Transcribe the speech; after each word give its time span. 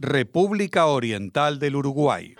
República 0.00 0.86
Oriental 0.86 1.58
del 1.58 1.74
Uruguay. 1.74 2.36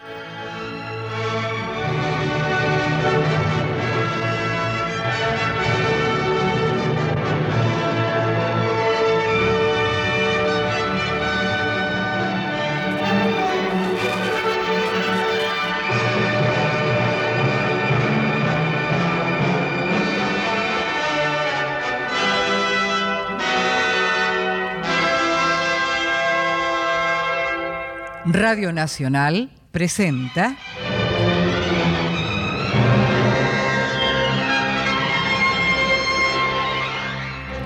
Radio 28.31 28.75
Nacional 28.75 29.49
presenta 29.71 30.55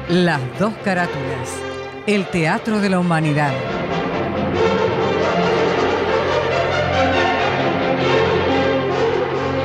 Las 0.09 0.41
dos 0.61 0.73
carátulas, 0.85 1.51
el 2.07 2.27
Teatro 2.27 2.79
de 2.79 2.91
la 2.91 3.01
Humanidad. 3.01 3.53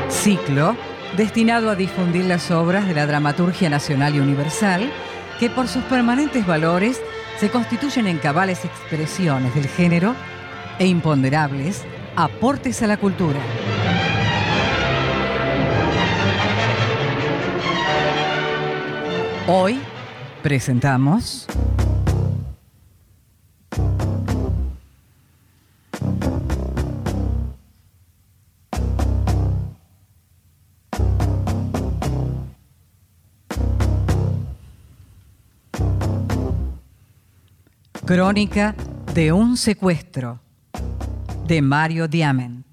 Ciclo 0.09 0.75
destinado 1.15 1.69
a 1.69 1.75
difundir 1.75 2.25
las 2.25 2.49
obras 2.49 2.87
de 2.87 2.95
la 2.95 3.05
dramaturgia 3.05 3.69
nacional 3.69 4.15
y 4.15 4.19
universal 4.19 4.91
que 5.39 5.51
por 5.51 5.67
sus 5.67 5.83
permanentes 5.83 6.47
valores 6.47 6.99
se 7.39 7.51
constituyen 7.51 8.07
en 8.07 8.17
cabales 8.17 8.65
expresiones 8.65 9.53
del 9.53 9.67
género 9.67 10.15
e 10.79 10.85
imponderables 10.85 11.83
aportes 12.15 12.81
a 12.81 12.87
la 12.87 12.97
cultura. 12.97 13.39
Hoy 19.47 19.79
presentamos... 20.43 21.47
Crónica 38.05 38.73
de 39.13 39.33
un 39.33 39.57
secuestro 39.57 40.39
de 41.47 41.61
Mario 41.61 42.09
Diamant. 42.09 42.65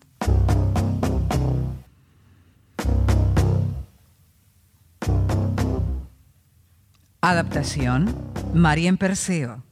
Adaptación, 7.21 8.15
Marien 8.53 8.97
Perseo. 8.97 9.63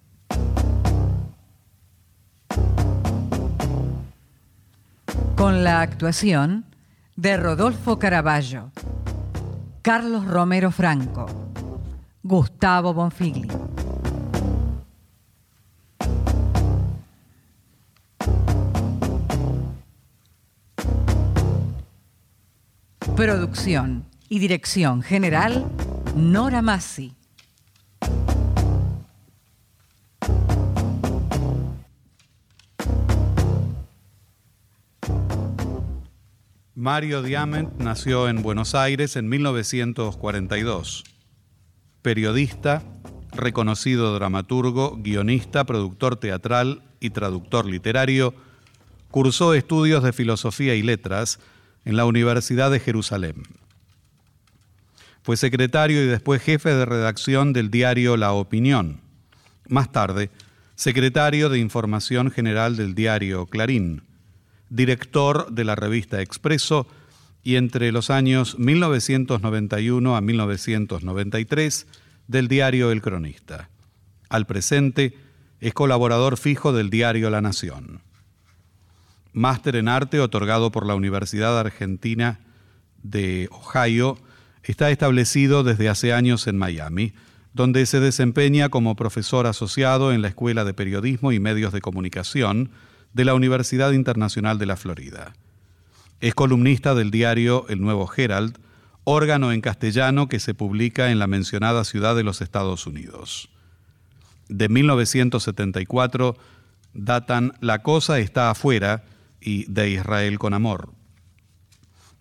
Con 5.36 5.64
la 5.64 5.80
actuación 5.80 6.64
de 7.16 7.36
Rodolfo 7.36 7.98
Caraballo, 7.98 8.70
Carlos 9.82 10.24
Romero 10.26 10.70
Franco, 10.70 11.26
Gustavo 12.22 12.94
Bonfigli. 12.94 13.61
Producción 23.24 24.04
y 24.28 24.40
dirección 24.40 25.00
general, 25.00 25.70
Nora 26.16 26.60
Massi. 26.60 27.14
Mario 36.74 37.22
Diamant 37.22 37.78
nació 37.78 38.28
en 38.28 38.42
Buenos 38.42 38.74
Aires 38.74 39.14
en 39.14 39.28
1942. 39.28 41.04
Periodista, 42.02 42.82
reconocido 43.30 44.16
dramaturgo, 44.16 44.96
guionista, 44.96 45.62
productor 45.62 46.16
teatral 46.16 46.82
y 46.98 47.10
traductor 47.10 47.66
literario, 47.66 48.34
cursó 49.12 49.54
estudios 49.54 50.02
de 50.02 50.12
filosofía 50.12 50.74
y 50.74 50.82
letras 50.82 51.38
en 51.84 51.96
la 51.96 52.04
Universidad 52.04 52.70
de 52.70 52.80
Jerusalén. 52.80 53.42
Fue 55.22 55.36
secretario 55.36 56.02
y 56.02 56.06
después 56.06 56.42
jefe 56.42 56.70
de 56.74 56.84
redacción 56.84 57.52
del 57.52 57.70
diario 57.70 58.16
La 58.16 58.32
Opinión. 58.32 59.00
Más 59.68 59.92
tarde, 59.92 60.30
secretario 60.74 61.48
de 61.48 61.58
Información 61.58 62.30
General 62.30 62.76
del 62.76 62.94
diario 62.94 63.46
Clarín, 63.46 64.02
director 64.68 65.52
de 65.52 65.64
la 65.64 65.76
revista 65.76 66.20
Expreso 66.20 66.88
y 67.44 67.56
entre 67.56 67.92
los 67.92 68.10
años 68.10 68.58
1991 68.58 70.16
a 70.16 70.20
1993 70.20 71.86
del 72.26 72.48
diario 72.48 72.90
El 72.90 73.02
Cronista. 73.02 73.68
Al 74.28 74.46
presente 74.46 75.14
es 75.60 75.74
colaborador 75.74 76.36
fijo 76.36 76.72
del 76.72 76.90
diario 76.90 77.30
La 77.30 77.40
Nación 77.40 78.00
máster 79.32 79.76
en 79.76 79.88
arte 79.88 80.20
otorgado 80.20 80.70
por 80.72 80.86
la 80.86 80.94
Universidad 80.94 81.58
Argentina 81.58 82.40
de 83.02 83.48
Ohio, 83.50 84.18
está 84.62 84.90
establecido 84.90 85.64
desde 85.64 85.88
hace 85.88 86.12
años 86.12 86.46
en 86.46 86.58
Miami, 86.58 87.12
donde 87.54 87.84
se 87.86 88.00
desempeña 88.00 88.68
como 88.68 88.96
profesor 88.96 89.46
asociado 89.46 90.12
en 90.12 90.22
la 90.22 90.28
Escuela 90.28 90.64
de 90.64 90.74
Periodismo 90.74 91.32
y 91.32 91.40
Medios 91.40 91.72
de 91.72 91.80
Comunicación 91.80 92.70
de 93.12 93.24
la 93.24 93.34
Universidad 93.34 93.92
Internacional 93.92 94.58
de 94.58 94.66
la 94.66 94.76
Florida. 94.76 95.34
Es 96.20 96.34
columnista 96.34 96.94
del 96.94 97.10
diario 97.10 97.66
El 97.68 97.80
Nuevo 97.80 98.10
Herald, 98.16 98.58
órgano 99.04 99.52
en 99.52 99.60
castellano 99.60 100.28
que 100.28 100.40
se 100.40 100.54
publica 100.54 101.10
en 101.10 101.18
la 101.18 101.26
mencionada 101.26 101.84
ciudad 101.84 102.14
de 102.14 102.22
los 102.22 102.40
Estados 102.40 102.86
Unidos. 102.86 103.50
De 104.48 104.68
1974 104.68 106.36
datan 106.94 107.54
La 107.60 107.82
cosa 107.82 108.18
está 108.18 108.50
afuera, 108.50 109.04
de 109.68 109.90
Israel 109.90 110.38
con 110.38 110.54
Amor. 110.54 110.92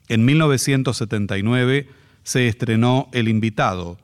En 0.08 0.26
1979 0.26 1.88
se 2.24 2.48
estrenó 2.48 3.08
El 3.14 3.28
Invitado, 3.28 3.98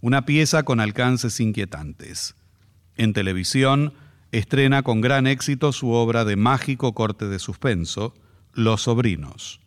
una 0.00 0.26
pieza 0.26 0.62
con 0.62 0.80
alcances 0.80 1.40
inquietantes. 1.40 2.34
En 2.96 3.12
televisión 3.12 3.94
estrena 4.32 4.82
con 4.82 5.00
gran 5.00 5.26
éxito 5.26 5.72
su 5.72 5.90
obra 5.90 6.24
de 6.24 6.36
mágico 6.36 6.92
corte 6.94 7.28
de 7.28 7.38
suspenso, 7.38 8.14
Los 8.52 8.82
Sobrinos. 8.82 9.60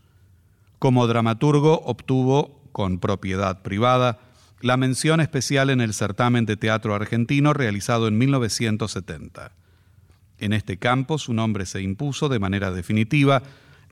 Como 0.79 1.07
dramaturgo 1.07 1.81
obtuvo, 1.85 2.61
con 2.71 2.99
propiedad 2.99 3.63
privada, 3.63 4.19
la 4.61 4.77
mención 4.77 5.21
especial 5.21 5.69
en 5.69 5.81
el 5.81 5.93
certamen 5.93 6.45
de 6.45 6.57
teatro 6.57 6.93
argentino 6.93 7.53
realizado 7.53 8.07
en 8.07 8.17
1970. 8.17 9.51
En 10.39 10.53
este 10.53 10.77
campo 10.77 11.17
su 11.17 11.33
nombre 11.33 11.65
se 11.65 11.81
impuso 11.81 12.29
de 12.29 12.39
manera 12.39 12.71
definitiva 12.71 13.43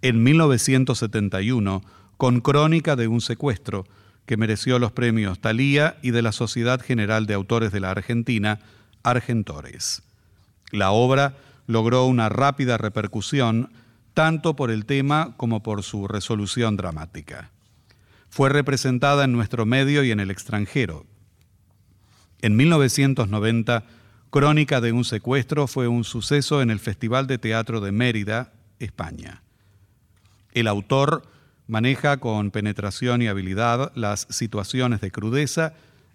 en 0.02 0.24
1971 0.24 1.82
con 2.18 2.42
Crónica 2.42 2.96
de 2.96 3.08
un 3.08 3.22
secuestro, 3.22 3.86
que 4.26 4.38
mereció 4.38 4.80
los 4.80 4.92
premios 4.92 5.40
Talía 5.40 5.98
y 6.02 6.12
de 6.12 6.22
la 6.22 6.32
Sociedad 6.32 6.82
General 6.82 7.26
de 7.26 7.34
Autores 7.34 7.72
de 7.72 7.80
la 7.80 7.92
Argentina, 7.92 8.60
Argentores. 9.04 10.02
La 10.72 10.92
obra 10.92 11.38
logró 11.68 12.06
una 12.06 12.30
rápida 12.30 12.78
repercusión 12.78 13.72
tanto 14.14 14.56
por 14.56 14.72
el 14.72 14.86
tema 14.86 15.34
como 15.38 15.62
por 15.62 15.84
su 15.84 16.08
resolución 16.08 16.78
dramática. 16.78 17.52
Fue 18.30 18.50
representada 18.50 19.26
en 19.26 19.34
nuestro 19.34 19.66
medio 19.66 20.04
y 20.04 20.12
en 20.12 20.20
el 20.20 20.32
extranjero. 20.32 21.06
En 22.42 22.56
1990, 22.56 23.84
Crónica 24.36 24.82
de 24.82 24.92
un 24.92 25.06
secuestro 25.06 25.66
fue 25.66 25.88
un 25.88 26.04
suceso 26.04 26.62
en 26.62 26.70
el 26.70 26.80
Festival 26.80 27.26
de 27.26 27.38
Teatro 27.38 27.80
de 27.80 27.94
Mérida, 27.94 28.52
España. 28.80 29.44
El 30.52 30.68
autor 30.68 31.22
maneja 31.68 32.18
con 32.18 32.52
penetración 32.52 33.22
y 33.22 33.28
habilidad 33.28 33.94
las 33.96 34.28
situaciones 34.30 35.00
de 35.00 35.10
crudeza 35.10 35.72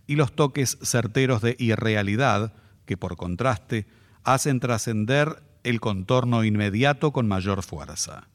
y 0.07 0.17
los 0.17 0.33
toques 0.33 0.77
certeros 0.83 1.41
de 1.41 1.57
irrealidad 1.59 2.53
que, 2.85 2.99
por 2.99 3.17
contraste, 3.17 3.87
hacen 4.23 4.61
trascender 4.61 5.43
el 5.65 5.81
contorno 5.81 6.45
inmediato 6.45 7.13
con 7.13 7.27
mayor 7.27 7.63
fuerza. 7.63 8.29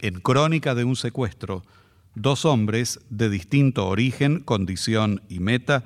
En 0.00 0.18
Crónica 0.18 0.74
de 0.74 0.82
un 0.82 0.96
secuestro, 0.96 1.62
dos 2.16 2.44
hombres 2.44 2.98
de 3.10 3.30
distinto 3.30 3.86
origen, 3.86 4.40
condición 4.40 5.22
y 5.28 5.38
meta 5.38 5.84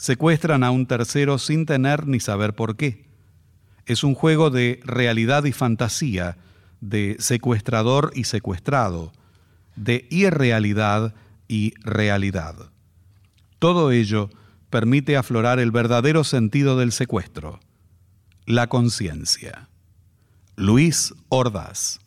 secuestran 0.00 0.64
a 0.64 0.70
un 0.70 0.86
tercero 0.86 1.36
sin 1.36 1.66
tener 1.66 2.06
ni 2.06 2.20
saber 2.20 2.54
por 2.54 2.76
qué. 2.78 3.04
Es 3.84 4.02
un 4.02 4.14
juego 4.14 4.48
de 4.48 4.80
realidad 4.82 5.44
y 5.44 5.52
fantasía, 5.52 6.38
de 6.80 7.16
secuestrador 7.18 8.10
y 8.14 8.24
secuestrado, 8.24 9.12
de 9.76 10.06
irrealidad 10.10 11.14
y 11.48 11.74
realidad. 11.82 12.70
Todo 13.58 13.90
ello 13.90 14.30
permite 14.70 15.18
aflorar 15.18 15.58
el 15.58 15.70
verdadero 15.70 16.24
sentido 16.24 16.78
del 16.78 16.92
secuestro, 16.92 17.60
la 18.46 18.68
conciencia. 18.68 19.68
Luis 20.56 21.12
Ordaz. 21.28 22.00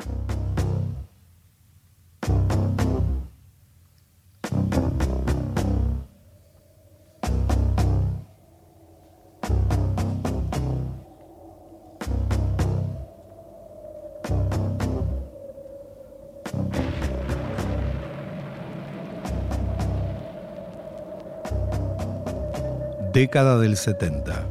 Década 23.14 23.60
del 23.60 23.78
70. 23.78 24.44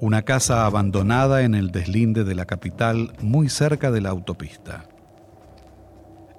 Una 0.00 0.22
casa 0.22 0.64
abandonada 0.64 1.42
en 1.42 1.54
el 1.54 1.70
deslinde 1.70 2.24
de 2.24 2.34
la 2.34 2.46
capital, 2.46 3.12
muy 3.20 3.50
cerca 3.50 3.90
de 3.90 4.00
la 4.00 4.08
autopista. 4.08 4.86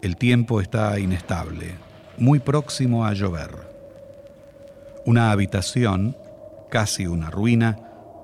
El 0.02 0.18
tiempo 0.18 0.62
está 0.62 0.98
inestable, 0.98 1.76
muy 2.18 2.40
próximo 2.40 3.06
a 3.06 3.14
llover. 3.14 3.52
Una 5.06 5.30
habitación, 5.30 6.18
casi 6.72 7.06
una 7.06 7.30
ruina, 7.30 7.78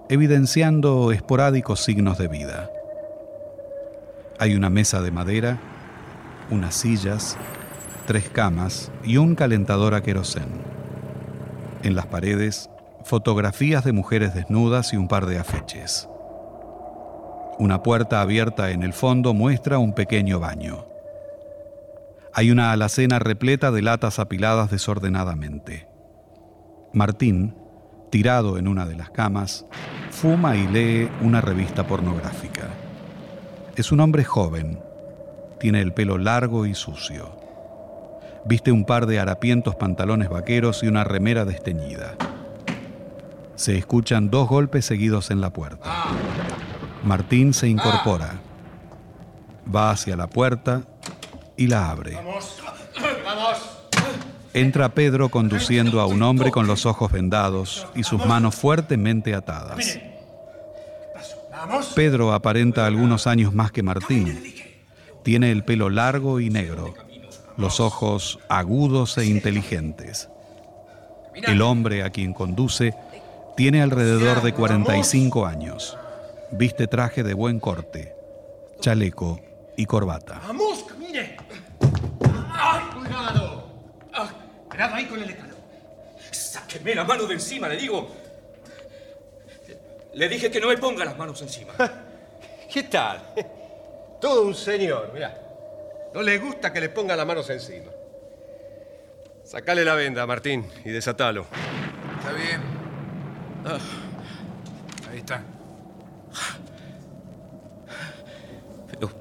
evidenciando 0.09 1.11
esporádicos 1.11 1.83
signos 1.83 2.17
de 2.17 2.29
vida. 2.29 2.71
Hay 4.39 4.55
una 4.55 4.71
mesa 4.71 5.03
de 5.03 5.11
madera, 5.11 5.59
unas 6.49 6.73
sillas, 6.73 7.37
tres 8.07 8.27
camas 8.27 8.91
y 9.03 9.17
un 9.17 9.35
calentador 9.35 9.93
a 9.93 10.01
querosén. 10.01 10.74
En 11.85 11.93
las 11.93 12.07
paredes, 12.07 12.71
fotografías 13.03 13.83
de 13.83 13.93
mujeres 13.93 14.33
desnudas 14.33 14.91
y 14.91 14.97
un 14.97 15.07
par 15.07 15.27
de 15.27 15.37
afeches. 15.37 16.09
Una 17.59 17.83
puerta 17.83 18.21
abierta 18.21 18.71
en 18.71 18.81
el 18.81 18.91
fondo 18.91 19.35
muestra 19.35 19.77
un 19.77 19.93
pequeño 19.93 20.39
baño. 20.39 20.87
Hay 22.33 22.49
una 22.49 22.71
alacena 22.71 23.19
repleta 23.19 23.69
de 23.69 23.83
latas 23.83 24.17
apiladas 24.17 24.71
desordenadamente. 24.71 25.87
Martín, 26.91 27.55
tirado 28.09 28.57
en 28.57 28.67
una 28.67 28.87
de 28.87 28.95
las 28.95 29.11
camas, 29.11 29.67
fuma 30.09 30.55
y 30.55 30.67
lee 30.67 31.07
una 31.21 31.39
revista 31.39 31.85
pornográfica. 31.85 32.63
Es 33.75 33.91
un 33.91 33.99
hombre 33.99 34.23
joven. 34.23 34.79
Tiene 35.59 35.81
el 35.81 35.93
pelo 35.93 36.17
largo 36.17 36.65
y 36.65 36.73
sucio. 36.73 37.44
Viste 38.47 38.71
un 38.71 38.85
par 38.85 39.07
de 39.07 39.19
harapientos 39.19 39.75
pantalones 39.75 40.29
vaqueros 40.29 40.83
y 40.83 40.87
una 40.87 41.03
remera 41.03 41.45
desteñida. 41.45 42.15
Se 43.55 43.75
escuchan 43.75 44.29
dos 44.29 44.47
golpes 44.47 44.85
seguidos 44.85 45.31
en 45.31 45.41
la 45.41 45.49
puerta. 45.49 45.91
Martín 47.03 47.55
se 47.55 47.67
incorpora. 47.67 48.35
Va 49.73 49.89
hacia 49.89 50.15
la 50.15 50.27
puerta 50.27 50.83
y 51.57 51.65
la 51.65 51.89
abre. 51.89 52.19
Entra 54.53 54.89
Pedro 54.89 55.29
conduciendo 55.29 55.99
a 55.99 56.05
un 56.05 56.21
hombre 56.21 56.51
con 56.51 56.67
los 56.67 56.85
ojos 56.85 57.11
vendados 57.11 57.87
y 57.95 58.03
sus 58.03 58.23
manos 58.27 58.53
fuertemente 58.53 59.33
atadas. 59.33 59.99
Pedro 61.95 62.31
aparenta 62.31 62.85
algunos 62.85 63.25
años 63.25 63.55
más 63.55 63.71
que 63.71 63.81
Martín. 63.81 64.53
Tiene 65.23 65.51
el 65.51 65.63
pelo 65.63 65.89
largo 65.89 66.39
y 66.39 66.51
negro 66.51 66.93
los 67.57 67.79
ojos 67.79 68.39
agudos 68.49 69.17
e 69.17 69.25
inteligentes. 69.25 70.29
El 71.33 71.61
hombre 71.61 72.03
a 72.03 72.09
quien 72.09 72.33
conduce 72.33 72.93
tiene 73.55 73.81
alrededor 73.81 74.41
de 74.41 74.53
45 74.53 75.45
años. 75.45 75.97
Viste 76.51 76.87
traje 76.87 77.23
de 77.23 77.33
buen 77.33 77.59
corte, 77.59 78.15
chaleco 78.79 79.39
y 79.75 79.85
corbata. 79.85 80.41
Vamos, 80.47 80.83
camine. 80.83 81.37
¡Ay, 82.51 82.83
cuidado! 82.93 83.67
Ah, 84.13 84.29
cuidado 84.69 84.95
ahí 84.95 85.05
con 85.05 85.21
el 85.21 85.29
escalón. 85.29 85.55
Sáqueme 86.31 86.95
la 86.95 87.03
mano 87.03 87.25
de 87.25 87.33
encima, 87.33 87.67
le 87.67 87.77
digo. 87.77 88.07
Le 90.13 90.29
dije 90.29 90.49
que 90.49 90.61
no 90.61 90.67
me 90.67 90.77
ponga 90.77 91.03
las 91.03 91.17
manos 91.17 91.41
encima. 91.41 91.73
¿Qué 92.71 92.83
tal? 92.83 93.33
Todo 94.21 94.43
un 94.43 94.55
señor, 94.55 95.11
mira. 95.13 95.44
No 96.15 96.23
le 96.23 96.37
gusta 96.37 96.71
que 96.71 96.79
le 96.79 96.87
ponga 96.87 97.13
las 97.13 97.27
manos 97.27 97.49
encima. 97.49 97.91
Sacale 99.43 99.83
la 99.83 99.95
venda, 99.95 100.25
Martín, 100.25 100.65
y 100.85 100.89
desatalo. 100.89 101.45
Está 102.19 102.31
bien. 102.31 102.61
Ah, 103.65 103.77
ahí 105.11 105.17
está. 105.17 105.43
Pero. 108.91 109.11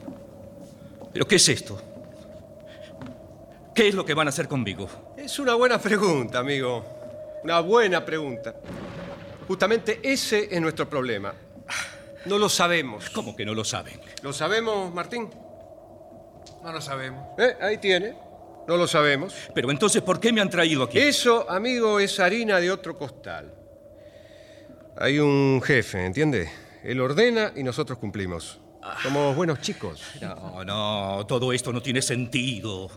¿Pero 1.12 1.26
qué 1.26 1.34
es 1.34 1.48
esto? 1.48 1.82
¿Qué 3.74 3.88
es 3.88 3.94
lo 3.96 4.04
que 4.04 4.14
van 4.14 4.28
a 4.28 4.30
hacer 4.30 4.46
conmigo? 4.46 4.88
Es 5.16 5.40
una 5.40 5.54
buena 5.54 5.80
pregunta, 5.80 6.38
amigo. 6.38 6.84
Una 7.42 7.58
buena 7.58 8.04
pregunta. 8.04 8.54
Justamente 9.48 9.98
ese 10.00 10.46
es 10.48 10.60
nuestro 10.60 10.88
problema. 10.88 11.34
No 12.26 12.38
lo 12.38 12.48
sabemos. 12.48 13.10
¿Cómo 13.10 13.34
que 13.34 13.44
no 13.44 13.52
lo 13.52 13.64
saben? 13.64 14.00
¿Lo 14.22 14.32
sabemos, 14.32 14.94
Martín? 14.94 15.28
No 16.64 16.72
lo 16.72 16.80
sabemos. 16.80 17.26
Eh, 17.36 17.56
ahí 17.60 17.76
tiene. 17.76 18.16
No 18.66 18.78
lo 18.78 18.86
sabemos. 18.86 19.34
Pero 19.54 19.70
entonces, 19.70 20.00
¿por 20.00 20.18
qué 20.18 20.32
me 20.32 20.40
han 20.40 20.48
traído 20.48 20.84
aquí? 20.84 20.98
Eso, 20.98 21.48
amigo, 21.50 22.00
es 22.00 22.18
harina 22.18 22.58
de 22.58 22.70
otro 22.70 22.96
costal. 22.96 23.52
Hay 24.96 25.18
un 25.18 25.60
jefe, 25.62 26.06
¿entiende? 26.06 26.50
Él 26.82 27.02
ordena 27.02 27.52
y 27.54 27.62
nosotros 27.62 27.98
cumplimos. 27.98 28.62
Somos 29.02 29.34
buenos 29.34 29.60
chicos. 29.60 30.00
No, 30.20 30.64
no, 30.64 31.24
todo 31.26 31.52
esto 31.52 31.72
no 31.72 31.80
tiene 31.82 32.02
sentido. 32.02 32.90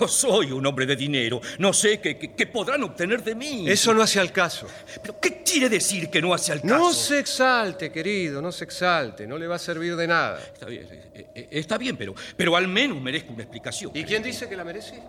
No 0.00 0.08
soy 0.08 0.50
un 0.50 0.64
hombre 0.64 0.86
de 0.86 0.96
dinero. 0.96 1.42
No 1.58 1.74
sé 1.74 2.00
qué, 2.00 2.16
qué- 2.16 2.32
qué 2.34 2.46
podrán 2.46 2.82
obtener 2.84 3.22
de 3.22 3.34
mí. 3.34 3.68
Eso 3.68 3.92
no 3.92 4.02
hace 4.02 4.18
al 4.18 4.32
caso. 4.32 4.66
¿Pero 5.02 5.20
qué 5.20 5.42
quiere 5.42 5.68
decir 5.68 6.08
que 6.08 6.22
no 6.22 6.32
hace 6.32 6.52
al 6.52 6.62
caso? 6.62 6.74
No 6.78 6.92
se 6.94 7.18
exalte, 7.18 7.92
querido, 7.92 8.40
no 8.40 8.50
se 8.50 8.64
exalte. 8.64 9.26
No 9.26 9.36
le 9.36 9.46
va 9.46 9.56
a 9.56 9.58
servir 9.58 9.94
de 9.94 10.06
nada. 10.06 10.38
Está 10.40 10.64
bien, 10.66 10.86
eh, 10.90 11.26
eh, 11.34 11.48
está 11.50 11.76
bien, 11.76 11.98
pero, 11.98 12.14
pero 12.34 12.56
al 12.56 12.66
menos 12.66 12.98
merezco 13.02 13.34
una 13.34 13.42
explicación. 13.42 13.90
¿Y 13.94 14.04
quién 14.04 14.22
dice 14.22 14.48
que 14.48 14.56
la 14.56 14.64
merece? 14.64 15.02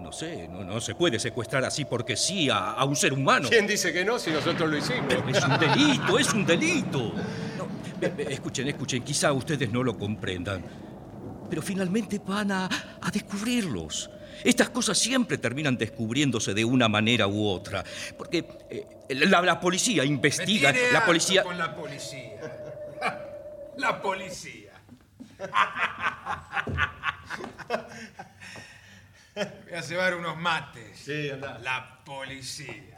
No 0.00 0.10
sé, 0.10 0.48
no, 0.48 0.64
no 0.64 0.80
se 0.80 0.96
puede 0.96 1.18
secuestrar 1.20 1.64
así 1.64 1.84
porque 1.84 2.16
sí 2.16 2.50
a, 2.50 2.72
a 2.72 2.84
un 2.84 2.96
ser 2.96 3.12
humano. 3.12 3.48
¿Quién 3.48 3.66
dice 3.68 3.92
que 3.92 4.04
no 4.04 4.18
si 4.18 4.32
nosotros 4.32 4.68
lo 4.68 4.76
hicimos? 4.76 5.04
Pero 5.08 5.28
es 5.28 5.44
un 5.44 5.58
delito, 5.60 6.18
es 6.18 6.32
un 6.34 6.44
delito. 6.44 7.12
Escuchen, 8.00 8.68
escuchen, 8.68 9.02
quizá 9.02 9.32
ustedes 9.32 9.70
no 9.70 9.82
lo 9.82 9.96
comprendan, 9.96 10.62
pero 11.48 11.62
finalmente 11.62 12.18
van 12.18 12.52
a, 12.52 12.68
a 13.00 13.10
descubrirlos. 13.10 14.10
Estas 14.42 14.70
cosas 14.70 14.98
siempre 14.98 15.38
terminan 15.38 15.76
descubriéndose 15.76 16.54
de 16.54 16.64
una 16.64 16.88
manera 16.88 17.26
u 17.26 17.46
otra, 17.46 17.84
porque 18.18 18.46
eh, 18.68 18.86
la, 19.10 19.40
la 19.42 19.60
policía 19.60 20.02
Me 20.02 20.08
investiga, 20.08 20.72
tiene 20.72 20.92
la 20.92 21.06
policía... 21.06 21.42
con 21.44 21.56
la 21.56 21.74
policía. 21.74 22.30
La 23.76 24.00
policía. 24.00 24.72
Voy 29.34 29.74
a 29.74 29.80
llevar 29.80 30.14
unos 30.14 30.36
mates. 30.36 30.96
Sí, 30.96 31.28
anda. 31.28 31.58
La 31.58 32.04
policía. 32.04 32.94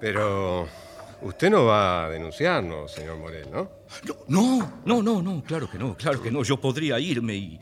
Pero 0.00 0.68
usted 1.22 1.50
no 1.50 1.64
va 1.64 2.06
a 2.06 2.10
denunciarnos, 2.10 2.92
señor 2.92 3.16
Morel, 3.18 3.50
¿no? 3.50 3.70
No, 4.28 4.80
no, 4.84 5.02
no, 5.02 5.22
no, 5.22 5.42
claro 5.44 5.70
que 5.70 5.78
no, 5.78 5.96
claro 5.96 6.20
que 6.20 6.30
no. 6.30 6.42
Yo 6.42 6.60
podría 6.60 6.98
irme 6.98 7.34
y, 7.34 7.60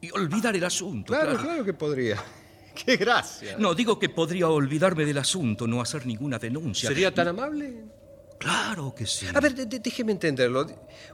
y 0.00 0.10
olvidar 0.12 0.56
el 0.56 0.64
asunto. 0.64 1.12
Claro, 1.12 1.36
claro 1.36 1.64
que 1.64 1.74
podría. 1.74 2.16
¡Qué 2.74 2.96
gracia! 2.96 3.56
No, 3.58 3.74
digo 3.74 3.98
que 3.98 4.08
podría 4.08 4.48
olvidarme 4.48 5.04
del 5.04 5.18
asunto, 5.18 5.66
no 5.66 5.80
hacer 5.80 6.06
ninguna 6.06 6.38
denuncia. 6.38 6.88
¿Sería 6.88 7.14
tan 7.14 7.28
amable? 7.28 7.84
Claro 8.38 8.92
que 8.94 9.06
sí. 9.06 9.26
A 9.32 9.40
ver, 9.40 9.54
de- 9.54 9.66
de- 9.66 9.78
déjeme 9.78 10.10
entenderlo. 10.12 10.66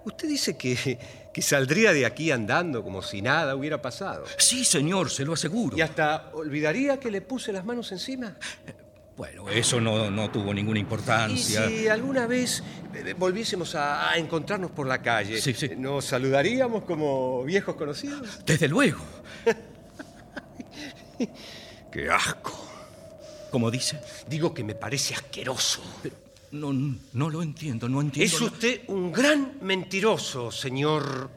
Usted 0.05 0.27
dice 0.27 0.57
que, 0.57 0.99
que 1.33 1.43
saldría 1.43 1.93
de 1.93 2.07
aquí 2.07 2.31
andando 2.31 2.83
como 2.83 3.03
si 3.03 3.21
nada 3.21 3.55
hubiera 3.55 3.81
pasado. 3.83 4.25
Sí, 4.39 4.65
señor, 4.65 5.11
se 5.11 5.25
lo 5.27 5.35
aseguro. 5.35 5.77
¿Y 5.77 5.83
hasta 5.83 6.31
olvidaría 6.33 6.99
que 6.99 7.11
le 7.11 7.21
puse 7.21 7.53
las 7.53 7.65
manos 7.65 7.93
encima? 7.93 8.37
Bueno, 9.21 9.51
eso 9.51 9.83
no, 9.83 10.11
no 10.11 10.31
tuvo 10.31 10.55
ninguna 10.55 10.79
¿Y 10.79 10.81
importancia. 10.81 11.69
si 11.69 11.87
alguna 11.89 12.27
vez 12.27 12.63
eh, 12.95 13.15
volviésemos 13.19 13.75
a, 13.75 14.11
a 14.13 14.17
encontrarnos 14.17 14.71
por 14.71 14.87
la 14.87 15.03
calle? 15.03 15.39
Sí, 15.43 15.53
sí. 15.53 15.73
¿Nos 15.77 16.07
saludaríamos 16.07 16.85
como 16.85 17.45
viejos 17.45 17.75
conocidos? 17.75 18.43
Desde 18.47 18.67
luego. 18.67 18.99
¡Qué 21.93 22.09
asco! 22.11 22.67
Como 23.51 23.71
dice. 23.71 24.01
Digo 24.27 24.55
que 24.55 24.65
me 24.65 24.75
parece 24.75 25.13
asqueroso. 25.13 25.83
No, 26.53 26.73
no 27.13 27.29
lo 27.29 27.43
entiendo, 27.43 27.91
no 27.91 28.01
entiendo. 28.01 28.35
Es 28.35 28.41
usted 28.41 28.81
un 28.87 29.13
gran 29.13 29.59
mentiroso, 29.61 30.51
señor. 30.51 31.31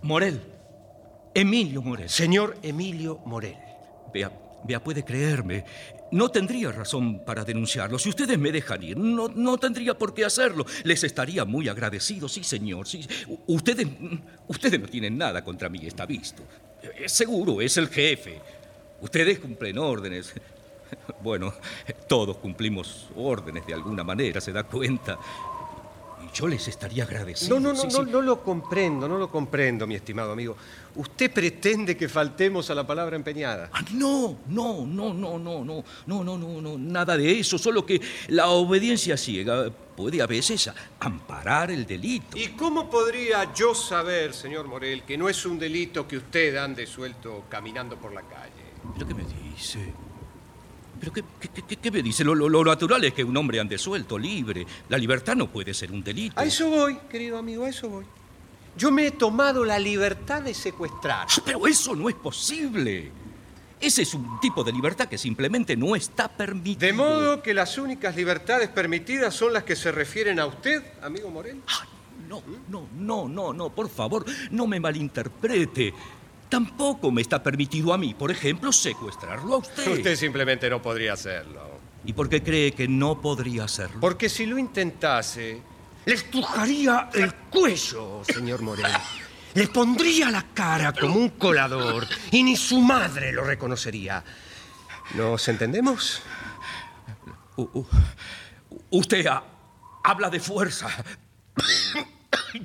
Morel. 0.00 0.40
Emilio 1.34 1.82
Morel. 1.82 2.08
Señor 2.08 2.56
Emilio 2.62 3.18
Morel. 3.26 3.58
Vea, 4.14 4.32
vea, 4.64 4.82
puede 4.82 5.04
creerme. 5.04 5.66
No 6.10 6.30
tendría 6.30 6.72
razón 6.72 7.24
para 7.24 7.44
denunciarlo. 7.44 7.98
Si 7.98 8.08
ustedes 8.08 8.38
me 8.38 8.52
dejan 8.52 8.82
ir, 8.82 8.96
no, 8.96 9.28
no 9.28 9.58
tendría 9.58 9.96
por 9.96 10.14
qué 10.14 10.24
hacerlo. 10.24 10.64
Les 10.84 11.04
estaría 11.04 11.44
muy 11.44 11.68
agradecido, 11.68 12.28
sí, 12.28 12.42
señor. 12.44 12.86
Sí. 12.86 13.06
Ustedes, 13.46 13.86
ustedes 14.46 14.80
no 14.80 14.86
tienen 14.86 15.18
nada 15.18 15.44
contra 15.44 15.68
mí, 15.68 15.80
está 15.86 16.06
visto. 16.06 16.42
Es 16.98 17.12
seguro, 17.12 17.60
es 17.60 17.76
el 17.76 17.88
jefe. 17.88 18.40
Ustedes 19.00 19.38
cumplen 19.38 19.78
órdenes. 19.78 20.32
Bueno, 21.22 21.52
todos 22.06 22.38
cumplimos 22.38 23.08
órdenes 23.14 23.66
de 23.66 23.74
alguna 23.74 24.02
manera, 24.04 24.40
se 24.40 24.52
da 24.52 24.62
cuenta. 24.62 25.18
Yo 26.32 26.46
les 26.46 26.68
estaría 26.68 27.04
agradecido. 27.04 27.58
No, 27.58 27.60
no, 27.60 27.74
no, 27.74 27.80
sí, 27.80 27.88
no, 27.88 28.04
sí. 28.04 28.10
no 28.10 28.22
lo 28.22 28.42
comprendo, 28.42 29.08
no 29.08 29.18
lo 29.18 29.30
comprendo, 29.30 29.86
mi 29.86 29.94
estimado 29.94 30.32
amigo. 30.32 30.56
Usted 30.94 31.32
pretende 31.32 31.96
que 31.96 32.08
faltemos 32.08 32.70
a 32.70 32.74
la 32.74 32.86
palabra 32.86 33.16
empeñada. 33.16 33.70
Ah, 33.72 33.84
no, 33.92 34.38
no, 34.48 34.86
no, 34.86 35.14
no, 35.14 35.38
no, 35.38 35.64
no, 35.64 35.84
no, 36.06 36.24
no, 36.24 36.38
no, 36.38 36.60
no, 36.60 36.78
nada 36.78 37.16
de 37.16 37.38
eso, 37.38 37.58
solo 37.58 37.84
que 37.84 38.00
la 38.28 38.48
obediencia 38.48 39.16
ciega 39.16 39.70
puede 39.70 40.22
a 40.22 40.26
veces 40.26 40.70
amparar 41.00 41.70
el 41.70 41.86
delito. 41.86 42.36
¿Y 42.38 42.48
cómo 42.48 42.88
podría 42.88 43.52
yo 43.52 43.74
saber, 43.74 44.32
señor 44.32 44.66
Morel, 44.68 45.02
que 45.02 45.18
no 45.18 45.28
es 45.28 45.44
un 45.44 45.58
delito 45.58 46.06
que 46.06 46.18
usted 46.18 46.56
ande 46.56 46.86
suelto 46.86 47.44
caminando 47.48 47.96
por 47.96 48.12
la 48.12 48.22
calle? 48.22 48.68
¿Pero 48.94 49.06
qué 49.06 49.14
me 49.14 49.24
dice? 49.24 49.92
¿Pero 51.00 51.12
qué, 51.12 51.22
qué- 51.40 51.62
qué- 51.62 51.76
qué 51.76 51.90
me 51.90 52.02
dice? 52.02 52.24
Lo, 52.24 52.34
lo- 52.34 52.48
lo 52.48 52.64
natural 52.64 53.04
es 53.04 53.14
que 53.14 53.22
un 53.24 53.36
hombre 53.36 53.60
ande 53.60 53.78
suelto, 53.78 54.18
libre. 54.18 54.66
La 54.88 54.98
libertad 54.98 55.36
no 55.36 55.48
puede 55.50 55.72
ser 55.74 55.92
un 55.92 56.02
delito. 56.02 56.38
A 56.40 56.44
eso 56.44 56.68
voy, 56.68 56.98
querido 57.08 57.38
amigo, 57.38 57.64
a 57.64 57.68
eso 57.68 57.88
voy. 57.88 58.04
Yo 58.76 58.90
me 58.90 59.06
he 59.06 59.10
tomado 59.10 59.64
la 59.64 59.78
libertad 59.78 60.42
de 60.42 60.54
secuestrar. 60.54 61.26
Ah, 61.30 61.42
Pero 61.44 61.66
eso 61.66 61.94
no 61.96 62.08
es 62.08 62.14
posible. 62.14 63.10
Ese 63.80 64.02
es 64.02 64.12
un 64.14 64.40
tipo 64.40 64.64
de 64.64 64.72
libertad 64.72 65.08
que 65.08 65.16
simplemente 65.18 65.76
no 65.76 65.94
está 65.94 66.28
permitido. 66.28 66.86
De 66.86 66.92
modo 66.92 67.42
que 67.42 67.54
las 67.54 67.78
únicas 67.78 68.14
libertades 68.16 68.68
permitidas 68.68 69.34
son 69.34 69.52
las 69.52 69.62
que 69.62 69.76
se 69.76 69.92
refieren 69.92 70.40
a 70.40 70.46
usted, 70.46 70.82
amigo 71.00 71.30
Morel. 71.30 71.60
Ay, 71.66 71.88
no, 72.28 72.42
no, 72.68 72.88
no, 72.98 73.28
no, 73.28 73.52
no, 73.52 73.70
por 73.70 73.88
favor, 73.88 74.24
no 74.50 74.66
me 74.66 74.80
malinterprete. 74.80 75.94
Tampoco 76.48 77.10
me 77.10 77.20
está 77.22 77.42
permitido 77.42 77.92
a 77.92 77.98
mí, 77.98 78.14
por 78.14 78.30
ejemplo, 78.30 78.72
secuestrarlo 78.72 79.54
a 79.54 79.58
usted. 79.58 79.86
Usted 79.98 80.16
simplemente 80.16 80.68
no 80.70 80.80
podría 80.80 81.12
hacerlo. 81.12 81.78
¿Y 82.04 82.12
por 82.12 82.28
qué 82.28 82.42
cree 82.42 82.72
que 82.72 82.88
no 82.88 83.20
podría 83.20 83.64
hacerlo? 83.64 84.00
Porque 84.00 84.28
si 84.28 84.46
lo 84.46 84.56
intentase, 84.56 85.60
le 86.06 86.14
estrujaría 86.14 87.10
el 87.12 87.34
cuello, 87.34 88.22
señor 88.24 88.62
Morel. 88.62 88.86
Le 89.54 89.66
pondría 89.68 90.30
la 90.30 90.42
cara 90.54 90.92
como 90.92 91.14
un 91.16 91.30
colador 91.30 92.06
y 92.30 92.42
ni 92.42 92.56
su 92.56 92.80
madre 92.80 93.32
lo 93.32 93.44
reconocería. 93.44 94.22
¿Nos 95.14 95.48
entendemos? 95.48 96.22
U- 97.56 97.84
usted 98.90 99.26
ha- 99.26 99.42
habla 100.04 100.30
de 100.30 100.38
fuerza. 100.40 100.88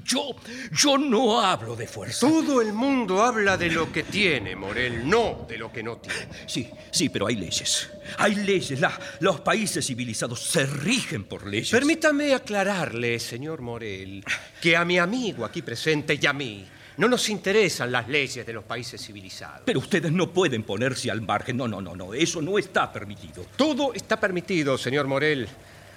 Yo, 0.06 0.36
yo 0.72 0.98
no 0.98 1.40
hablo 1.42 1.76
de 1.76 1.88
fuerza. 1.88 2.22
Todo 2.28 2.62
el 2.62 2.74
mundo 2.74 3.22
habla 3.22 3.58
de 3.58 3.70
lo 3.70 3.92
que 3.92 4.04
tiene, 4.04 4.56
Morel, 4.56 5.08
no 5.08 5.46
de 5.48 5.58
lo 5.58 5.72
que 5.72 5.84
no 5.84 5.98
tiene. 5.98 6.28
Sí, 6.48 6.70
sí, 6.92 7.10
pero 7.10 7.28
hay 7.28 7.36
leyes. 7.36 7.90
Hay 8.18 8.36
leyes. 8.36 8.80
La- 8.80 8.98
los 9.20 9.42
países 9.42 9.86
civilizados 9.86 10.40
se 10.42 10.66
rigen 10.66 11.26
por 11.26 11.46
leyes. 11.48 11.70
Permítame 11.72 12.34
aclararle, 12.34 13.20
señor 13.20 13.62
Morel, 13.62 14.24
que 14.62 14.76
a 14.78 14.86
mi 14.86 14.98
amigo 15.00 15.46
aquí 15.46 15.62
presente 15.62 16.18
y 16.22 16.26
a 16.26 16.34
mí 16.34 16.66
no 16.98 17.08
nos 17.08 17.28
interesan 17.30 17.92
las 17.92 18.08
leyes 18.08 18.46
de 18.46 18.54
los 18.54 18.64
países 18.64 19.04
civilizados. 19.04 19.62
Pero 19.66 19.80
ustedes 19.80 20.12
no 20.12 20.32
pueden 20.32 20.64
ponerse 20.64 21.10
al 21.10 21.22
margen. 21.22 21.58
No, 21.58 21.68
no, 21.68 21.82
no, 21.82 21.96
no. 21.96 22.14
Eso 22.14 22.42
no 22.42 22.58
está 22.60 22.92
permitido. 22.92 23.46
Todo 23.58 23.94
está 23.94 24.20
permitido, 24.20 24.78
señor 24.78 25.08
Morel, 25.08 25.48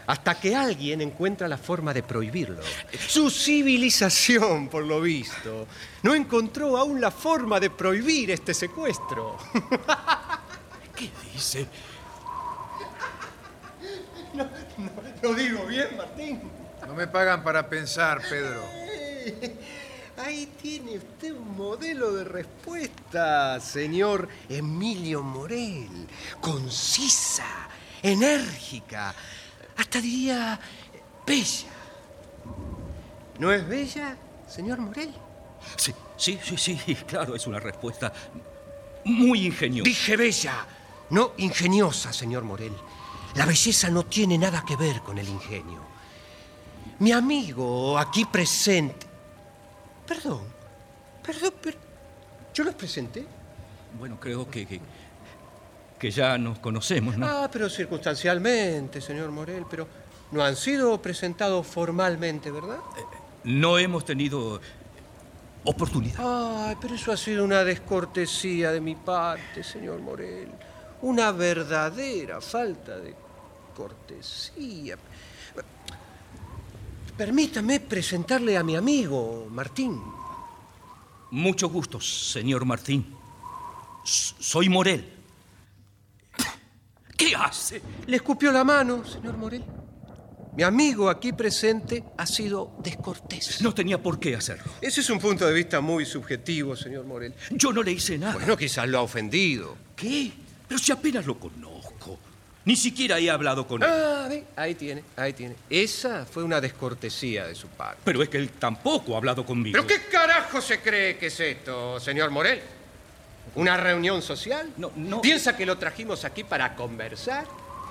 hasta 0.06 0.38
que 0.38 0.54
alguien 0.54 1.00
encuentra 1.00 1.48
la 1.48 1.58
forma 1.58 1.92
de 1.92 2.02
prohibirlo. 2.02 2.62
Su 3.08 3.30
civilización, 3.30 4.68
por 4.68 4.84
lo 4.84 5.00
visto, 5.00 5.66
no 6.02 6.14
encontró 6.14 6.76
aún 6.76 7.00
la 7.00 7.10
forma 7.10 7.58
de 7.58 7.70
prohibir 7.70 8.30
este 8.30 8.54
secuestro. 8.54 9.36
¿Qué 10.94 11.10
dice? 11.32 11.66
Lo 15.22 15.34
digo 15.34 15.66
bien, 15.66 15.96
Martín. 15.96 16.42
No 16.86 16.94
me 16.94 17.06
pagan 17.06 17.42
para 17.42 17.68
pensar, 17.68 18.20
Pedro. 18.28 18.62
Ahí 20.18 20.46
tiene 20.60 20.96
usted 20.96 21.32
un 21.32 21.56
modelo 21.56 22.12
de 22.12 22.24
respuesta, 22.24 23.60
señor 23.60 24.28
Emilio 24.48 25.22
Morel. 25.22 26.06
Concisa, 26.40 27.68
enérgica, 28.02 29.14
hasta 29.76 30.00
diría 30.00 30.58
bella. 31.26 31.68
¿No 33.38 33.52
es 33.52 33.66
bella, 33.68 34.16
señor 34.48 34.78
Morel? 34.78 35.12
Sí, 35.76 35.94
sí, 36.16 36.38
sí, 36.42 36.56
sí, 36.56 36.94
claro, 37.06 37.34
es 37.34 37.46
una 37.46 37.60
respuesta 37.60 38.12
muy 39.04 39.46
ingeniosa. 39.46 39.88
Dije 39.88 40.16
bella, 40.16 40.66
no 41.10 41.32
ingeniosa, 41.38 42.12
señor 42.12 42.44
Morel. 42.44 42.72
La 43.34 43.44
belleza 43.44 43.90
no 43.90 44.04
tiene 44.04 44.38
nada 44.38 44.64
que 44.66 44.76
ver 44.76 45.00
con 45.02 45.18
el 45.18 45.28
ingenio. 45.28 45.82
Mi 46.98 47.12
amigo 47.12 47.98
aquí 47.98 48.24
presente. 48.24 49.06
Perdón, 50.06 50.42
perdón, 51.22 51.52
pero. 51.60 51.78
¿Yo 52.54 52.64
los 52.64 52.74
presenté? 52.74 53.26
Bueno, 53.98 54.18
creo 54.18 54.50
que, 54.50 54.66
que, 54.66 54.80
que 55.98 56.10
ya 56.10 56.36
nos 56.38 56.58
conocemos, 56.58 57.16
¿no? 57.16 57.26
Ah, 57.26 57.48
pero 57.50 57.68
circunstancialmente, 57.70 59.00
señor 59.00 59.30
Morel, 59.30 59.64
pero 59.68 59.86
no 60.32 60.42
han 60.44 60.56
sido 60.56 61.00
presentados 61.00 61.66
formalmente, 61.66 62.50
¿verdad? 62.50 62.78
No 63.44 63.78
hemos 63.78 64.04
tenido 64.04 64.60
oportunidad. 65.64 66.68
Ay, 66.68 66.76
pero 66.80 66.94
eso 66.94 67.12
ha 67.12 67.16
sido 67.16 67.44
una 67.44 67.64
descortesía 67.64 68.72
de 68.72 68.80
mi 68.80 68.94
parte, 68.94 69.62
señor 69.64 70.00
Morel. 70.00 70.48
Una 71.02 71.32
verdadera 71.32 72.40
falta 72.40 72.98
de 72.98 73.14
cortesía. 73.74 74.96
Permítame 77.16 77.80
presentarle 77.80 78.56
a 78.58 78.62
mi 78.62 78.76
amigo, 78.76 79.46
Martín. 79.50 80.00
Mucho 81.30 81.68
gusto, 81.68 82.00
señor 82.00 82.64
Martín. 82.64 83.14
S- 84.04 84.34
Soy 84.38 84.68
Morel. 84.68 85.14
¿Qué 87.16 87.34
hace? 87.34 87.80
Le 88.06 88.16
escupió 88.16 88.52
la 88.52 88.64
mano, 88.64 89.04
señor 89.04 89.36
Morel. 89.36 89.64
Mi 90.56 90.62
amigo 90.62 91.10
aquí 91.10 91.32
presente 91.32 92.02
ha 92.16 92.26
sido 92.26 92.76
descortés. 92.82 93.60
No 93.60 93.74
tenía 93.74 94.02
por 94.02 94.18
qué 94.18 94.36
hacerlo. 94.36 94.64
Ese 94.80 95.02
es 95.02 95.10
un 95.10 95.18
punto 95.18 95.46
de 95.46 95.52
vista 95.52 95.80
muy 95.80 96.06
subjetivo, 96.06 96.74
señor 96.74 97.04
Morel. 97.04 97.34
Yo 97.50 97.72
no 97.72 97.82
le 97.82 97.92
hice 97.92 98.16
nada. 98.16 98.34
Bueno, 98.34 98.56
quizás 98.56 98.88
lo 98.88 98.98
ha 98.98 99.02
ofendido. 99.02 99.76
¿Qué? 99.94 100.32
Pero 100.66 100.78
si 100.78 100.92
apenas 100.92 101.26
lo 101.26 101.38
conozco. 101.38 102.18
Ni 102.64 102.74
siquiera 102.74 103.20
he 103.20 103.30
hablado 103.30 103.66
con 103.66 103.82
él. 103.82 103.88
Ah, 103.88 104.26
ve, 104.28 104.44
ahí 104.56 104.74
tiene, 104.74 105.04
ahí 105.16 105.32
tiene. 105.32 105.54
Esa 105.70 106.26
fue 106.26 106.42
una 106.42 106.60
descortesía 106.60 107.46
de 107.46 107.54
su 107.54 107.68
parte. 107.68 108.00
Pero 108.04 108.22
es 108.22 108.28
que 108.28 108.38
él 108.38 108.50
tampoco 108.50 109.14
ha 109.14 109.18
hablado 109.18 109.46
conmigo. 109.46 109.72
¿Pero 109.72 109.86
qué 109.86 110.08
carajo 110.10 110.60
se 110.60 110.80
cree 110.80 111.16
que 111.16 111.26
es 111.26 111.38
esto, 111.38 112.00
señor 112.00 112.30
Morel? 112.30 112.60
¿Una 113.56 113.76
reunión 113.76 114.22
social? 114.22 114.70
No, 114.76 114.92
no. 114.96 115.20
¿Piensa 115.20 115.56
que 115.56 115.66
lo 115.66 115.76
trajimos 115.78 116.24
aquí 116.24 116.44
para 116.44 116.74
conversar? 116.74 117.46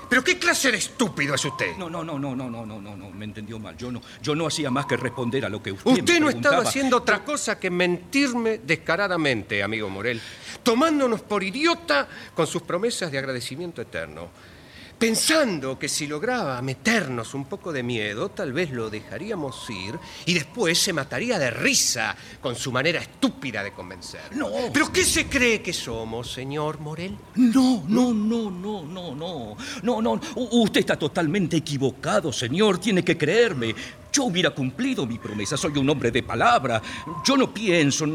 ¿Pero 0.07 0.23
qué 0.23 0.37
clase 0.37 0.71
de 0.71 0.77
estúpido 0.77 1.33
es 1.33 1.43
usted? 1.43 1.75
No, 1.77 1.89
no, 1.89 2.03
no, 2.03 2.19
no, 2.19 2.35
no, 2.35 2.47
no, 2.49 2.63
no, 2.65 2.79
no, 2.79 2.95
no, 2.95 3.09
me 3.09 3.25
entendió 3.25 3.57
mal. 3.57 3.75
Yo 3.75 3.91
no, 3.91 4.01
yo 4.21 4.35
no 4.35 4.45
hacía 4.45 4.69
más 4.69 4.85
que 4.85 4.95
responder 4.97 5.43
a 5.45 5.49
lo 5.49 5.63
que 5.63 5.71
usted, 5.71 5.89
Usted 5.91 6.13
me 6.13 6.19
no 6.19 6.25
preguntaba. 6.27 6.55
estaba 6.57 6.69
haciendo 6.69 6.97
otra 6.97 7.23
cosa 7.25 7.59
que 7.59 7.71
mentirme 7.71 8.59
descaradamente, 8.59 9.63
amigo 9.63 9.89
Morel, 9.89 10.21
tomándonos 10.61 11.21
por 11.21 11.43
idiota 11.43 12.07
con 12.35 12.45
sus 12.45 12.61
promesas 12.61 13.11
de 13.11 13.17
agradecimiento 13.17 13.81
eterno. 13.81 14.29
Pensando 14.97 15.77
que 15.77 15.89
si 15.89 16.07
lograba 16.07 16.61
meternos 16.61 17.33
un 17.33 17.45
poco 17.45 17.73
de 17.73 17.83
miedo, 17.83 18.29
tal 18.29 18.53
vez 18.53 18.71
lo 18.71 18.89
dejaríamos 18.89 19.69
ir 19.69 19.99
y 20.25 20.33
después 20.33 20.79
se 20.79 20.93
mataría 20.93 21.37
de 21.37 21.51
risa 21.51 22.15
con 22.39 22.55
su 22.55 22.71
manera 22.71 23.01
estúpida 23.01 23.61
de 23.61 23.73
convencer. 23.73 24.21
No. 24.31 24.49
¿Pero 24.71 24.93
qué 24.93 25.03
se 25.03 25.27
cree 25.27 25.61
que 25.61 25.73
somos, 25.73 26.31
señor 26.31 26.79
Morel? 26.79 27.17
No, 27.35 27.83
no, 27.89 28.13
no, 28.13 28.49
no, 28.49 28.83
no, 28.83 29.15
no. 29.15 29.57
No, 29.83 30.01
no. 30.01 30.21
Usted 30.35 30.79
está 30.79 30.97
totalmente 30.97 31.57
equivocado, 31.57 32.31
señor. 32.31 32.79
Tiene 32.79 33.03
que 33.03 33.17
creerme. 33.17 33.75
Yo 34.13 34.23
hubiera 34.23 34.51
cumplido 34.51 35.05
mi 35.05 35.17
promesa. 35.17 35.57
Soy 35.57 35.77
un 35.77 35.89
hombre 35.89 36.09
de 36.09 36.23
palabra. 36.23 36.81
Yo 37.25 37.35
no 37.35 37.53
pienso, 37.53 38.05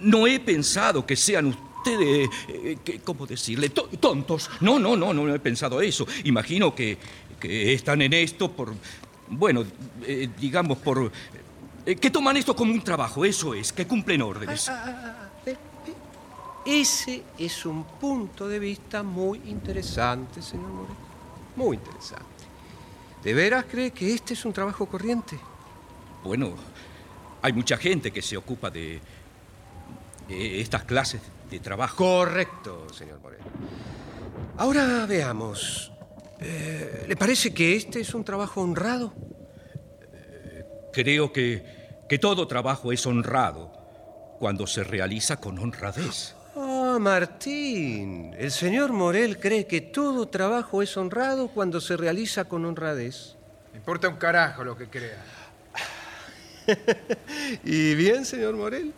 no 0.00 0.26
he 0.28 0.38
pensado 0.38 1.04
que 1.04 1.16
sean 1.16 1.46
ustedes, 1.46 1.67
eh, 1.88 2.78
que- 2.84 3.00
¿cómo 3.00 3.26
decirle? 3.26 3.70
To- 3.70 3.88
tontos. 4.00 4.50
No, 4.60 4.78
no, 4.78 4.96
no, 4.96 5.12
no 5.14 5.34
he 5.34 5.38
pensado 5.38 5.80
eso. 5.80 6.06
Imagino 6.24 6.74
que, 6.74 6.98
que 7.40 7.72
están 7.72 8.02
en 8.02 8.12
esto 8.12 8.50
por, 8.52 8.74
bueno, 9.28 9.64
eh, 10.04 10.28
digamos 10.40 10.78
por... 10.78 11.10
eh, 11.86 11.96
que 11.96 12.10
toman 12.10 12.36
esto 12.36 12.54
como 12.54 12.72
un 12.72 12.82
trabajo, 12.82 13.24
eso 13.24 13.54
es, 13.54 13.72
que 13.72 13.86
cumplen 13.86 14.22
órdenes. 14.22 14.68
Ah, 14.68 15.28
ve, 15.44 15.52
ve. 15.86 15.94
Ese 16.80 17.22
es 17.38 17.64
un 17.64 17.84
punto 17.84 18.46
de 18.48 18.58
vista 18.58 19.02
muy 19.02 19.40
interesante, 19.46 20.42
señor 20.42 20.68
Morel. 20.68 20.96
Muy 21.56 21.76
interesante. 21.76 22.24
¿De 23.24 23.34
veras 23.34 23.64
cree 23.70 23.90
que 23.90 24.14
este 24.14 24.34
es 24.34 24.44
un 24.44 24.52
trabajo 24.52 24.86
corriente? 24.86 25.38
Bueno, 26.22 26.54
hay 27.42 27.52
mucha 27.52 27.76
gente 27.76 28.10
que 28.10 28.20
se 28.22 28.36
ocupa 28.36 28.70
de, 28.70 29.00
de 30.28 30.60
estas 30.60 30.84
clases 30.84 31.20
de 31.50 31.60
trabajo. 31.60 31.96
Correcto, 31.96 32.86
señor 32.92 33.20
Morel. 33.20 33.40
Ahora 34.56 35.06
veamos. 35.06 35.92
Eh, 36.40 37.04
¿Le 37.08 37.16
parece 37.16 37.52
que 37.52 37.76
este 37.76 38.00
es 38.00 38.14
un 38.14 38.24
trabajo 38.24 38.60
honrado? 38.60 39.12
Creo 40.92 41.32
que, 41.32 41.64
que 42.08 42.18
todo 42.18 42.46
trabajo 42.46 42.92
es 42.92 43.06
honrado 43.06 43.72
cuando 44.38 44.66
se 44.66 44.84
realiza 44.84 45.38
con 45.38 45.58
honradez. 45.58 46.34
Ah, 46.56 46.98
Martín. 47.00 48.34
El 48.38 48.50
señor 48.50 48.92
Morel 48.92 49.38
cree 49.38 49.66
que 49.66 49.80
todo 49.80 50.28
trabajo 50.28 50.82
es 50.82 50.96
honrado 50.96 51.48
cuando 51.48 51.80
se 51.80 51.96
realiza 51.96 52.44
con 52.44 52.64
honradez. 52.64 53.36
Me 53.72 53.78
importa 53.78 54.08
un 54.08 54.16
carajo 54.16 54.64
lo 54.64 54.76
que 54.76 54.88
crea. 54.88 55.22
¿Y 57.64 57.94
bien, 57.94 58.24
señor 58.24 58.56
Morel? 58.56 58.92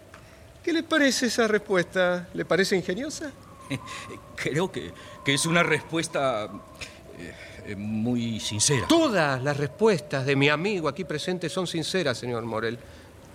¿Qué 0.63 0.73
le 0.73 0.83
parece 0.83 1.27
esa 1.27 1.49
respuesta? 1.49 2.29
¿Le 2.35 2.45
parece 2.45 2.77
ingeniosa? 2.77 3.31
Creo 4.37 4.71
que, 4.71 4.93
que 5.25 5.35
es 5.35 5.47
una 5.47 5.63
respuesta 5.63 6.51
eh, 7.19 7.35
eh, 7.67 7.77
muy 7.77 8.41
sincera. 8.41 8.87
Todas 8.87 9.43
las 9.43 9.57
respuestas 9.57 10.27
de 10.27 10.37
mi 10.37 10.49
amigo 10.49 10.89
aquí 10.89 11.05
presente 11.05 11.49
son 11.49 11.67
sinceras, 11.67 12.19
señor 12.19 12.45
Morel. 12.45 12.79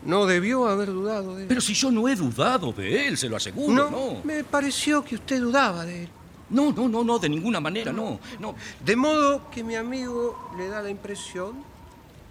No 0.04 0.26
debió 0.26 0.68
haber 0.68 0.90
dudado 0.90 1.36
de 1.36 1.44
él. 1.44 1.48
Pero 1.48 1.62
si 1.62 1.74
yo 1.74 1.90
no 1.90 2.08
he 2.08 2.16
dudado 2.16 2.72
de 2.72 3.08
él, 3.08 3.18
se 3.18 3.28
lo 3.28 3.38
aseguro, 3.38 3.74
no, 3.74 3.90
no. 3.90 4.22
me 4.24 4.44
pareció 4.44 5.04
que 5.04 5.16
usted 5.16 5.40
dudaba 5.42 5.84
de 5.84 6.04
él. 6.04 6.10
No, 6.50 6.72
no, 6.72 6.88
no, 6.88 7.04
no, 7.04 7.18
de 7.18 7.28
ninguna 7.28 7.60
manera, 7.60 7.92
no. 7.92 8.20
no. 8.40 8.56
De 8.84 8.96
modo 8.96 9.50
que 9.50 9.64
mi 9.64 9.76
amigo 9.76 10.52
le 10.58 10.68
da 10.68 10.84
la 10.84 10.92
impresión 10.92 11.64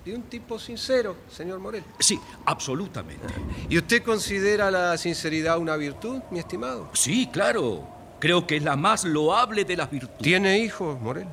de 0.04 0.14
un 0.14 0.22
tipo 0.24 0.58
sincero, 0.58 1.16
señor 1.30 1.58
Morel. 1.60 1.82
Sí, 1.98 2.20
absolutamente. 2.44 3.26
¿Y 3.68 3.78
usted 3.78 4.02
considera 4.02 4.70
la 4.70 4.96
sinceridad 4.98 5.58
una 5.58 5.76
virtud, 5.76 6.20
mi 6.30 6.38
estimado? 6.38 6.90
Sí, 6.92 7.28
claro. 7.32 7.88
Creo 8.20 8.46
que 8.46 8.56
es 8.56 8.62
la 8.62 8.76
más 8.76 9.04
loable 9.04 9.64
de 9.64 9.76
las 9.76 9.90
virtudes. 9.90 10.18
¿Tiene 10.18 10.58
hijos, 10.58 11.00
Morel? 11.00 11.26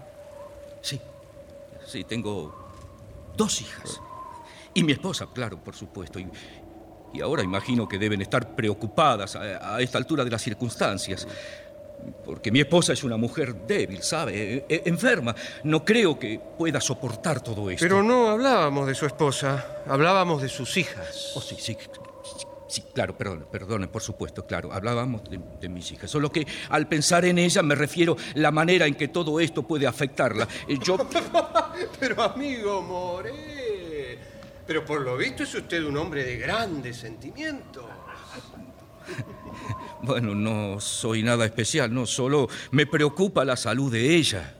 Sí, 0.81 0.99
sí, 1.85 2.03
tengo 2.03 2.55
dos 3.35 3.61
hijas. 3.61 4.01
Y 4.73 4.83
mi 4.83 4.93
esposa, 4.93 5.27
claro, 5.33 5.57
por 5.57 5.75
supuesto. 5.75 6.19
Y, 6.19 6.29
y 7.13 7.21
ahora 7.21 7.43
imagino 7.43 7.87
que 7.87 7.97
deben 7.97 8.21
estar 8.21 8.55
preocupadas 8.55 9.35
a, 9.35 9.75
a 9.75 9.81
esta 9.81 9.97
altura 9.97 10.23
de 10.23 10.31
las 10.31 10.41
circunstancias. 10.41 11.27
Porque 12.25 12.51
mi 12.51 12.59
esposa 12.59 12.93
es 12.93 13.03
una 13.03 13.17
mujer 13.17 13.53
débil, 13.67 14.01
¿sabe? 14.03 14.53
E- 14.55 14.65
e- 14.69 14.81
enferma. 14.85 15.35
No 15.63 15.83
creo 15.85 16.17
que 16.17 16.39
pueda 16.57 16.79
soportar 16.81 17.41
todo 17.41 17.69
esto. 17.69 17.83
Pero 17.83 18.01
no 18.03 18.29
hablábamos 18.29 18.87
de 18.87 18.95
su 18.95 19.05
esposa, 19.05 19.83
hablábamos 19.87 20.41
de 20.41 20.49
sus 20.49 20.77
hijas. 20.77 21.33
Oh, 21.35 21.41
sí, 21.41 21.55
sí. 21.59 21.77
Sí, 22.67 22.83
claro, 22.93 23.17
perdón, 23.17 23.47
perdone, 23.51 23.89
por 23.89 24.01
supuesto, 24.01 24.45
claro. 24.45 24.71
Hablábamos 24.71 25.29
de, 25.29 25.41
de 25.59 25.67
mis 25.67 25.91
hijas. 25.91 26.09
Solo 26.09 26.31
que 26.31 26.47
al 26.69 26.87
pensar 26.87 27.25
en 27.25 27.37
ella 27.37 27.61
me 27.61 27.75
refiero 27.75 28.15
la 28.35 28.49
manera 28.49 28.85
en 28.87 28.95
que 28.95 29.09
todo 29.09 29.41
esto 29.41 29.63
puede 29.63 29.87
afectarla. 29.87 30.47
Eh, 30.69 30.77
Yo. 30.81 30.97
Pero 31.99 32.21
amigo 32.23 32.81
Morel, 32.81 34.17
pero 34.65 34.85
por 34.85 35.01
lo 35.01 35.17
visto 35.17 35.43
es 35.43 35.53
usted 35.53 35.83
un 35.83 35.97
hombre 35.97 36.23
de 36.23 36.37
grandes 36.37 36.95
sentimientos. 36.97 37.83
Bueno, 40.03 40.33
no 40.33 40.79
soy 40.79 41.21
nada 41.23 41.45
especial, 41.45 41.93
no, 41.93 42.05
solo 42.05 42.47
me 42.71 42.85
preocupa 42.87 43.45
la 43.45 43.55
salud 43.55 43.91
de 43.91 44.15
ella. 44.15 44.53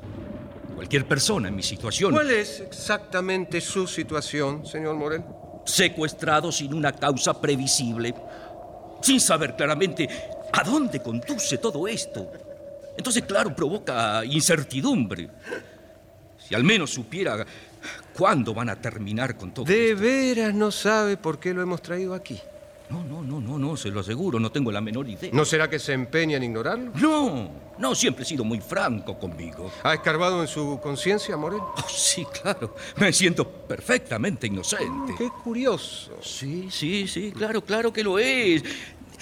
Cualquier 0.75 1.08
persona 1.08 1.47
en 1.49 1.56
mi 1.56 1.63
situación, 1.63 2.12
¿Cuál 2.13 2.32
es 2.32 2.60
exactamente 2.60 3.62
su 3.62 3.88
situación, 3.88 4.65
señor 4.65 4.95
Morel? 4.95 5.23
secuestrado 5.65 6.51
sin 6.51 6.73
una 6.73 6.91
causa 6.91 7.39
previsible, 7.39 8.13
sin 9.01 9.19
saber 9.19 9.56
claramente 9.56 10.10
a 10.51 10.63
dónde 10.63 11.01
conduce 11.01 11.58
todo 11.60 11.88
esto. 11.88 12.32
Entonces, 12.97 13.23
claro, 13.23 13.56
provoca 13.56 14.25
incertidumbre. 14.25 15.30
Si 16.38 16.56
al 16.56 16.63
menos 16.63 16.89
supiera 16.91 17.45
cuándo 18.13 18.54
van 18.54 18.69
a 18.69 18.75
terminar 18.75 19.38
con 19.38 19.54
todo 19.54 19.65
De 19.65 19.91
esto. 19.91 20.01
veras 20.01 20.54
no 20.54 20.71
sabe 20.71 21.15
por 21.15 21.39
qué 21.39 21.54
lo 21.54 21.62
hemos 21.62 21.82
traído 21.82 22.13
aquí. 22.13 22.39
No, 22.91 23.04
no, 23.04 23.21
no, 23.23 23.39
no, 23.39 23.58
no, 23.58 23.77
se 23.77 23.89
lo 23.89 24.01
aseguro, 24.01 24.39
no 24.39 24.51
tengo 24.51 24.71
la 24.71 24.82
menor 24.82 25.08
idea. 25.08 25.30
¿No 25.34 25.45
será 25.45 25.69
que 25.69 25.80
se 25.80 25.93
empeña 25.93 26.38
en 26.38 26.43
ignorarlo? 26.43 26.91
No, 26.95 27.49
no, 27.77 27.95
siempre 27.95 28.23
he 28.23 28.25
sido 28.27 28.43
muy 28.43 28.60
franco 28.60 29.17
conmigo. 29.17 29.71
¿Ha 29.84 29.93
escarbado 29.93 30.41
en 30.41 30.47
su 30.47 30.80
conciencia, 30.82 31.38
Morel? 31.38 31.60
Oh, 31.62 31.75
sí, 31.89 32.25
claro. 32.41 32.75
Me 32.97 33.13
siento 33.13 33.47
perfectamente 33.49 34.47
inocente. 34.47 35.15
Qué 35.17 35.30
curioso. 35.43 36.12
Sí, 36.21 36.67
sí, 36.69 37.08
sí, 37.08 37.32
claro, 37.32 37.63
claro 37.63 37.93
que 37.93 38.04
lo 38.04 38.19
es. 38.19 38.63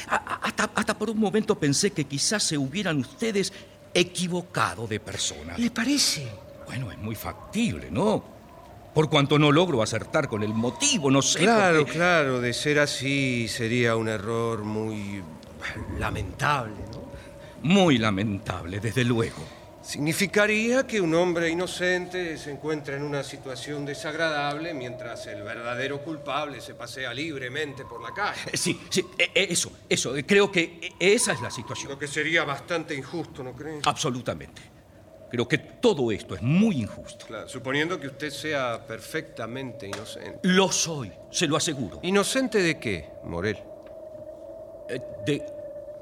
A- 0.08 0.40
Hasta, 0.44 0.72
hasta 0.76 0.98
por 0.98 1.10
un 1.10 1.20
momento 1.20 1.58
pensé 1.60 1.92
que 1.92 2.06
quizás 2.06 2.42
se 2.44 2.58
hubieran 2.58 2.98
ustedes 3.00 3.52
equivocado 3.94 4.88
de 4.88 5.00
persona. 5.00 5.58
¿Le 5.58 5.70
parece? 5.72 6.28
Bueno, 6.66 6.92
es 6.92 6.98
muy 6.98 7.16
factible, 7.16 7.90
¿no? 7.92 8.24
Por 8.94 9.10
cuanto 9.10 9.38
no 9.40 9.52
logro 9.52 9.82
acertar 9.84 10.28
con 10.28 10.44
el 10.44 10.54
motivo, 10.54 11.10
no 11.12 11.22
sé. 11.22 11.40
Claro, 11.40 11.80
porque- 11.80 11.94
claro, 11.94 12.42
de 12.42 12.54
ser 12.54 12.80
así 12.80 13.48
sería 13.48 13.96
un 13.96 14.10
error 14.10 14.64
muy 14.64 15.22
lamentable, 15.98 16.76
¿no? 16.92 17.10
Muy 17.62 17.98
lamentable, 17.98 18.80
desde 18.80 19.04
luego. 19.04 19.38
Significaría 19.82 20.86
que 20.86 21.02
un 21.02 21.16
hombre 21.16 21.50
inocente 21.50 22.38
se 22.38 22.52
encuentra 22.52 22.96
en 22.96 23.04
una 23.04 23.24
situación 23.24 23.86
desagradable 23.86 24.74
mientras 24.74 25.26
el 25.28 25.42
verdadero 25.42 26.02
culpable 26.04 26.62
se 26.62 26.76
pasea 26.76 27.14
libremente 27.14 27.86
por 27.86 28.02
la 28.02 28.14
calle. 28.14 28.40
Eh, 28.52 28.58
Sí, 28.58 28.80
sí, 28.90 29.04
eh, 29.18 29.32
eh, 29.34 29.48
eso, 29.50 29.72
eso. 29.90 30.14
Creo 30.28 30.52
que 30.52 30.94
esa 31.00 31.34
es 31.34 31.42
la 31.42 31.50
situación. 31.50 31.92
Lo 31.92 31.98
que 31.98 32.08
sería 32.08 32.44
bastante 32.44 32.94
injusto, 32.94 33.44
¿no 33.44 33.54
cree? 33.54 33.80
Absolutamente. 33.86 34.62
Creo 35.30 35.48
que 35.48 35.58
todo 35.60 36.12
esto 36.12 36.34
es 36.36 36.42
muy 36.42 36.78
injusto. 36.82 37.26
Claro, 37.28 37.48
suponiendo 37.48 38.00
que 38.00 38.08
usted 38.08 38.32
sea 38.32 38.80
perfectamente 38.86 39.88
inocente. 39.88 40.40
Lo 40.44 40.72
soy, 40.72 41.12
se 41.30 41.48
lo 41.48 41.56
aseguro. 41.56 42.00
¿Inocente 42.02 42.62
de 42.62 42.80
qué, 42.80 43.10
Morel? 43.24 43.58
Eh, 44.90 45.00
De, 45.26 45.46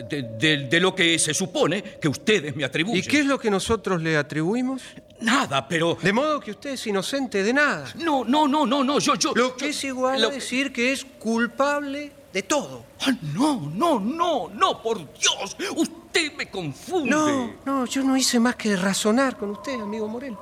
de, 0.09 0.21
de- 0.37 0.57
de 0.67 0.79
lo 0.79 0.93
que 0.95 1.17
se 1.19 1.33
supone 1.33 1.81
que 1.83 2.07
ustedes 2.07 2.55
me 2.55 2.63
atribuyen. 2.63 3.03
¿Y 3.03 3.07
qué 3.07 3.19
es 3.21 3.25
lo 3.25 3.39
que 3.39 3.49
nosotros 3.49 4.01
le 4.01 4.15
atribuimos? 4.15 4.81
Nada, 5.21 5.67
pero... 5.67 5.97
De 6.01 6.13
modo 6.13 6.39
que 6.39 6.51
usted 6.51 6.69
es 6.71 6.85
inocente 6.87 7.41
de 7.43 7.51
nada. 7.51 7.91
No, 7.95 8.23
no, 8.23 8.47
no, 8.47 8.65
no, 8.67 8.83
no, 8.83 8.99
yo, 8.99 9.15
yo... 9.15 9.33
Lo 9.35 9.49
yo- 9.49 9.57
que 9.57 9.69
es 9.69 9.83
igual 9.83 10.21
lo- 10.21 10.27
a 10.29 10.31
decir 10.31 10.71
que 10.71 10.91
es 10.91 11.03
culpable 11.03 12.11
de 12.33 12.43
todo. 12.43 12.83
Ah, 13.01 13.11
no, 13.33 13.69
no, 13.73 13.99
no, 13.99 14.49
no, 14.49 14.81
por 14.83 14.97
Dios. 15.17 15.55
Usted 15.75 16.33
me 16.35 16.49
confunde. 16.49 17.09
No, 17.09 17.53
no, 17.65 17.85
yo 17.85 18.03
no 18.03 18.15
hice 18.17 18.39
más 18.39 18.55
que 18.55 18.75
razonar 18.75 19.37
con 19.37 19.51
usted, 19.51 19.79
amigo 19.79 20.07
Morel. 20.07 20.35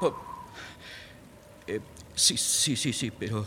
Po- 0.00 0.14
eh, 1.66 1.80
sí, 2.14 2.36
sí, 2.36 2.76
sí, 2.76 2.92
sí, 2.92 3.10
pero... 3.10 3.44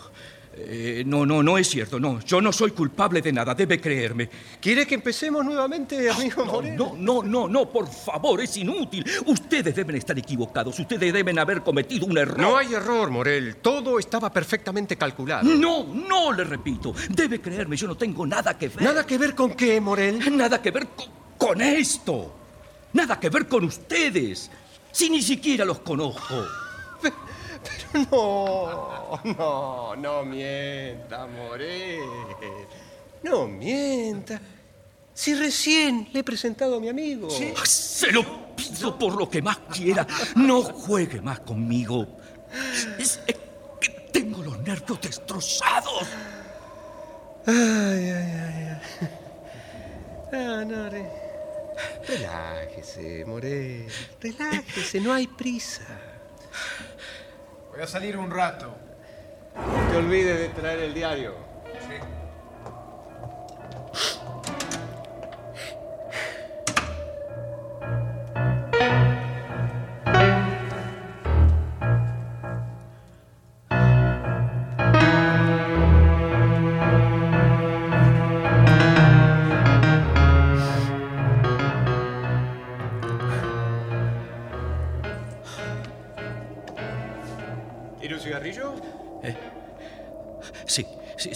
eh, 0.68 1.04
no, 1.06 1.26
no, 1.26 1.42
no 1.44 1.58
es 1.58 1.70
cierto, 1.70 2.00
no. 2.00 2.20
Yo 2.22 2.42
no 2.42 2.52
soy 2.52 2.72
culpable 2.72 3.22
de 3.22 3.32
nada, 3.34 3.54
debe 3.56 3.80
creerme. 3.80 4.30
¿Quiere 4.60 4.86
que 4.86 4.96
empecemos 4.96 5.44
nuevamente, 5.44 6.10
amigo 6.10 6.46
No, 6.46 6.52
Morel? 6.54 6.76
no, 6.76 6.96
no, 6.98 7.24
no, 7.24 7.48
no, 7.48 7.70
por 7.70 7.88
favor, 7.88 8.42
es 8.42 8.56
inútil. 8.58 9.06
Ustedes 9.26 9.76
deben 9.76 9.96
estar 9.96 10.18
equivocados, 10.18 10.78
ustedes 10.80 11.12
deben 11.14 11.40
haber 11.40 11.62
cometido 11.62 12.06
un 12.06 12.18
error. 12.18 12.40
No 12.40 12.58
hay 12.58 12.74
error, 12.74 13.10
Morel. 13.12 13.58
Todo 13.58 14.00
estaba 14.00 14.32
perfectamente 14.32 14.96
calculado. 14.98 15.44
No, 15.44 15.84
no, 15.86 16.32
le 16.32 16.44
repito. 16.44 16.94
Debe 17.10 17.42
creerme, 17.42 17.76
yo 17.76 17.88
no 17.88 17.96
tengo 17.96 18.26
nada 18.26 18.58
que 18.58 18.70
ver. 18.70 18.82
¿Nada 18.82 19.06
que 19.06 19.18
ver 19.18 19.36
con 19.36 19.54
qué, 19.54 19.80
Morel? 19.82 20.36
Nada 20.38 20.62
que 20.62 20.72
ver 20.72 20.88
con, 20.88 21.08
con 21.38 21.62
esto. 21.62 22.36
Nada 22.94 23.20
que 23.20 23.30
ver 23.30 23.48
con 23.48 23.64
ustedes. 23.66 24.50
Si 24.92 25.10
ni 25.10 25.22
siquiera 25.22 25.64
los 25.64 25.80
conozco. 25.80 26.44
No, 28.12 29.20
no, 29.38 29.96
no 29.98 30.24
mienta, 30.26 31.28
Morel. 31.28 32.00
No 33.24 33.48
mienta. 33.48 34.40
Si 35.14 35.34
recién 35.36 36.08
le 36.14 36.22
he 36.22 36.24
presentado 36.24 36.78
a 36.78 36.80
mi 36.80 36.88
amigo. 36.90 37.30
Se 37.30 38.12
lo 38.12 38.56
pido 38.56 38.98
por 38.98 39.16
lo 39.16 39.30
que 39.30 39.42
más 39.42 39.58
quiera. 39.74 40.08
No 40.36 40.64
juegue 40.64 41.22
más 41.22 41.42
conmigo. 41.42 42.08
Es 42.98 43.20
que 43.80 43.90
tengo 44.12 44.42
los 44.42 44.58
nervios 44.60 45.00
destrozados. 45.02 46.08
Ay, 47.46 47.56
ay, 47.56 48.12
ay. 48.12 48.68
ay. 49.02 49.08
Ah, 50.34 50.64
no, 50.66 50.90
re- 50.90 51.12
Relájese, 52.08 53.26
Morel. 53.26 53.88
Relájese, 54.22 55.02
no 55.02 55.14
hay 55.14 55.28
prisa. 55.28 55.84
Voy 57.72 57.80
a 57.80 57.88
salir 57.88 58.18
un 58.18 58.30
rato. 58.30 58.68
No 59.56 59.92
te 59.92 59.98
olvides 59.98 60.40
de 60.40 60.50
traer 60.50 60.80
el 60.80 60.94
diario. 60.94 61.36
¿Quiere 61.64 62.02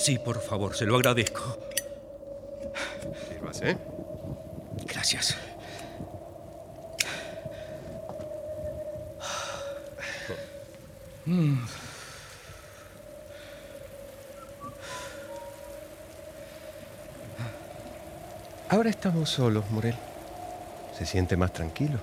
Sí, 0.05 0.19
por 0.19 0.39
favor, 0.39 0.75
se 0.75 0.85
lo 0.85 0.95
agradezco. 0.97 1.57
Sírvase. 3.27 3.75
Gracias. 4.85 5.35
Ahora 18.69 18.91
estamos 18.91 19.27
solos, 19.27 19.63
Morel. 19.71 19.95
¿Se 20.95 21.07
siente 21.07 21.35
más 21.35 21.51
tranquilo? 21.51 21.97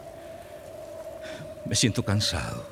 Me 1.67 1.77
siento 1.77 2.05
cansado. 2.05 2.67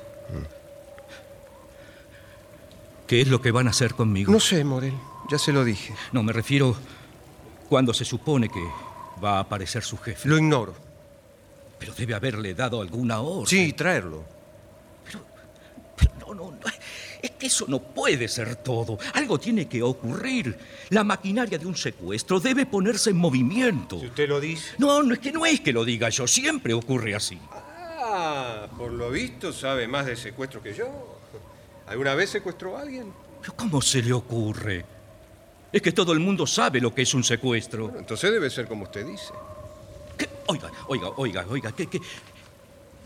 ¿Qué 3.07 3.21
es 3.21 3.29
lo 3.29 3.41
que 3.41 3.51
van 3.51 3.67
a 3.67 3.69
hacer 3.69 3.93
conmigo? 3.93 4.29
No 4.29 4.41
sé, 4.41 4.65
Morel. 4.65 4.93
Ya 5.31 5.37
se 5.37 5.53
lo 5.53 5.63
dije. 5.63 5.95
No, 6.11 6.23
me 6.23 6.33
refiero 6.33 6.75
cuando 7.69 7.93
se 7.93 8.03
supone 8.03 8.49
que 8.49 8.61
va 9.23 9.37
a 9.37 9.39
aparecer 9.39 9.81
su 9.81 9.97
jefe. 9.97 10.27
Lo 10.27 10.37
ignoro. 10.37 10.75
Pero 11.79 11.93
debe 11.93 12.13
haberle 12.13 12.53
dado 12.53 12.81
alguna 12.81 13.21
orden. 13.21 13.47
Sí, 13.47 13.71
traerlo. 13.71 14.25
Pero 15.05 16.11
no, 16.19 16.33
no, 16.33 16.51
no. 16.51 16.57
Es 17.21 17.31
que 17.31 17.47
eso 17.47 17.63
no 17.69 17.79
puede 17.79 18.27
ser 18.27 18.57
todo. 18.57 18.99
Algo 19.13 19.39
tiene 19.39 19.69
que 19.69 19.81
ocurrir. 19.81 20.57
La 20.89 21.05
maquinaria 21.05 21.57
de 21.57 21.65
un 21.65 21.77
secuestro 21.77 22.41
debe 22.41 22.65
ponerse 22.65 23.11
en 23.11 23.17
movimiento. 23.17 23.95
usted 23.95 24.27
lo 24.27 24.41
dice. 24.41 24.73
No, 24.79 25.01
no 25.01 25.13
es 25.13 25.19
que 25.21 25.31
no 25.31 25.45
es 25.45 25.61
que 25.61 25.71
lo 25.71 25.85
diga 25.85 26.09
yo. 26.09 26.27
Siempre 26.27 26.73
ocurre 26.73 27.15
así. 27.15 27.39
Ah, 27.51 28.67
por 28.77 28.91
lo 28.91 29.09
visto 29.09 29.53
sabe 29.53 29.87
más 29.87 30.07
de 30.07 30.17
secuestro 30.17 30.61
que 30.61 30.73
yo. 30.73 30.89
¿Alguna 31.87 32.15
vez 32.15 32.31
secuestró 32.31 32.75
a 32.75 32.81
alguien? 32.81 33.13
Pero 33.39 33.55
¿cómo 33.55 33.81
se 33.81 34.03
le 34.03 34.11
ocurre? 34.11 34.85
Es 35.71 35.81
que 35.81 35.91
todo 35.91 36.11
el 36.11 36.19
mundo 36.19 36.45
sabe 36.45 36.81
lo 36.81 36.93
que 36.93 37.03
es 37.03 37.13
un 37.13 37.23
secuestro. 37.23 37.85
Bueno, 37.85 37.99
entonces 37.99 38.31
debe 38.31 38.49
ser 38.49 38.67
como 38.67 38.83
usted 38.83 39.05
dice. 39.05 39.33
¿Qué? 40.17 40.27
Oiga, 40.47 40.69
oiga, 40.87 41.09
oiga, 41.15 41.45
oiga, 41.49 41.71
¿qué, 41.71 41.87
qué, 41.87 41.99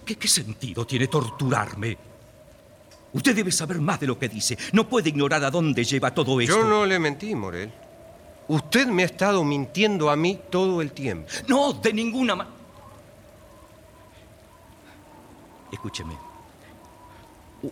qué, 0.04 0.16
qué 0.16 0.28
sentido 0.28 0.86
tiene 0.86 1.08
torturarme? 1.08 1.98
Usted 3.14 3.36
debe 3.36 3.52
saber 3.52 3.80
más 3.80 4.00
de 4.00 4.08
lo 4.08 4.18
que 4.18 4.28
dice. 4.28 4.58
No 4.74 4.90
puede 4.90 5.10
ignorar 5.10 5.44
a 5.44 5.52
dónde 5.52 5.84
lleva 5.86 6.14
todo 6.14 6.42
esto. 6.42 6.56
Yo 6.58 6.66
no 6.66 6.86
le 6.86 6.98
mentí, 7.00 7.34
Morel. 7.36 7.72
Usted 8.48 8.88
me 8.88 9.04
ha 9.04 9.06
estado 9.06 9.44
mintiendo 9.44 10.10
a 10.10 10.16
mí 10.16 10.40
todo 10.50 10.82
el 10.82 10.92
tiempo. 10.92 11.28
No, 11.48 11.72
de 11.74 11.94
ninguna 11.94 12.36
manera. 12.36 12.56
Escúcheme. 15.72 16.16
U- 17.64 17.72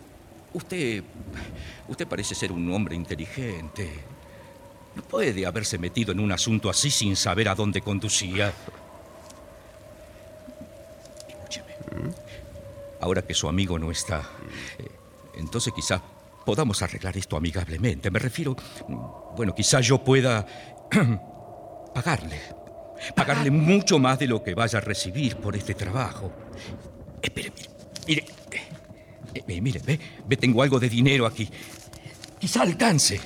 usted. 0.54 1.02
Usted 1.88 2.06
parece 2.08 2.34
ser 2.34 2.50
un 2.52 2.72
hombre 2.72 2.94
inteligente. 2.96 4.04
No 4.94 5.02
puede 5.02 5.46
haberse 5.46 5.78
metido 5.78 6.12
en 6.12 6.20
un 6.20 6.32
asunto 6.32 6.70
así 6.70 6.90
sin 6.90 7.16
saber 7.16 7.48
a 7.48 7.54
dónde 7.54 7.80
conducía. 7.80 8.52
Escúcheme. 11.28 11.74
Ahora 13.00 13.22
que 13.22 13.34
su 13.34 13.48
amigo 13.48 13.78
no 13.78 13.90
está, 13.90 14.22
eh, 14.78 14.88
entonces 15.36 15.72
quizá 15.74 16.00
podamos 16.44 16.80
arreglar 16.82 17.16
esto 17.16 17.36
amigablemente. 17.36 18.10
Me 18.10 18.18
refiero. 18.18 18.56
Bueno, 19.36 19.54
quizá 19.54 19.80
yo 19.80 20.02
pueda 20.02 20.46
pagarle. 21.94 22.40
Pagarle 23.14 23.50
mucho 23.50 23.98
más 23.98 24.18
de 24.18 24.28
lo 24.28 24.42
que 24.42 24.54
vaya 24.54 24.78
a 24.78 24.82
recibir 24.82 25.36
por 25.36 25.56
este 25.56 25.74
trabajo. 25.74 26.32
Espere, 27.20 27.50
mire. 27.50 27.74
Mire, 28.06 28.24
eh, 29.34 29.42
eh, 29.46 29.60
mire, 29.60 29.80
ve, 29.84 29.98
ve, 30.26 30.36
tengo 30.36 30.62
algo 30.62 30.78
de 30.78 30.88
dinero 30.88 31.26
aquí. 31.26 31.48
Quizá 32.38 32.62
alcance. 32.62 33.20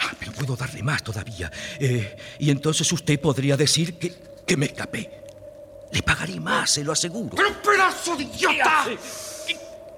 Ah, 0.00 0.14
pero 0.18 0.32
puedo 0.32 0.56
darle 0.56 0.82
más 0.82 1.02
todavía. 1.02 1.50
Eh, 1.78 2.16
y 2.38 2.50
entonces 2.50 2.90
usted 2.90 3.20
podría 3.20 3.56
decir 3.56 3.98
que, 3.98 4.14
que 4.46 4.56
me 4.56 4.66
escapé. 4.66 5.10
Le 5.92 6.02
pagaré 6.02 6.40
más, 6.40 6.70
se 6.70 6.84
lo 6.84 6.92
aseguro. 6.92 7.36
¡Pero 7.36 7.62
pedazo 7.62 8.16
de 8.16 8.24
idiota! 8.24 8.86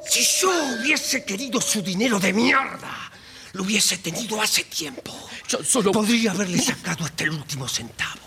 Si 0.05 0.25
yo 0.41 0.51
hubiese 0.75 1.25
querido 1.25 1.61
su 1.61 1.81
dinero 1.81 2.19
de 2.19 2.33
mierda, 2.33 3.13
lo 3.53 3.63
hubiese 3.63 3.99
tenido 3.99 4.41
hace 4.41 4.65
tiempo. 4.65 5.13
Yo 5.49 5.63
solo... 5.63 5.93
Podría 5.93 6.33
haberle 6.33 6.59
sacado 6.61 7.05
hasta 7.05 7.25
el 7.25 7.31
último 7.31 7.69
centavo. 7.69 8.21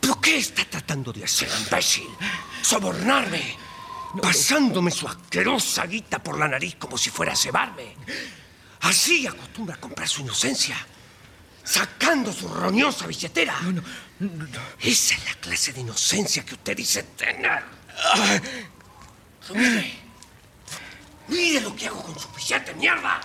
¿Pero 0.00 0.20
qué 0.20 0.38
está 0.38 0.64
tratando 0.64 1.12
de 1.12 1.24
hacer, 1.24 1.48
imbécil? 1.64 2.08
¿Sobornarme? 2.62 3.56
Pasándome 4.20 4.90
su 4.90 5.06
asquerosa 5.06 5.86
guita 5.86 6.22
por 6.22 6.38
la 6.38 6.48
nariz 6.48 6.74
como 6.76 6.98
si 6.98 7.10
fuera 7.10 7.32
a 7.32 7.36
cebarme. 7.36 7.94
Así 8.80 9.26
acostumbra 9.26 9.74
a 9.74 9.80
comprar 9.80 10.08
su 10.08 10.22
inocencia. 10.22 10.76
Sacando 11.62 12.32
su 12.32 12.48
roñosa 12.48 13.06
billetera. 13.06 13.56
Esa 14.80 15.14
es 15.14 15.24
la 15.26 15.34
clase 15.34 15.72
de 15.72 15.80
inocencia 15.80 16.44
que 16.44 16.54
usted 16.54 16.76
dice 16.76 17.02
tener. 17.02 17.62
Pero 19.40 19.54
mire. 19.54 19.92
Mire 21.28 21.60
lo 21.60 21.76
que 21.76 21.86
hago 21.86 22.02
con 22.02 22.18
su 22.18 22.28
billete, 22.30 22.74
mierda. 22.74 23.20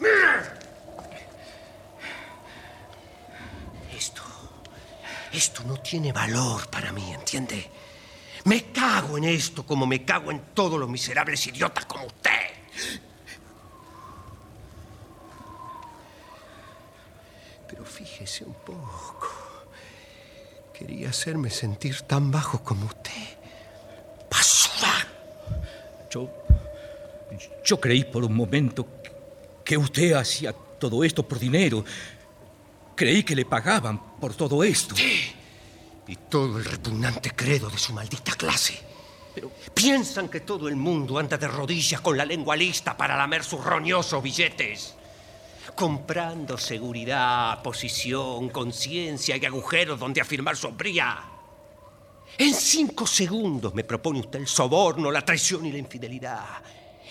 Mire. 0.00 0.66
Esto. 3.96 4.22
Esto 5.32 5.64
no 5.64 5.76
tiene 5.78 6.12
valor 6.12 6.70
para 6.70 6.92
mí, 6.92 7.12
¿entiende? 7.12 7.70
Me 8.44 8.70
cago 8.72 9.18
en 9.18 9.24
esto 9.24 9.66
como 9.66 9.86
me 9.86 10.04
cago 10.04 10.30
en 10.30 10.54
todos 10.54 10.78
los 10.78 10.88
miserables 10.88 11.46
idiotas 11.48 11.84
como 11.86 12.06
usted. 12.06 12.30
Fíjese 17.96 18.44
un 18.44 18.54
poco. 18.54 19.28
Quería 20.72 21.08
hacerme 21.08 21.48
sentir 21.48 22.02
tan 22.02 22.30
bajo 22.30 22.62
como 22.62 22.86
usted. 22.86 23.38
¡Basura! 24.30 25.08
Yo. 26.10 26.28
Yo 27.64 27.80
creí 27.80 28.04
por 28.04 28.22
un 28.22 28.34
momento 28.34 28.86
que 29.64 29.76
usted 29.78 30.12
hacía 30.12 30.52
todo 30.52 31.02
esto 31.04 31.26
por 31.26 31.38
dinero. 31.38 31.84
Creí 32.94 33.24
que 33.24 33.34
le 33.34 33.46
pagaban 33.46 34.18
por 34.20 34.34
todo 34.34 34.62
esto. 34.62 34.94
Y 36.06 36.16
todo 36.28 36.58
el 36.58 36.64
repugnante 36.64 37.30
credo 37.30 37.70
de 37.70 37.78
su 37.78 37.92
maldita 37.94 38.32
clase. 38.32 38.78
Piensan 39.74 40.28
que 40.28 40.40
todo 40.40 40.68
el 40.68 40.76
mundo 40.76 41.18
anda 41.18 41.36
de 41.38 41.48
rodillas 41.48 42.00
con 42.00 42.16
la 42.16 42.24
lengua 42.24 42.56
lista 42.56 42.96
para 42.96 43.16
lamer 43.16 43.42
sus 43.42 43.64
roñosos 43.64 44.22
billetes. 44.22 44.95
Comprando 45.76 46.56
seguridad, 46.56 47.62
posición, 47.62 48.48
conciencia 48.48 49.36
y 49.36 49.44
agujeros 49.44 50.00
donde 50.00 50.20
afirmar 50.20 50.56
sombría. 50.56 51.18
En 52.38 52.54
cinco 52.54 53.06
segundos 53.06 53.74
me 53.74 53.84
propone 53.84 54.20
usted 54.20 54.40
el 54.40 54.46
soborno, 54.46 55.10
la 55.10 55.24
traición 55.24 55.66
y 55.66 55.72
la 55.72 55.78
infidelidad 55.78 56.62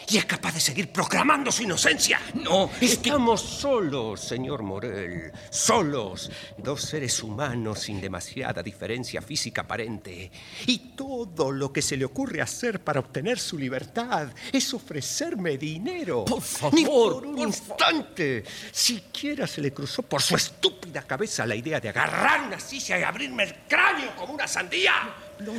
y 0.09 0.17
es 0.17 0.25
capaz 0.25 0.53
de 0.53 0.59
seguir 0.59 0.91
proclamando 0.91 1.51
su 1.51 1.63
inocencia. 1.63 2.19
No, 2.33 2.69
estamos 2.79 3.41
solos, 3.41 4.21
señor 4.21 4.63
Morel, 4.63 5.31
solos, 5.49 6.31
dos 6.57 6.81
seres 6.81 7.21
humanos 7.23 7.79
sin 7.79 7.99
demasiada 7.99 8.61
diferencia 8.61 9.21
física 9.21 9.61
aparente. 9.61 10.31
Y 10.67 10.77
todo 10.95 11.51
lo 11.51 11.71
que 11.71 11.81
se 11.81 11.97
le 11.97 12.05
ocurre 12.05 12.41
hacer 12.41 12.83
para 12.83 12.99
obtener 12.99 13.39
su 13.39 13.57
libertad 13.57 14.29
es 14.51 14.73
ofrecerme 14.73 15.57
dinero. 15.57 16.25
Por 16.25 16.41
favor, 16.41 16.73
Ni 16.75 16.85
por 16.85 17.25
un 17.25 17.39
instante. 17.39 18.43
Siquiera 18.71 19.47
se 19.47 19.61
le 19.61 19.73
cruzó 19.73 20.03
por 20.03 20.21
su 20.21 20.35
estúpida 20.35 21.01
cabeza 21.03 21.45
la 21.45 21.55
idea 21.55 21.79
de 21.79 21.89
agarrar 21.89 22.41
una 22.47 22.59
silla 22.59 22.99
y 22.99 23.03
abrirme 23.03 23.43
el 23.43 23.55
cráneo 23.67 24.15
como 24.15 24.33
una 24.33 24.47
sandía. 24.47 24.93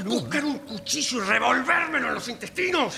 Buscar 0.05 0.45
un 0.45 0.59
cuchillo 0.61 1.23
y 1.23 1.27
revolvérmelo 1.27 2.09
en 2.09 2.15
los 2.15 2.29
intestinos. 2.29 2.95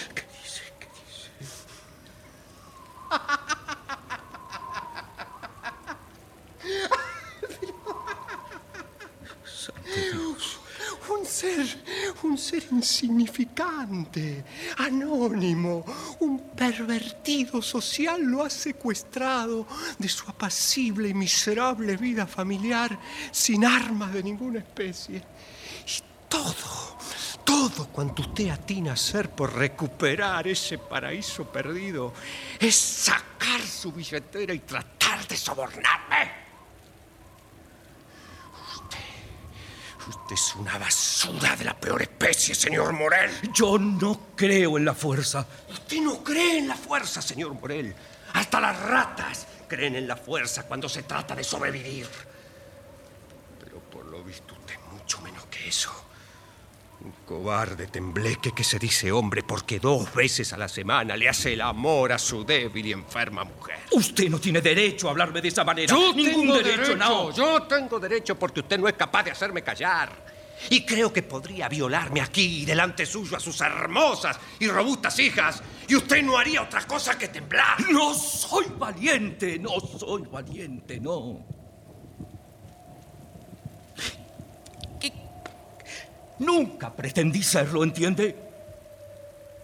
Un 11.11 11.25
ser, 11.25 11.85
un 12.23 12.37
ser 12.37 12.65
insignificante, 12.71 14.45
anónimo, 14.77 15.85
un 16.21 16.51
pervertido 16.51 17.63
social 17.63 18.23
lo 18.23 18.45
ha 18.45 18.51
secuestrado 18.51 19.67
de 19.99 20.09
su 20.09 20.29
apacible 20.29 21.09
y 21.09 21.15
miserable 21.15 21.97
vida 21.97 22.27
familiar 22.27 22.99
sin 23.31 23.65
armas 23.65 24.13
de 24.13 24.23
ninguna 24.23 24.59
especie. 24.59 25.19
Y 25.87 26.03
todo, 26.29 26.99
todo 27.49 27.87
cuanto 27.87 28.21
usted 28.21 28.51
atina 28.51 28.91
a 28.91 28.93
hacer 28.93 29.31
por 29.31 29.55
recuperar 29.55 30.47
ese 30.47 30.77
paraíso 30.77 31.47
perdido 31.47 32.13
es 32.61 32.75
sacar 32.75 33.63
su 33.63 33.91
billetera 33.91 34.53
y 34.53 34.59
tratar 34.59 35.27
de 35.27 35.35
sobornarme. 35.35 36.31
Usted 40.07 40.35
es 40.35 40.55
una 40.57 40.77
basura 40.77 41.57
de 41.57 41.65
la 41.65 41.75
peor 41.75 42.03
especie, 42.03 42.55
señor 42.55 42.93
Morel. 42.93 43.31
Yo 43.55 43.79
no 43.79 44.29
creo 44.37 44.77
en 44.77 44.85
la 44.85 44.93
fuerza. 44.93 45.47
Usted 45.71 46.03
no 46.03 46.23
cree 46.23 46.59
en 46.59 46.69
la 46.69 46.77
fuerza, 46.77 47.23
señor 47.23 47.55
Morel. 47.55 47.95
Hasta 48.35 48.61
las 48.61 48.79
ratas 48.79 49.47
creen 49.67 49.97
en 49.97 50.07
la 50.07 50.17
fuerza 50.17 50.65
cuando 50.65 50.87
se 50.87 51.05
trata 51.05 51.35
de 51.35 51.45
sobrevivir. 51.45 52.09
Pero 53.59 53.81
por 53.81 54.05
lo 54.05 54.23
visto 54.23 54.53
usted 54.53 54.75
es 54.75 54.93
mucho 54.93 55.23
menos 55.23 55.47
que 55.47 55.67
eso. 55.67 56.08
Cobarde 57.29 57.89
tembleque 57.89 58.53
que 58.53 58.65
se 58.65 58.79
dice 58.79 59.13
hombre 59.13 59.43
porque 59.43 59.79
dos 59.79 60.15
veces 60.15 60.55
a 60.55 60.57
la 60.57 60.67
semana 60.67 61.15
le 61.15 61.29
hace 61.29 61.53
el 61.53 61.61
amor 61.61 62.11
a 62.11 62.19
su 62.19 62.43
débil 62.43 62.87
y 62.87 62.93
enferma 62.93 63.45
mujer. 63.45 63.81
Usted 63.93 64.31
no 64.31 64.41
tiene 64.41 64.63
derecho 64.63 65.09
a 65.09 65.11
hablarme 65.11 65.43
de 65.43 65.49
esa 65.49 65.63
manera. 65.63 65.95
Yo 65.95 66.15
Ningún 66.15 66.47
tengo 66.47 66.57
derecho, 66.57 66.97
no. 66.97 67.31
Yo 67.31 67.65
tengo 67.65 68.01
derecho 68.01 68.39
porque 68.39 68.61
usted 68.61 68.79
no 68.79 68.89
es 68.89 68.95
capaz 68.95 69.25
de 69.25 69.33
hacerme 69.33 69.63
callar. 69.63 70.11
Y 70.71 70.87
creo 70.87 71.13
que 71.13 71.23
podría 71.23 71.69
violarme 71.69 72.23
aquí, 72.23 72.65
delante 72.65 73.05
suyo, 73.05 73.37
a 73.37 73.41
sus 73.41 73.61
hermosas 73.61 74.41
y 74.59 74.67
robustas 74.67 75.19
hijas. 75.19 75.63
Y 75.87 75.97
usted 75.97 76.23
no 76.23 76.39
haría 76.39 76.63
otra 76.63 76.87
cosa 76.87 77.19
que 77.19 77.29
temblar. 77.29 77.79
No 77.91 78.15
soy 78.15 78.69
valiente, 78.79 79.59
no 79.59 79.79
soy 79.81 80.23
valiente, 80.23 80.99
no. 80.99 81.58
Nunca 86.41 86.95
pretendí 86.95 87.43
serlo, 87.43 87.83
¿entiende? 87.83 88.49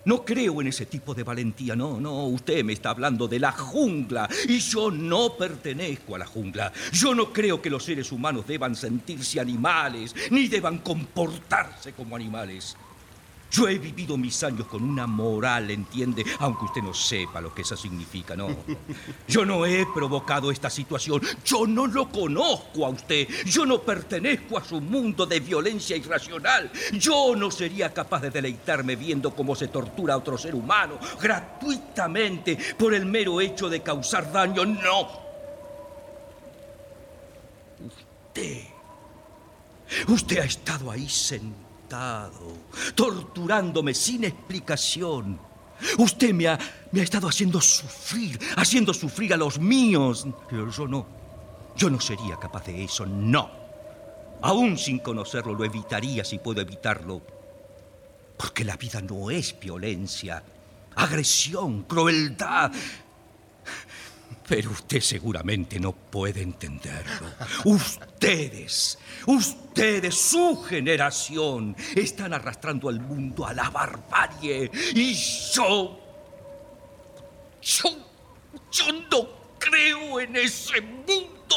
No 0.06 0.22
creo 0.22 0.60
en 0.60 0.66
ese 0.66 0.84
tipo 0.86 1.14
de 1.14 1.22
valentía, 1.22 1.74
no, 1.74 1.98
no. 1.98 2.26
Usted 2.26 2.62
me 2.62 2.74
está 2.74 2.90
hablando 2.90 3.26
de 3.26 3.38
la 3.38 3.52
jungla 3.52 4.28
y 4.46 4.58
yo 4.58 4.90
no 4.90 5.34
pertenezco 5.34 6.14
a 6.14 6.18
la 6.18 6.26
jungla. 6.26 6.72
Yo 6.92 7.14
no 7.14 7.32
creo 7.32 7.62
que 7.62 7.70
los 7.70 7.84
seres 7.84 8.12
humanos 8.12 8.46
deban 8.46 8.76
sentirse 8.76 9.40
animales 9.40 10.14
ni 10.30 10.48
deban 10.48 10.78
comportarse 10.78 11.94
como 11.94 12.16
animales. 12.16 12.76
Yo 13.54 13.68
he 13.68 13.78
vivido 13.78 14.16
mis 14.16 14.42
años 14.42 14.66
con 14.66 14.82
una 14.82 15.06
moral, 15.06 15.70
¿entiende? 15.70 16.26
Aunque 16.40 16.64
usted 16.64 16.82
no 16.82 16.92
sepa 16.92 17.40
lo 17.40 17.54
que 17.54 17.62
eso 17.62 17.76
significa, 17.76 18.34
¿no? 18.34 18.48
Yo 19.28 19.44
no 19.44 19.64
he 19.64 19.86
provocado 19.94 20.50
esta 20.50 20.68
situación. 20.68 21.22
Yo 21.44 21.64
no 21.64 21.86
lo 21.86 22.08
conozco 22.08 22.84
a 22.84 22.88
usted. 22.88 23.28
Yo 23.46 23.64
no 23.64 23.80
pertenezco 23.80 24.58
a 24.58 24.64
su 24.64 24.80
mundo 24.80 25.24
de 25.24 25.38
violencia 25.38 25.96
irracional. 25.96 26.72
Yo 26.94 27.36
no 27.36 27.48
sería 27.52 27.94
capaz 27.94 28.22
de 28.22 28.30
deleitarme 28.30 28.96
viendo 28.96 29.32
cómo 29.32 29.54
se 29.54 29.68
tortura 29.68 30.14
a 30.14 30.16
otro 30.16 30.36
ser 30.36 30.56
humano 30.56 30.98
gratuitamente 31.20 32.58
por 32.76 32.92
el 32.92 33.06
mero 33.06 33.40
hecho 33.40 33.68
de 33.68 33.84
causar 33.84 34.32
daño. 34.32 34.64
No. 34.64 35.08
Usted. 37.86 38.64
Usted 40.08 40.38
ha 40.38 40.44
estado 40.44 40.90
ahí 40.90 41.08
sentado 41.08 41.63
torturándome 42.94 43.94
sin 43.94 44.24
explicación. 44.24 45.38
Usted 45.98 46.32
me 46.32 46.48
ha, 46.48 46.58
me 46.92 47.00
ha 47.00 47.04
estado 47.04 47.28
haciendo 47.28 47.60
sufrir, 47.60 48.38
haciendo 48.56 48.94
sufrir 48.94 49.34
a 49.34 49.36
los 49.36 49.58
míos. 49.58 50.26
Pero 50.48 50.70
yo 50.70 50.86
no. 50.86 51.06
Yo 51.76 51.90
no 51.90 52.00
sería 52.00 52.36
capaz 52.36 52.66
de 52.66 52.84
eso, 52.84 53.04
no. 53.04 53.50
Aún 54.42 54.78
sin 54.78 54.98
conocerlo, 54.98 55.54
lo 55.54 55.64
evitaría 55.64 56.24
si 56.24 56.38
puedo 56.38 56.60
evitarlo. 56.60 57.22
Porque 58.36 58.64
la 58.64 58.76
vida 58.76 59.00
no 59.00 59.30
es 59.30 59.58
violencia, 59.58 60.42
agresión, 60.94 61.84
crueldad. 61.84 62.72
Pero 64.46 64.70
usted 64.70 65.00
seguramente 65.00 65.80
no 65.80 65.92
puede 65.92 66.42
entenderlo. 66.42 67.30
Ustedes, 67.64 68.98
ustedes, 69.26 70.14
su 70.14 70.62
generación, 70.62 71.74
están 71.96 72.34
arrastrando 72.34 72.88
al 72.88 73.00
mundo 73.00 73.46
a 73.46 73.54
la 73.54 73.70
barbarie. 73.70 74.70
Y 74.94 75.14
yo, 75.14 75.98
yo, 77.62 77.90
yo 78.70 78.92
no 79.10 79.28
creo 79.58 80.20
en 80.20 80.36
ese 80.36 80.80
mundo. 80.80 81.56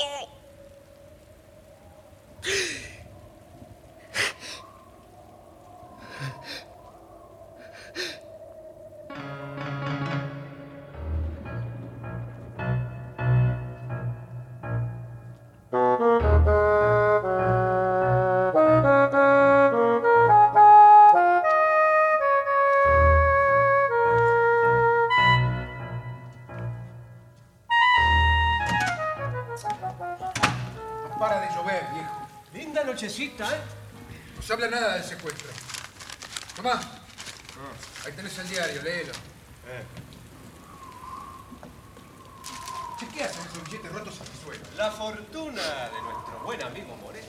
De 45.98 46.04
nuestro 46.04 46.40
buen 46.44 46.62
amigo 46.62 46.96
Morel. 46.98 47.24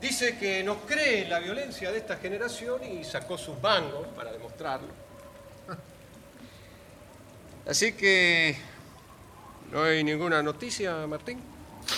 Dice 0.00 0.38
que 0.38 0.62
no 0.62 0.76
cree 0.80 1.22
en 1.22 1.30
la 1.30 1.40
violencia 1.40 1.90
de 1.90 1.98
esta 1.98 2.16
generación 2.16 2.84
y 2.84 3.02
sacó 3.02 3.36
sus 3.36 3.60
mangos 3.60 4.06
para 4.08 4.32
demostrarlo. 4.32 4.88
Así 7.66 7.92
que... 7.92 8.56
¿No 9.72 9.82
hay 9.82 10.04
ninguna 10.04 10.44
noticia, 10.44 11.06
Martín? 11.08 11.40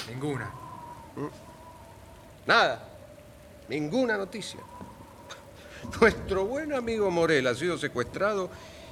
Ninguna. 0.08 0.50
Nada. 2.46 2.88
Ninguna 3.68 4.16
noticia. 4.16 4.60
Nuestro 6.00 6.46
buen 6.46 6.72
amigo 6.72 7.10
Morel 7.10 7.46
ha 7.46 7.54
sido 7.54 7.76
secuestrado 7.76 8.48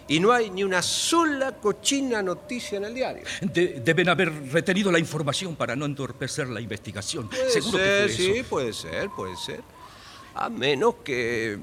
y 0.09 0.21
no 0.21 0.33
hay 0.33 0.51
ni 0.51 0.63
una 0.63 0.83
sola 0.83 1.53
cochina 1.57 2.23
noticia 2.23 2.79
en 2.79 2.85
el 2.85 2.95
diario. 2.95 3.25
De- 3.41 3.81
deben 3.85 4.09
haber 4.09 4.33
retenido 4.53 4.93
la 4.93 4.99
información 4.99 5.57
para 5.57 5.75
no 5.75 5.85
entorpecer 5.85 6.49
la 6.49 6.61
investigación. 6.61 7.29
Puede 7.29 7.51
Seguro 7.51 7.79
ser, 7.79 8.07
que 8.07 8.15
fue 8.15 8.17
sí, 8.25 8.31
eso. 8.39 8.49
puede 8.49 8.73
ser, 8.73 9.11
puede 9.11 9.37
ser. 9.37 9.61
A 10.35 10.49
menos 10.49 10.97
que... 11.05 11.59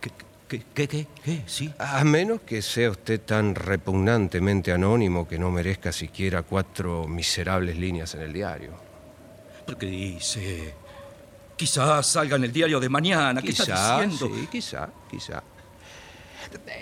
¿Qué, 0.00 0.10
qué, 0.48 0.62
qué, 0.74 0.88
qué? 0.88 1.06
qué? 1.24 1.42
¿Sí? 1.46 1.72
A 1.78 2.04
menos 2.04 2.40
que 2.42 2.60
sea 2.60 2.90
usted 2.90 3.20
tan 3.22 3.54
repugnantemente 3.54 4.70
anónimo 4.72 5.26
que 5.26 5.38
no 5.38 5.50
merezca 5.50 5.92
siquiera 5.92 6.42
cuatro 6.42 7.06
miserables 7.08 7.78
líneas 7.78 8.14
en 8.14 8.22
el 8.22 8.32
diario. 8.32 8.72
¿Pero 9.64 9.78
qué 9.78 9.86
dice? 9.86 10.74
Quizás 11.56 12.06
salga 12.06 12.36
en 12.36 12.44
el 12.44 12.52
diario 12.52 12.80
de 12.80 12.88
mañana. 12.88 13.40
¿Qué 13.40 13.50
está 13.52 14.00
diciendo? 14.04 14.36
sí, 14.36 14.48
quizá, 14.50 14.88
quizá. 15.10 15.42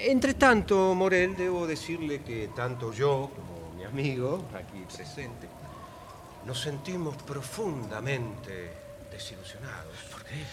Entre 0.01 0.35
tanto, 0.35 0.95
Morel, 0.95 1.37
debo 1.37 1.67
decirle 1.67 2.23
que 2.23 2.49
tanto 2.55 2.93
yo 2.93 3.31
como 3.35 3.75
mi 3.77 3.85
amigo, 3.85 4.49
aquí 4.55 4.85
presente, 4.95 5.49
nos 6.47 6.61
sentimos 6.61 7.17
profundamente 7.23 8.73
desilusionados. 9.11 9.97
¿Por 10.11 10.25
qué? 10.25 10.45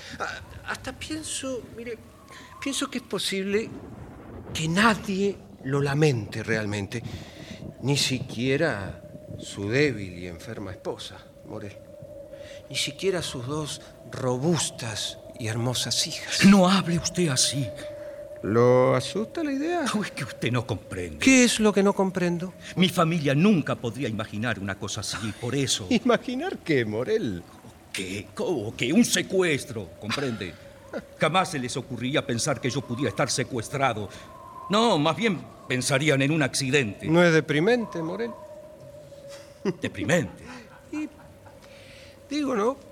hasta 0.65 0.93
pienso, 0.93 1.61
mire, 1.75 1.97
pienso 2.61 2.89
que 2.89 2.97
es 2.99 3.03
posible 3.03 3.69
que 4.53 4.67
nadie 4.67 5.37
lo 5.63 5.81
lamente 5.81 6.43
realmente, 6.43 7.01
ni 7.81 7.97
siquiera 7.97 9.01
su 9.39 9.69
débil 9.69 10.17
y 10.17 10.27
enferma 10.27 10.71
esposa, 10.71 11.17
Morel, 11.45 11.77
ni 12.69 12.75
siquiera 12.75 13.21
sus 13.21 13.45
dos 13.45 13.81
robustas 14.11 15.19
y 15.39 15.47
hermosas 15.47 16.07
hijas. 16.07 16.45
No 16.45 16.69
hable 16.69 16.97
usted 16.97 17.29
así. 17.29 17.67
¿Lo 18.43 18.95
asusta 18.95 19.43
la 19.43 19.51
idea? 19.51 19.85
No, 19.93 20.03
es 20.03 20.11
que 20.11 20.23
usted 20.23 20.51
no 20.51 20.65
comprende. 20.65 21.19
¿Qué 21.19 21.43
es 21.43 21.59
lo 21.59 21.73
que 21.73 21.83
no 21.83 21.93
comprendo? 21.93 22.53
Mi 22.75 22.89
familia 22.89 23.33
nunca 23.33 23.75
podría 23.75 24.07
imaginar 24.07 24.59
una 24.59 24.77
cosa 24.77 25.01
así, 25.01 25.33
por 25.39 25.55
eso. 25.55 25.87
¿Imaginar 25.89 26.59
qué, 26.59 26.85
Morel? 26.85 27.43
¿Qué? 27.91 28.27
¿Cómo? 28.35 28.75
¿Qué? 28.75 28.93
Un 28.93 29.05
secuestro, 29.05 29.89
¿comprende? 29.99 30.53
Jamás 31.19 31.51
se 31.51 31.59
les 31.59 31.75
ocurría 31.77 32.25
pensar 32.25 32.61
que 32.61 32.69
yo 32.69 32.81
pudiera 32.81 33.09
estar 33.09 33.29
secuestrado. 33.29 34.09
No, 34.69 34.97
más 34.97 35.15
bien 35.15 35.39
pensarían 35.67 36.21
en 36.21 36.31
un 36.31 36.43
accidente. 36.43 37.07
¿No 37.07 37.23
es 37.23 37.33
deprimente, 37.33 38.01
Morel? 38.01 38.31
Deprimente. 39.81 40.43
Digo, 42.29 42.55
¿no? 42.55 42.86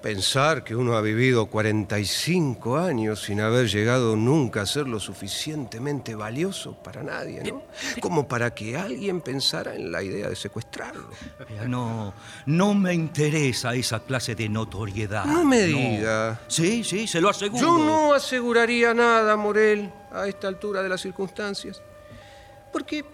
Pensar 0.00 0.62
que 0.62 0.76
uno 0.76 0.96
ha 0.96 1.00
vivido 1.00 1.46
45 1.46 2.76
años 2.76 3.22
sin 3.22 3.40
haber 3.40 3.66
llegado 3.66 4.14
nunca 4.14 4.62
a 4.62 4.66
ser 4.66 4.86
lo 4.86 5.00
suficientemente 5.00 6.14
valioso 6.14 6.74
para 6.74 7.02
nadie, 7.02 7.42
¿no? 7.42 7.62
Como 8.00 8.28
para 8.28 8.54
que 8.54 8.76
alguien 8.76 9.20
pensara 9.20 9.74
en 9.74 9.90
la 9.90 10.00
idea 10.00 10.28
de 10.28 10.36
secuestrarlo. 10.36 11.08
No, 11.66 12.14
no 12.46 12.74
me 12.74 12.94
interesa 12.94 13.74
esa 13.74 13.98
clase 14.00 14.36
de 14.36 14.48
notoriedad. 14.48 15.24
No 15.24 15.44
me 15.44 15.62
diga. 15.62 16.42
Sí, 16.46 16.84
sí, 16.84 17.08
se 17.08 17.20
lo 17.20 17.30
aseguro. 17.30 17.60
Yo 17.60 17.78
no 17.78 18.14
aseguraría 18.14 18.94
nada, 18.94 19.36
Morel, 19.36 19.90
a 20.12 20.28
esta 20.28 20.46
altura 20.46 20.80
de 20.80 20.90
las 20.90 21.00
circunstancias. 21.00 21.82
Porque 22.72 23.04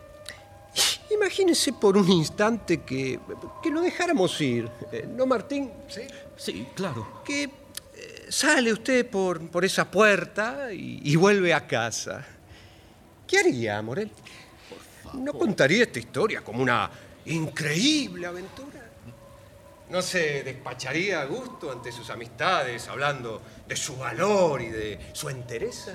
imagínese 1.11 1.73
por 1.73 1.97
un 1.97 2.11
instante 2.11 2.83
que, 2.83 3.19
que 3.63 3.71
lo 3.71 3.81
dejáramos 3.81 4.39
ir. 4.41 4.69
Eh, 4.93 5.09
¿No, 5.09 5.27
Martín? 5.27 5.71
Sí. 5.89 6.03
Sí, 6.37 6.67
claro. 6.75 7.23
Que 7.25 7.45
eh, 7.45 7.51
sale 8.29 8.73
usted 8.73 9.09
por, 9.09 9.49
por 9.49 9.65
esa 9.65 9.91
puerta 9.91 10.73
y, 10.73 11.01
y 11.03 11.17
vuelve 11.17 11.55
a 11.55 11.67
casa. 11.67 12.25
¿Qué 13.27 13.39
haría, 13.39 13.81
Morel? 13.83 14.11
¿No 15.15 15.33
contaría 15.33 15.85
esta 15.85 15.99
historia 15.99 16.43
como 16.43 16.63
una 16.63 16.91
increíble 17.27 18.27
aventura? 18.27 18.83
¿No 19.91 20.03
se 20.03 20.43
despacharía 20.43 21.21
a 21.21 21.25
gusto 21.27 21.71
ante 21.71 21.93
sus 21.93 22.11
amistades 22.11 22.89
hablando 22.89 23.43
de 23.67 23.77
su 23.77 23.97
valor 23.97 24.61
y 24.63 24.69
de 24.69 24.99
su 25.13 25.29
entereza? 25.29 25.93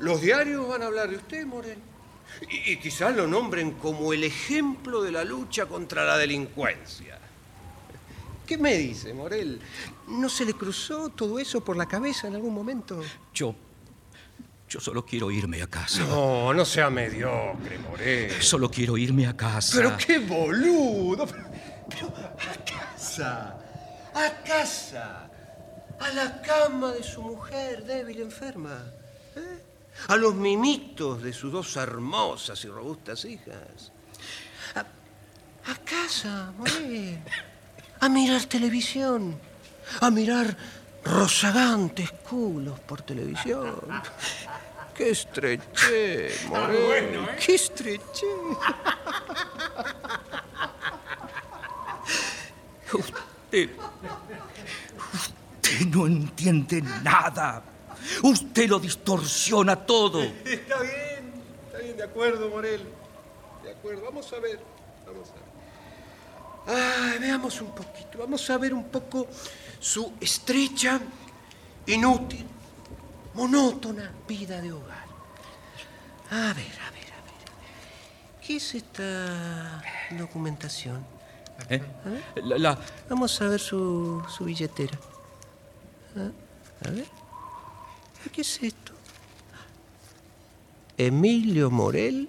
Los 0.00 0.20
diarios 0.20 0.68
van 0.68 0.82
a 0.82 0.86
hablar 0.86 1.10
de 1.10 1.16
usted, 1.16 1.44
Morel. 1.44 1.78
Y, 2.48 2.72
y 2.72 2.76
quizás 2.78 3.16
lo 3.16 3.26
nombren 3.26 3.72
como 3.72 4.12
el 4.12 4.22
ejemplo 4.22 5.02
de 5.02 5.10
la 5.10 5.24
lucha 5.24 5.66
contra 5.66 6.04
la 6.04 6.16
delincuencia. 6.18 7.18
¿Qué 8.48 8.56
me 8.56 8.78
dice, 8.78 9.12
Morel? 9.12 9.60
¿No 10.06 10.26
se 10.30 10.46
le 10.46 10.54
cruzó 10.54 11.10
todo 11.10 11.38
eso 11.38 11.62
por 11.62 11.76
la 11.76 11.84
cabeza 11.84 12.28
en 12.28 12.34
algún 12.34 12.54
momento? 12.54 12.98
Yo. 13.34 13.54
Yo 14.66 14.80
solo 14.80 15.04
quiero 15.04 15.30
irme 15.30 15.60
a 15.60 15.66
casa. 15.66 16.02
No, 16.04 16.54
no 16.54 16.64
sea 16.64 16.88
mediocre, 16.88 17.78
Morel. 17.78 18.32
Solo 18.40 18.70
quiero 18.70 18.96
irme 18.96 19.26
a 19.26 19.36
casa. 19.36 19.76
Pero 19.76 19.96
qué 19.98 20.18
boludo. 20.20 21.26
Pero, 21.26 21.44
pero 21.90 22.06
a 22.08 22.64
casa. 22.64 23.58
A 24.14 24.42
casa. 24.42 25.30
A 26.00 26.08
la 26.14 26.40
cama 26.40 26.92
de 26.92 27.02
su 27.02 27.20
mujer 27.20 27.84
débil 27.84 28.22
enferma. 28.22 28.82
¿eh? 29.36 29.62
A 30.06 30.16
los 30.16 30.34
mimitos 30.34 31.22
de 31.22 31.34
sus 31.34 31.52
dos 31.52 31.76
hermosas 31.76 32.64
y 32.64 32.68
robustas 32.68 33.26
hijas. 33.26 33.92
A, 34.74 34.80
a 35.70 35.76
casa, 35.84 36.50
Morel. 36.56 37.20
A 38.00 38.08
mirar 38.08 38.44
televisión. 38.44 39.38
A 40.00 40.10
mirar 40.10 40.56
rozagantes 41.04 42.10
culos 42.28 42.78
por 42.80 43.02
televisión. 43.02 43.80
¡Qué 44.94 45.10
estreché, 45.10 46.34
Morel! 46.48 47.28
¡Qué 47.44 47.54
estreché! 47.54 48.26
Usted. 52.92 53.70
Usted 55.14 55.86
no 55.86 56.06
entiende 56.06 56.82
nada. 57.02 57.62
Usted 58.22 58.68
lo 58.68 58.78
distorsiona 58.78 59.76
todo. 59.76 60.22
Está 60.22 60.80
bien, 60.82 61.32
está 61.66 61.78
bien, 61.78 61.96
de 61.96 62.02
acuerdo, 62.04 62.48
Morel. 62.48 62.82
De 63.62 63.70
acuerdo, 63.70 64.02
vamos 64.04 64.32
a 64.32 64.38
ver, 64.40 64.60
vamos 65.06 65.28
a 65.30 65.34
ver. 65.34 65.57
Ay, 66.68 67.18
veamos 67.18 67.60
un 67.62 67.70
poquito, 67.74 68.18
vamos 68.18 68.48
a 68.50 68.58
ver 68.58 68.74
un 68.74 68.84
poco 68.84 69.26
su 69.80 70.12
estrecha, 70.20 71.00
inútil, 71.86 72.44
monótona 73.34 74.10
vida 74.28 74.60
de 74.60 74.72
hogar. 74.72 75.06
A 76.30 76.52
ver, 76.52 76.76
a 76.86 76.90
ver, 76.90 77.08
a 77.08 77.20
ver. 77.24 77.38
¿Qué 78.46 78.56
es 78.56 78.74
esta 78.74 79.82
documentación? 80.10 81.04
¿Eh? 81.70 81.82
La, 82.44 82.58
la- 82.58 82.78
Vamos 83.08 83.40
a 83.40 83.48
ver 83.48 83.60
su, 83.60 84.22
su 84.28 84.44
billetera. 84.44 84.98
Ah, 86.16 86.30
A 86.86 86.90
ver. 86.90 87.06
¿Qué 88.32 88.42
es 88.42 88.62
esto? 88.62 88.92
Emilio 90.98 91.70
Morel, 91.70 92.28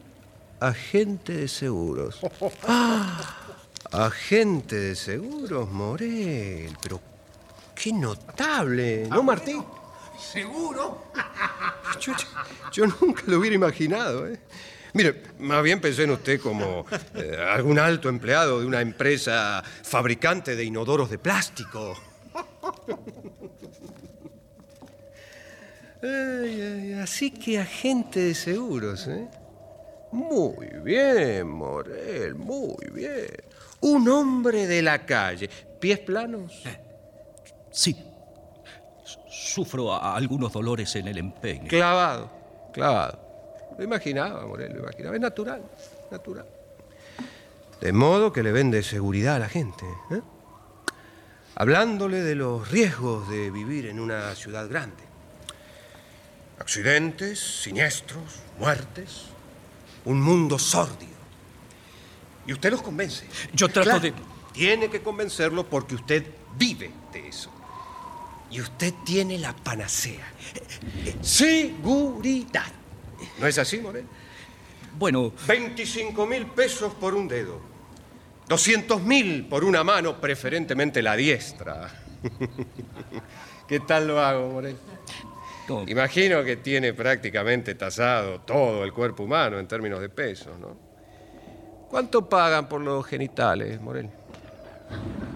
agente 0.62 1.34
de 1.34 1.48
seguros. 1.50 2.20
Ah, 2.68 3.36
agente 3.92 4.76
de 4.76 4.96
seguros, 4.96 5.70
Morel. 5.70 6.76
Pero 6.82 7.00
qué 7.76 7.94
notable, 7.94 9.08
¿no, 9.10 9.24
Martín? 9.24 9.64
¿Seguro? 10.20 11.06
Yo, 12.00 12.14
yo 12.72 12.86
nunca 12.86 13.24
lo 13.26 13.40
hubiera 13.40 13.56
imaginado, 13.56 14.28
¿eh? 14.28 14.40
Mire, 14.94 15.24
más 15.40 15.62
bien 15.64 15.82
pensé 15.82 16.04
en 16.04 16.12
usted 16.12 16.40
como 16.40 16.86
eh, 17.16 17.38
algún 17.52 17.78
alto 17.78 18.10
empleado 18.10 18.60
de 18.60 18.66
una 18.66 18.82
empresa 18.82 19.64
fabricante 19.84 20.56
de 20.56 20.64
inodoros 20.64 21.10
de 21.10 21.18
plástico. 21.18 21.96
Ay, 26.02 26.62
ay, 26.62 26.94
así 26.94 27.30
que 27.30 27.60
agente 27.60 28.22
de 28.22 28.34
seguros, 28.34 29.06
¿eh? 29.08 29.28
Muy 30.14 30.68
bien, 30.82 31.50
Morel, 31.50 32.36
muy 32.36 32.78
bien. 32.94 33.28
Un 33.82 34.08
hombre 34.10 34.68
de 34.68 34.82
la 34.82 35.06
calle. 35.06 35.50
¿Pies 35.80 36.00
planos? 36.00 36.64
sí. 37.72 38.06
Sufro 39.32 39.94
a- 39.94 40.16
algunos 40.16 40.52
dolores 40.54 40.96
en 40.96 41.08
el 41.08 41.18
empeño. 41.18 41.68
Clavado, 41.70 42.30
clavado. 42.74 43.20
Lo 43.78 43.84
imaginaba, 43.84 44.46
Morel, 44.46 44.74
lo 44.74 44.80
imaginaba. 44.82 45.16
Es 45.16 45.22
natural, 45.22 45.62
natural. 46.12 46.46
De 47.82 47.92
modo 47.94 48.32
que 48.34 48.44
le 48.44 48.52
vende 48.52 48.84
seguridad 48.84 49.36
a 49.38 49.40
la 49.40 49.50
gente, 49.50 49.86
¿eh? 50.12 50.22
Hablándole 51.56 52.22
de 52.22 52.36
los 52.36 52.70
riesgos 52.70 53.28
de 53.30 53.50
vivir 53.50 53.86
en 53.88 54.00
una 54.00 54.36
ciudad 54.36 54.68
grande. 54.70 55.04
Accidentes, 56.60 57.40
siniestros, 57.40 58.40
muertes, 58.60 59.24
un 60.06 60.22
mundo 60.22 60.60
sórdido. 60.60 61.09
Y 62.48 62.54
usted 62.54 62.72
los 62.72 62.82
convence. 62.82 63.28
Yo 63.54 63.68
trato 63.70 63.90
Claro, 63.90 64.00
de- 64.02 64.14
Tiene 64.54 64.90
que 64.90 65.02
convencerlo 65.02 65.66
porque 65.70 65.96
usted 65.96 66.26
vive 66.58 66.92
de 67.14 67.28
eso. 67.28 67.52
Y 68.52 68.60
usted 68.62 68.94
tiene 69.06 69.38
la 69.38 69.56
panacea. 69.56 70.26
Seguridad. 71.22 72.72
¿No 73.40 73.48
es 73.48 73.58
así, 73.58 73.80
Morel? 73.80 74.06
Bueno, 74.98 75.32
25 75.48 76.26
mil 76.26 76.48
pesos 76.48 76.94
por 76.96 77.14
un 77.14 77.28
dedo. 77.28 77.60
200 78.48 79.02
mil 79.04 79.46
por 79.46 79.64
una 79.64 79.84
mano, 79.84 80.20
preferentemente 80.20 81.02
la 81.04 81.16
diestra. 81.16 81.92
¿Qué 83.68 83.80
tal 83.82 84.08
lo 84.08 84.20
hago, 84.20 84.50
Morel? 84.50 84.76
No, 85.68 85.84
Imagino 85.88 86.44
que 86.44 86.58
tiene 86.58 86.94
prácticamente 86.94 87.76
tasado 87.76 88.42
todo 88.42 88.84
el 88.84 88.92
cuerpo 88.92 89.24
humano 89.24 89.60
en 89.60 89.68
términos 89.68 90.02
de 90.02 90.10
peso, 90.10 90.58
¿no? 90.60 90.89
¿Cuánto 91.90 92.28
pagan 92.28 92.70
por 92.70 92.82
los 92.82 93.06
genitales, 93.06 93.82
Morel? 93.82 94.10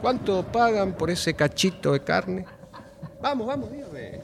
¿Cuánto 0.01 0.43
pagan 0.43 0.93
por 0.93 1.09
ese 1.09 1.33
cachito 1.33 1.93
de 1.93 2.03
carne? 2.03 2.45
Vamos, 3.21 3.47
vamos, 3.47 3.71
dígame. 3.71 4.21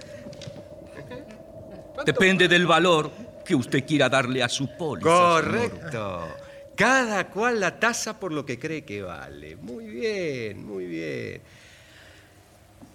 ¿Cuánto 1.93 2.03
depende 2.05 2.47
del 2.47 2.67
valor 2.67 3.11
que 3.49 3.55
usted 3.55 3.83
quiera 3.83 4.07
darle 4.07 4.43
a 4.43 4.47
su 4.47 4.67
póliza. 4.77 5.09
señor. 5.09 5.43
Correcto. 5.43 6.27
Cada 6.75 7.27
cual 7.29 7.59
la 7.59 7.79
tasa 7.79 8.19
por 8.19 8.31
lo 8.31 8.45
que 8.45 8.59
cree 8.59 8.83
que 8.83 9.01
vale. 9.01 9.55
Muy 9.55 9.85
bien, 9.85 10.65
muy 10.65 10.85
bien. 10.85 11.41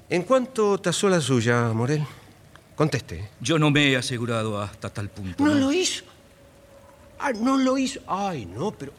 ¿En 0.09 0.22
cuánto 0.22 0.78
tasó 0.78 1.09
la 1.09 1.20
suya, 1.20 1.72
Morel? 1.72 2.05
Conteste. 2.76 3.30
Yo 3.41 3.59
no 3.59 3.70
me 3.72 3.91
he 3.91 3.97
asegurado 3.97 4.61
hasta 4.62 4.91
tal 4.91 5.09
punto. 5.09 5.43
¿No 5.43 5.55
lo 5.55 5.72
hizo? 5.72 6.05
Ah, 7.18 7.32
no 7.32 7.57
lo 7.57 7.76
hizo. 7.76 8.01
Ay, 8.07 8.47
no, 8.47 8.70
pero. 8.70 8.93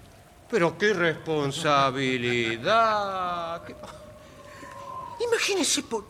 Pero 0.50 0.78
qué 0.78 0.94
responsabilidad. 0.94 3.64
Qué- 3.66 3.76
Imagínese 5.26 5.84
por. 5.84 6.06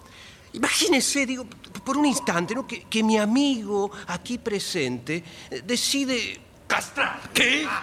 Imagínese, 0.54 1.26
digo, 1.26 1.46
por 1.84 1.98
un 1.98 2.06
instante, 2.06 2.54
¿no? 2.56 2.66
Que, 2.68 2.84
que 2.86 3.04
mi 3.04 3.18
amigo 3.18 3.92
aquí 4.08 4.38
presente 4.38 5.24
eh, 5.50 5.62
decide 5.66 6.40
castrar. 6.68 7.20
¿Qué? 7.34 7.68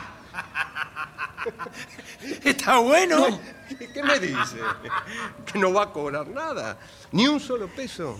Está 2.45 2.79
bueno. 2.79 3.27
¿Qué 3.69 4.03
me 4.03 4.19
dice? 4.19 4.59
Que 5.51 5.59
no 5.59 5.73
va 5.73 5.85
a 5.85 5.93
cobrar 5.93 6.29
nada, 6.29 6.79
ni 7.13 7.27
un 7.27 7.41
solo 7.41 7.69
peso. 7.69 8.19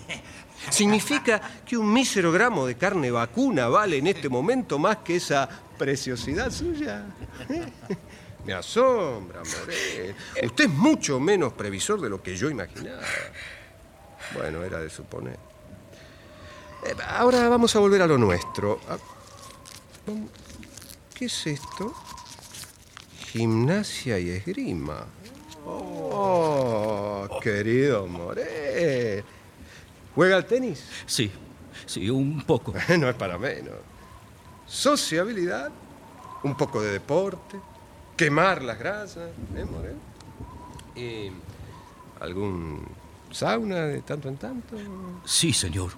Significa 0.71 1.41
que 1.67 1.77
un 1.77 1.93
mísero 1.93 2.33
gramo 2.33 2.67
de 2.67 2.77
carne 2.77 3.11
vacuna 3.11 3.69
vale 3.69 3.99
en 3.99 4.07
este 4.07 4.29
momento 4.29 4.79
más 4.79 4.99
que 4.99 5.17
esa 5.17 5.49
preciosidad 5.79 6.51
suya. 6.51 7.05
Me 8.45 8.53
asombra, 8.55 9.41
Morel. 9.45 10.15
Usted 10.43 10.65
es 10.65 10.71
mucho 10.71 11.21
menos 11.21 11.53
previsor 11.53 12.01
de 12.01 12.09
lo 12.11 12.23
que 12.23 12.35
yo 12.37 12.51
imaginaba. 12.51 13.03
Bueno, 14.35 14.65
era 14.65 14.81
de 14.81 14.91
suponer. 14.91 15.39
Eh, 16.85 16.95
Ahora 17.09 17.49
vamos 17.49 17.75
a 17.77 17.79
volver 17.79 18.03
a 18.03 18.07
lo 18.07 18.19
nuestro. 18.19 18.81
Ah, 18.89 18.97
¿Qué 21.15 21.27
es 21.27 21.47
esto? 21.47 21.95
Gimnasia 23.31 24.19
y 24.19 24.31
esgrima. 24.31 25.07
Oh, 25.65 27.29
querido 27.41 28.07
Morel. 28.09 29.25
¿Juega 30.15 30.37
al 30.37 30.47
tenis? 30.47 30.85
Sí, 31.07 31.31
sí, 31.87 32.11
un 32.11 32.43
poco. 32.43 32.75
No 32.99 33.09
es 33.09 33.15
para 33.15 33.39
menos. 33.39 33.75
Sociabilidad, 34.67 35.71
un 36.43 36.57
poco 36.57 36.83
de 36.83 36.93
deporte, 36.93 37.61
quemar 38.17 38.63
las 38.63 38.79
grasas, 38.79 39.31
¿eh, 39.57 39.65
Morel? 39.65 39.97
¿Y 40.95 41.33
algún 42.21 42.87
sauna 43.31 43.87
de 43.87 44.03
tanto 44.03 44.29
en 44.29 44.37
tanto? 44.37 44.77
Sí, 45.25 45.53
señor. 45.53 45.93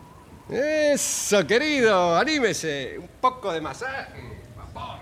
Eso, 0.49 1.47
querido, 1.47 2.17
anímese. 2.17 2.99
Un 2.99 3.09
poco 3.21 3.53
de 3.53 3.61
masaje, 3.61 4.43
vapor. 4.57 4.99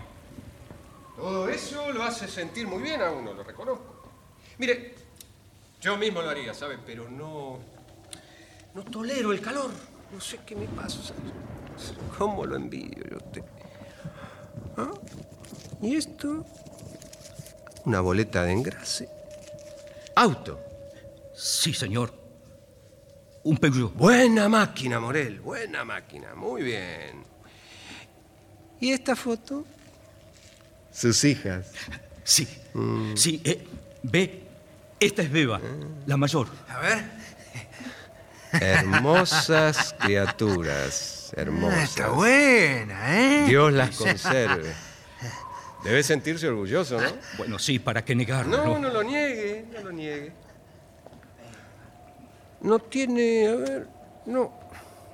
Todo 1.16 1.48
eso 1.48 1.92
lo 1.92 2.02
hace 2.02 2.28
sentir 2.28 2.66
muy 2.66 2.82
bien 2.82 3.00
a 3.02 3.10
uno, 3.10 3.32
lo 3.34 3.42
reconozco. 3.42 4.02
Mire, 4.58 4.94
yo 5.80 5.96
mismo 5.96 6.22
lo 6.22 6.30
haría, 6.30 6.54
¿sabe? 6.54 6.78
Pero 6.84 7.08
no. 7.10 7.58
No 8.74 8.84
tolero 8.84 9.32
el 9.32 9.40
calor. 9.40 9.70
No 10.12 10.20
sé 10.20 10.40
qué 10.46 10.54
me 10.54 10.66
pasa. 10.66 11.12
¿Cómo 12.16 12.46
lo 12.46 12.56
envidio 12.56 13.04
yo 13.10 13.16
a 13.16 13.18
usted? 13.18 13.44
¿Ah? 14.76 14.90
¿Y 15.80 15.96
esto? 15.96 16.46
Una 17.84 18.00
boleta 18.00 18.44
de 18.44 18.52
engrase. 18.52 19.08
Auto. 20.14 20.60
Sí, 21.34 21.72
señor. 21.74 22.12
Un 23.44 23.56
Peugeot. 23.56 23.92
Buena 23.94 24.48
máquina, 24.48 25.00
Morel, 25.00 25.40
buena 25.40 25.84
máquina, 25.84 26.34
muy 26.34 26.62
bien. 26.62 27.24
¿Y 28.80 28.92
esta 28.92 29.16
foto? 29.16 29.64
Sus 30.92 31.24
hijas. 31.24 31.66
Sí, 32.24 32.46
sí. 33.16 33.40
eh, 33.44 33.66
ve, 34.04 34.42
esta 35.00 35.22
es 35.22 35.32
Beba, 35.32 35.60
la 36.06 36.16
mayor. 36.16 36.46
A 36.68 36.78
ver. 36.78 37.04
Hermosas 38.52 39.94
criaturas, 39.98 41.32
Ah, 41.36 41.40
hermosas. 41.40 41.82
está 41.84 42.08
buena, 42.10 43.18
¿eh? 43.18 43.44
Dios 43.48 43.72
las 43.72 43.96
conserve. 43.96 44.72
Debe 45.84 46.02
sentirse 46.02 46.48
orgulloso, 46.48 47.00
¿no? 47.00 47.08
Bueno, 47.38 47.58
sí, 47.58 47.78
¿para 47.78 48.04
qué 48.04 48.14
negarlo? 48.14 48.64
No, 48.64 48.78
no 48.78 48.88
lo 48.90 49.02
niegue, 49.02 49.64
no 49.72 49.80
lo 49.80 49.90
niegue. 49.92 50.32
No 52.60 52.78
tiene, 52.78 53.48
a 53.48 53.54
ver, 53.56 53.88
no, 54.26 54.52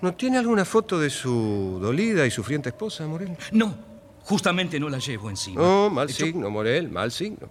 no 0.02 0.14
tiene 0.14 0.36
alguna 0.36 0.66
foto 0.66 0.98
de 1.00 1.08
su 1.08 1.78
dolida 1.80 2.26
y 2.26 2.30
sufriente 2.30 2.68
esposa, 2.68 3.06
Morel. 3.06 3.34
No, 3.52 3.74
justamente 4.24 4.78
no 4.78 4.90
la 4.90 4.98
llevo 4.98 5.30
encima. 5.30 5.62
No, 5.62 5.88
mal 5.88 6.08
Yo- 6.08 6.26
signo, 6.26 6.50
Morel, 6.50 6.90
mal 6.90 7.10
signo. 7.10 7.48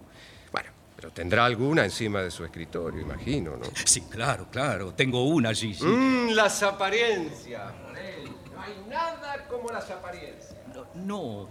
Bueno, 0.52 0.70
pero 0.94 1.10
tendrá 1.10 1.44
alguna 1.44 1.84
encima 1.84 2.22
de 2.22 2.30
su 2.30 2.44
escritorio, 2.44 3.00
imagino, 3.00 3.56
¿no? 3.56 3.66
Sí, 3.84 4.02
claro, 4.02 4.46
claro. 4.52 4.94
Tengo 4.94 5.24
una 5.26 5.48
allí, 5.48 5.74
sí. 5.74 5.84
Mm, 5.84 6.30
las 6.30 6.62
apariencias, 6.62 7.72
Morel. 7.82 8.30
No 8.54 8.62
hay 8.62 8.74
nada 8.88 9.46
como 9.48 9.68
las 9.70 9.90
apariencias. 9.90 10.54
No, 10.94 11.48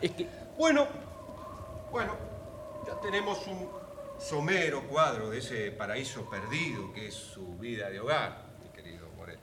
es 0.00 0.10
que 0.12 0.28
Bueno, 0.58 0.86
bueno, 1.90 2.16
ya 2.86 3.00
tenemos 3.00 3.46
un 3.46 3.68
somero 4.18 4.82
cuadro 4.86 5.30
de 5.30 5.38
ese 5.38 5.70
paraíso 5.72 6.28
perdido 6.28 6.92
que 6.92 7.08
es 7.08 7.14
su 7.14 7.56
vida 7.58 7.90
de 7.90 8.00
hogar, 8.00 8.44
mi 8.62 8.68
querido 8.70 9.08
Morel. 9.16 9.38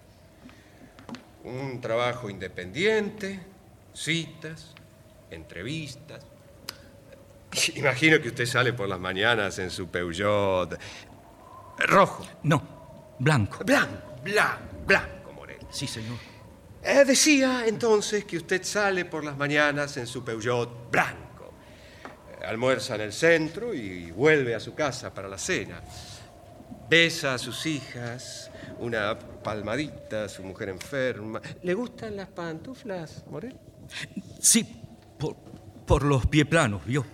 Un 1.43 1.81
trabajo 1.81 2.29
independiente, 2.29 3.39
citas, 3.93 4.73
entrevistas. 5.29 6.25
Imagino 7.75 8.21
que 8.21 8.29
usted 8.29 8.45
sale 8.45 8.73
por 8.73 8.87
las 8.87 8.99
mañanas 8.99 9.57
en 9.59 9.69
su 9.69 9.89
Peugeot 9.89 10.79
rojo. 11.79 12.25
no, 12.43 13.15
blanco. 13.19 13.63
Blanco, 13.63 14.15
blanco, 14.23 14.75
blanco, 14.85 15.33
Morel. 15.33 15.59
Sí, 15.69 15.87
señor. 15.87 16.17
Eh, 16.83 17.03
decía 17.05 17.65
entonces 17.67 18.23
que 18.25 18.37
usted 18.37 18.63
sale 18.63 19.05
por 19.05 19.23
las 19.23 19.37
mañanas 19.37 19.97
en 19.97 20.07
su 20.07 20.23
Peugeot 20.23 20.89
blanco. 20.89 21.53
Eh, 22.41 22.45
almuerza 22.45 22.95
en 22.95 23.01
el 23.01 23.13
centro 23.13 23.73
y 23.73 24.11
vuelve 24.11 24.55
a 24.55 24.59
su 24.59 24.73
casa 24.73 25.13
para 25.13 25.27
la 25.27 25.37
cena. 25.37 25.81
Besa 26.89 27.35
a 27.35 27.37
sus 27.37 27.65
hijas, 27.65 28.49
una 28.79 29.17
palmadita 29.19 30.23
a 30.23 30.29
su 30.29 30.43
mujer 30.43 30.69
enferma. 30.69 31.41
¿Le 31.61 31.73
gustan 31.73 32.15
las 32.15 32.29
pantuflas, 32.29 33.23
Morel? 33.27 33.55
Sí, 34.39 34.63
por, 35.19 35.35
por 35.85 36.03
los 36.03 36.25
pie 36.27 36.45
planos, 36.45 36.85
¿vio? 36.85 37.05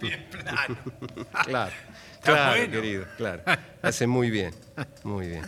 Claro, 1.44 1.72
claro, 2.22 2.56
bueno. 2.56 2.72
querido, 2.72 3.04
claro. 3.16 3.42
Hace 3.82 4.06
muy 4.06 4.30
bien, 4.30 4.54
muy 5.04 5.28
bien. 5.28 5.44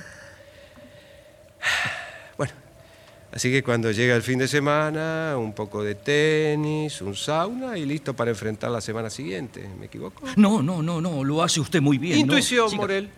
Así 3.33 3.51
que 3.51 3.63
cuando 3.63 3.91
llega 3.91 4.15
el 4.15 4.23
fin 4.23 4.39
de 4.39 4.47
semana, 4.47 5.37
un 5.39 5.55
poco 5.55 5.83
de 5.83 5.95
tenis, 5.95 7.01
un 7.01 7.17
sauna 7.17 7.79
y 7.79 7.87
listo 7.87 8.15
para 8.15 8.31
enfrentar 8.31 8.71
la 8.71 8.83
semana 8.83 9.09
siguiente. 9.09 9.67
¿Me 9.81 9.87
equivoco? 9.87 10.23
No, 10.37 10.63
no, 10.63 10.83
no, 10.83 11.01
no, 11.01 11.25
lo 11.25 11.43
hace 11.43 11.59
usted 11.59 11.81
muy 11.81 11.97
bien. 11.97 12.15
¿no? 12.15 12.21
Intuición. 12.21 12.77
Morel. 12.77 13.09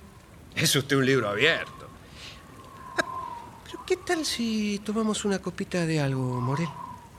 Es 0.54 0.76
usted 0.76 0.96
un 0.96 1.04
libro 1.04 1.28
abierto. 1.28 1.88
Ah, 2.96 3.04
Pero 3.64 3.84
¿qué 3.84 3.96
tal 3.96 4.24
si 4.24 4.80
tomamos 4.84 5.24
una 5.24 5.40
copita 5.40 5.84
de 5.84 6.00
algo, 6.00 6.40
Morel? 6.40 6.68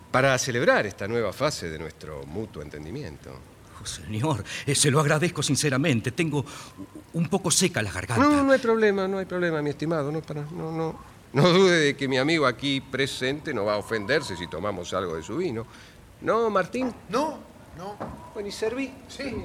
Para 0.09 0.37
celebrar 0.37 0.85
esta 0.85 1.05
nueva 1.05 1.33
fase 1.33 1.69
de 1.69 1.77
nuestro 1.77 2.23
mutuo 2.25 2.61
entendimiento. 2.61 3.29
Oh, 3.83 3.85
señor, 3.85 4.41
eh, 4.65 4.73
se 4.73 4.89
lo 4.89 5.01
agradezco 5.01 5.43
sinceramente. 5.43 6.13
Tengo 6.13 6.45
un 7.11 7.27
poco 7.27 7.51
seca 7.51 7.81
la 7.81 7.91
garganta. 7.91 8.23
No, 8.23 8.41
no 8.41 8.53
hay 8.53 8.59
problema, 8.59 9.05
no 9.05 9.17
hay 9.17 9.25
problema, 9.25 9.61
mi 9.61 9.71
estimado. 9.71 10.13
No, 10.13 10.21
para, 10.21 10.43
no, 10.43 10.71
no, 10.71 11.14
no 11.35 11.49
dude 11.49 11.71
de 11.79 11.95
que 11.97 12.07
mi 12.07 12.17
amigo 12.17 12.45
aquí 12.47 12.81
presente 12.81 13.53
no 13.53 13.65
va 13.65 13.73
a 13.73 13.77
ofenderse 13.77 14.35
si 14.35 14.47
tomamos 14.47 14.93
algo 14.93 15.15
de 15.15 15.23
su 15.23 15.37
vino. 15.37 15.65
¿No, 16.21 16.49
Martín? 16.49 16.93
No, 17.09 17.37
no. 17.77 17.95
Bueno, 18.33 18.49
y 18.49 18.51
serví. 18.51 18.91
Sí. 19.07 19.35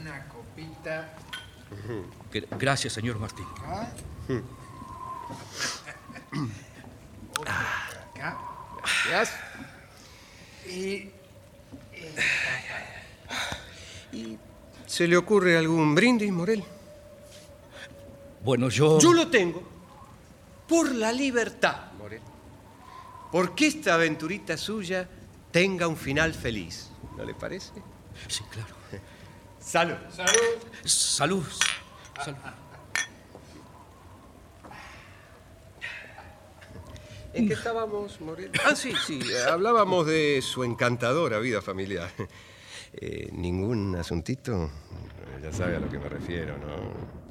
Una 0.00 0.24
copita. 0.28 1.14
Gra- 2.32 2.46
Gracias, 2.58 2.92
señor 2.92 3.18
Martín. 3.18 3.46
acá. 3.58 3.90
Otra 7.38 7.54
acá. 8.14 8.38
Gracias. 9.08 9.40
Y. 10.66 11.10
¿Y 14.12 14.38
se 14.94 15.08
le 15.08 15.16
ocurre 15.16 15.58
algún 15.58 15.92
brindis, 15.92 16.30
Morel? 16.30 16.62
Bueno, 18.44 18.68
yo... 18.68 19.00
Yo 19.00 19.12
lo 19.12 19.26
tengo. 19.26 19.60
Por 20.68 20.94
la 20.94 21.10
libertad, 21.10 21.92
Morel. 21.98 22.20
Porque 23.32 23.66
esta 23.66 23.94
aventurita 23.94 24.56
suya 24.56 25.08
tenga 25.50 25.88
un 25.88 25.96
final 25.96 26.32
feliz. 26.32 26.90
¿No 27.16 27.24
le 27.24 27.34
parece? 27.34 27.72
Sí, 28.28 28.44
claro. 28.52 28.72
Salud. 29.58 29.96
Salud. 30.84 31.44
Salud. 32.24 32.38
¿En 37.32 37.48
qué 37.48 37.54
estábamos, 37.54 38.20
Morel? 38.20 38.52
Ah, 38.64 38.76
sí, 38.76 38.92
sí. 39.04 39.20
Hablábamos 39.50 40.06
de 40.06 40.40
su 40.40 40.62
encantadora 40.62 41.40
vida 41.40 41.60
familiar. 41.60 42.12
Eh, 42.96 43.28
¿Ningún 43.32 43.96
asuntito? 43.96 44.70
Ya 45.42 45.52
sabe 45.52 45.76
a 45.76 45.80
lo 45.80 45.88
que 45.88 45.98
me 45.98 46.08
refiero, 46.08 46.56
¿no? 46.58 47.24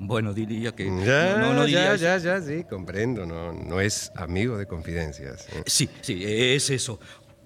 Bueno, 0.00 0.34
diría 0.34 0.72
que... 0.72 0.84
Ya, 0.84 1.36
no, 1.38 1.54
no 1.54 1.64
diría 1.64 1.94
ya, 1.96 2.16
eso. 2.16 2.26
ya, 2.26 2.38
ya, 2.38 2.42
sí, 2.42 2.64
comprendo. 2.64 3.24
No, 3.24 3.52
no 3.52 3.80
es 3.80 4.10
amigo 4.16 4.58
de 4.58 4.66
confidencias. 4.66 5.46
¿eh? 5.50 5.62
Sí, 5.66 5.88
sí, 6.00 6.22
es 6.24 6.68
eso. 6.70 6.98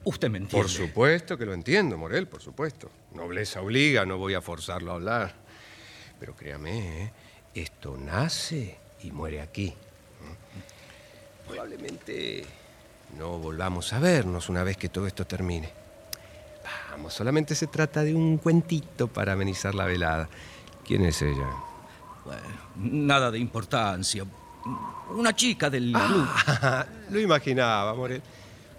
Usted 0.05 0.31
me 0.31 0.39
entiende. 0.39 0.63
Por 0.63 0.71
supuesto 0.71 1.37
que 1.37 1.45
lo 1.45 1.53
entiendo, 1.53 1.99
Morel, 1.99 2.27
por 2.27 2.41
supuesto. 2.41 2.91
Nobleza 3.15 3.61
obliga, 3.61 4.07
no 4.07 4.17
voy 4.17 4.35
a 4.35 4.41
forzarlo 4.41 4.93
a 4.93 4.95
hablar. 4.95 5.35
Pero 6.19 6.35
créame, 6.35 7.03
¿eh? 7.05 7.13
esto 7.55 7.97
nace 7.97 8.79
y 9.03 9.13
muere 9.13 9.41
aquí. 9.43 9.67
¿eh? 9.69 9.75
Probablemente 11.47 12.45
no 13.17 13.39
volvamos 13.39 13.93
a 13.93 14.01
vernos 14.01 14.49
una 14.49 14.65
vez 14.65 14.77
que 14.77 14.89
todo 14.89 15.07
esto 15.07 15.27
termine. 15.27 15.78
Vamos, 16.91 17.15
solamente 17.15 17.55
se 17.55 17.67
trata 17.67 18.03
de 18.03 18.15
un 18.15 18.39
cuentito 18.39 19.09
para 19.09 19.33
amenizar 19.33 19.75
la 19.75 19.85
velada. 19.85 20.29
¿Quién 20.85 21.05
es 21.05 21.21
ella? 21.23 21.49
Bueno, 22.25 22.43
nada 22.77 23.31
de 23.31 23.39
importancia. 23.39 24.25
Una 25.11 25.35
chica 25.35 25.71
del 25.71 25.93
club. 25.93 26.29
lo 27.11 27.21
imaginaba, 27.21 27.95
Morel. 27.95 28.23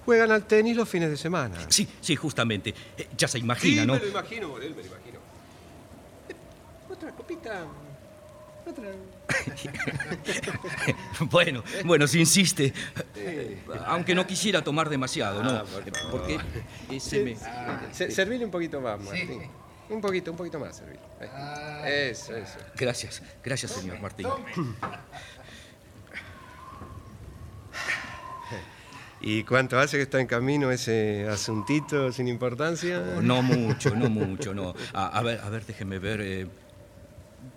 Juegan 0.06 0.32
al 0.32 0.46
tenis 0.46 0.76
los 0.76 0.88
fines 0.90 1.10
de 1.10 1.18
semana. 1.18 1.56
Sí, 1.70 1.88
sí, 2.02 2.16
justamente. 2.16 2.74
Eh, 2.98 3.10
Ya 3.18 3.28
se 3.28 3.40
imagina, 3.40 3.82
sí, 3.82 3.88
¿no? 3.88 3.94
me 3.94 4.00
lo 4.00 4.08
imagino, 4.08 4.48
Morel, 4.50 4.76
me 4.76 4.82
lo 4.84 4.88
imagino. 4.88 5.20
Otra 6.90 7.12
copita. 7.12 7.66
Otra. 8.70 8.92
Bueno, 11.30 11.64
bueno, 11.86 12.08
si 12.08 12.20
insiste. 12.20 12.74
Aunque 13.86 14.16
no 14.16 14.26
quisiera 14.26 14.64
tomar 14.64 14.90
demasiado, 14.90 15.44
¿no? 15.44 15.50
Ah, 15.52 15.64
por. 15.66 16.12
Porque 16.12 16.40
ese 16.92 17.24
me... 17.24 17.38
Servile 18.12 18.46
un 18.46 18.52
poquito 18.52 18.82
más, 18.82 19.00
Martín. 19.00 19.42
Un 19.90 20.02
poquito, 20.02 20.32
un 20.32 20.38
poquito 20.38 20.60
más, 20.60 20.78
servile. 20.78 21.00
Ahí. 21.20 22.10
Eso, 22.10 22.36
eso. 22.36 22.58
Gracias, 22.76 23.22
gracias, 23.44 23.72
señor 23.72 24.00
Martín. 24.00 24.28
¿Y 29.22 29.44
cuánto 29.44 29.78
hace 29.78 29.98
que 29.98 30.04
está 30.04 30.22
en 30.22 30.28
camino 30.28 30.72
ese 30.72 31.28
asuntito 31.28 32.12
sin 32.12 32.28
importancia? 32.30 33.00
No 33.22 33.42
mucho, 33.42 33.94
no 33.96 34.10
mucho, 34.10 34.54
no. 34.54 34.74
A, 34.94 35.08
a 35.08 35.22
ver, 35.24 35.42
a 35.42 35.50
ver, 35.50 35.66
déjeme 35.66 36.00
ver. 36.00 36.22
eh, 36.22 36.48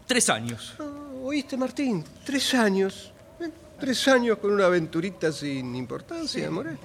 tres 0.07 0.29
años. 0.29 0.75
Ah, 1.23 1.25
¿Oíste, 1.25 1.57
Martín? 1.57 2.05
Tres 2.25 2.53
años. 2.55 3.13
Eh, 3.41 3.49
Tres 3.79 4.07
años 4.09 4.39
con 4.39 4.53
una 4.53 4.67
aventurita 4.67 5.31
sin 5.33 5.75
importancia, 5.77 6.51
Morel. 6.51 6.79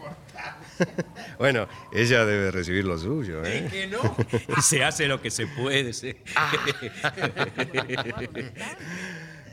bueno, 1.40 1.68
ella 1.92 2.24
debe 2.26 2.52
recibir 2.52 2.86
lo 2.86 2.98
suyo, 2.98 3.44
¿eh? 3.44 3.68
Que 3.72 3.88
no. 3.88 4.00
Se 4.62 4.84
hace 4.84 5.08
lo 5.08 5.20
que 5.22 5.32
se 5.32 5.48
puede. 5.48 5.92
sí. 5.94 6.16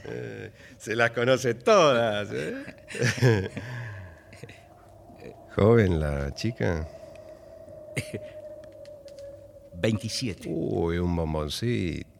Eh, 0.07 0.53
Se 0.79 0.95
las 0.95 1.13
conoce 1.13 1.55
todas, 1.55 2.29
¿eh? 2.33 3.51
Joven 5.57 5.99
la 6.01 6.35
chica. 6.35 6.87
27. 9.77 10.49
Uy, 10.51 10.99
un 10.99 11.17
bomboncito. 11.17 12.14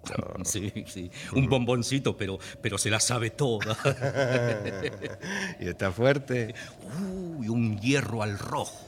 Sí, 0.45 0.73
sí. 0.87 1.11
Un 1.33 1.49
bomboncito, 1.49 2.17
pero, 2.17 2.39
pero 2.61 2.79
se 2.79 2.91
la 2.91 3.01
sabe 3.01 3.31
toda. 3.31 3.77
¿Y 5.61 5.69
está 5.69 5.91
fuerte? 5.91 6.55
Uy, 7.01 7.49
un 7.49 7.81
hierro 7.81 8.23
al 8.23 8.39
rojo. 8.39 8.79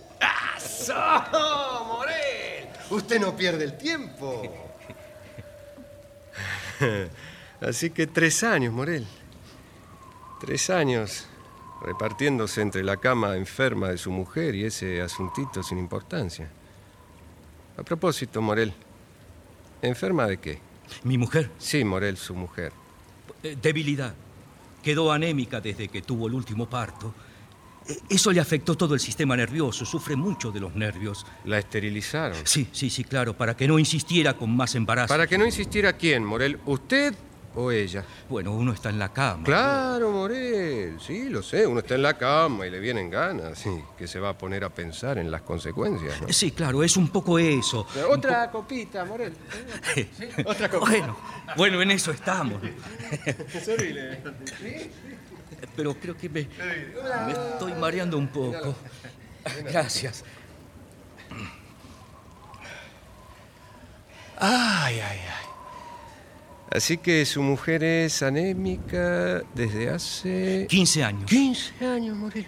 ¡Eso, 0.56 0.94
Morel! 1.86 2.68
Usted 2.90 3.20
no 3.20 3.36
pierde 3.36 3.64
el 3.64 3.76
tiempo. 3.76 4.42
Así 7.60 7.90
que 7.90 8.06
tres 8.06 8.42
años, 8.42 8.72
Morel. 8.72 9.06
Tres 10.40 10.70
años 10.70 11.26
repartiéndose 11.82 12.62
entre 12.62 12.82
la 12.82 12.96
cama 12.96 13.36
enferma 13.36 13.88
de 13.88 13.98
su 13.98 14.10
mujer 14.10 14.54
y 14.54 14.64
ese 14.64 15.00
asuntito 15.00 15.62
sin 15.62 15.78
importancia. 15.78 16.50
A 17.76 17.82
propósito, 17.82 18.40
Morel, 18.40 18.72
¿enferma 19.82 20.26
de 20.26 20.38
qué? 20.38 20.65
Mi 21.04 21.18
mujer, 21.18 21.50
Sí, 21.58 21.84
Morel, 21.84 22.16
su 22.16 22.34
mujer. 22.34 22.72
eh, 23.42 23.56
debilidad. 23.60 24.14
Quedó 24.82 25.10
anémica 25.12 25.60
desde 25.60 25.88
que 25.88 26.02
tuvo 26.02 26.26
el 26.28 26.34
último 26.34 26.68
parto. 26.68 27.12
Eh, 27.88 27.98
Eso 28.08 28.32
le 28.32 28.40
afectó 28.40 28.76
todo 28.76 28.94
el 28.94 29.00
sistema 29.00 29.36
nervioso, 29.36 29.84
sufre 29.84 30.16
mucho 30.16 30.50
de 30.52 30.60
los 30.60 30.74
nervios. 30.74 31.26
La 31.44 31.58
esterilizaron. 31.58 32.36
Sí, 32.44 32.68
sí, 32.72 32.90
sí, 32.90 33.04
claro, 33.04 33.36
para 33.36 33.56
que 33.56 33.66
no 33.68 33.78
insistiera 33.78 34.34
con 34.36 34.54
más 34.56 34.74
embarazos. 34.74 35.08
¿Para 35.14 35.26
que 35.26 35.38
no 35.38 35.44
insistiera 35.46 35.92
quién, 35.94 36.24
Morel? 36.24 36.58
¿Usted 36.66 37.14
o 37.56 37.70
ella? 37.72 38.04
Bueno, 38.28 38.52
uno 38.52 38.72
está 38.72 38.90
en 38.90 38.98
la 38.98 39.12
cama. 39.12 39.44
Claro, 39.44 40.10
Morel, 40.12 40.98
sí, 41.00 41.28
lo 41.28 41.42
sé. 41.42 41.66
Uno 41.66 41.80
está 41.80 41.94
en 41.94 42.02
la 42.02 42.16
cama 42.16 42.66
y 42.66 42.70
le 42.70 42.78
vienen 42.78 43.10
ganas, 43.10 43.58
sí, 43.58 43.82
que 43.96 44.06
se 44.06 44.20
va 44.20 44.28
a 44.30 44.38
poner 44.38 44.62
a 44.64 44.70
pensar 44.70 45.18
en 45.18 45.30
las 45.30 45.42
consecuencias. 45.42 46.20
¿no? 46.20 46.28
Sí, 46.32 46.52
claro, 46.52 46.82
es 46.82 46.96
un 46.96 47.08
poco 47.08 47.38
eso. 47.38 47.86
Otra 48.10 48.50
copita, 48.50 49.04
Morel. 49.04 49.32
Otra 50.44 50.68
copita. 50.68 50.90
Bueno, 50.90 51.16
bueno, 51.56 51.82
en 51.82 51.90
eso 51.90 52.10
estamos. 52.12 52.60
Pero 55.74 55.94
creo 55.94 56.16
que 56.16 56.28
me, 56.28 56.46
me 57.26 57.32
estoy 57.32 57.72
mareando 57.74 58.18
un 58.18 58.28
poco. 58.28 58.74
Gracias. 59.64 60.24
Ay, 64.38 65.00
ay, 65.00 65.20
ay. 65.20 65.45
Así 66.70 66.98
que 66.98 67.24
su 67.24 67.42
mujer 67.42 67.84
es 67.84 68.22
anémica 68.22 69.42
desde 69.54 69.88
hace... 69.90 70.66
15 70.68 71.04
años. 71.04 71.24
15 71.30 71.86
años, 71.86 72.16
Morel. 72.16 72.46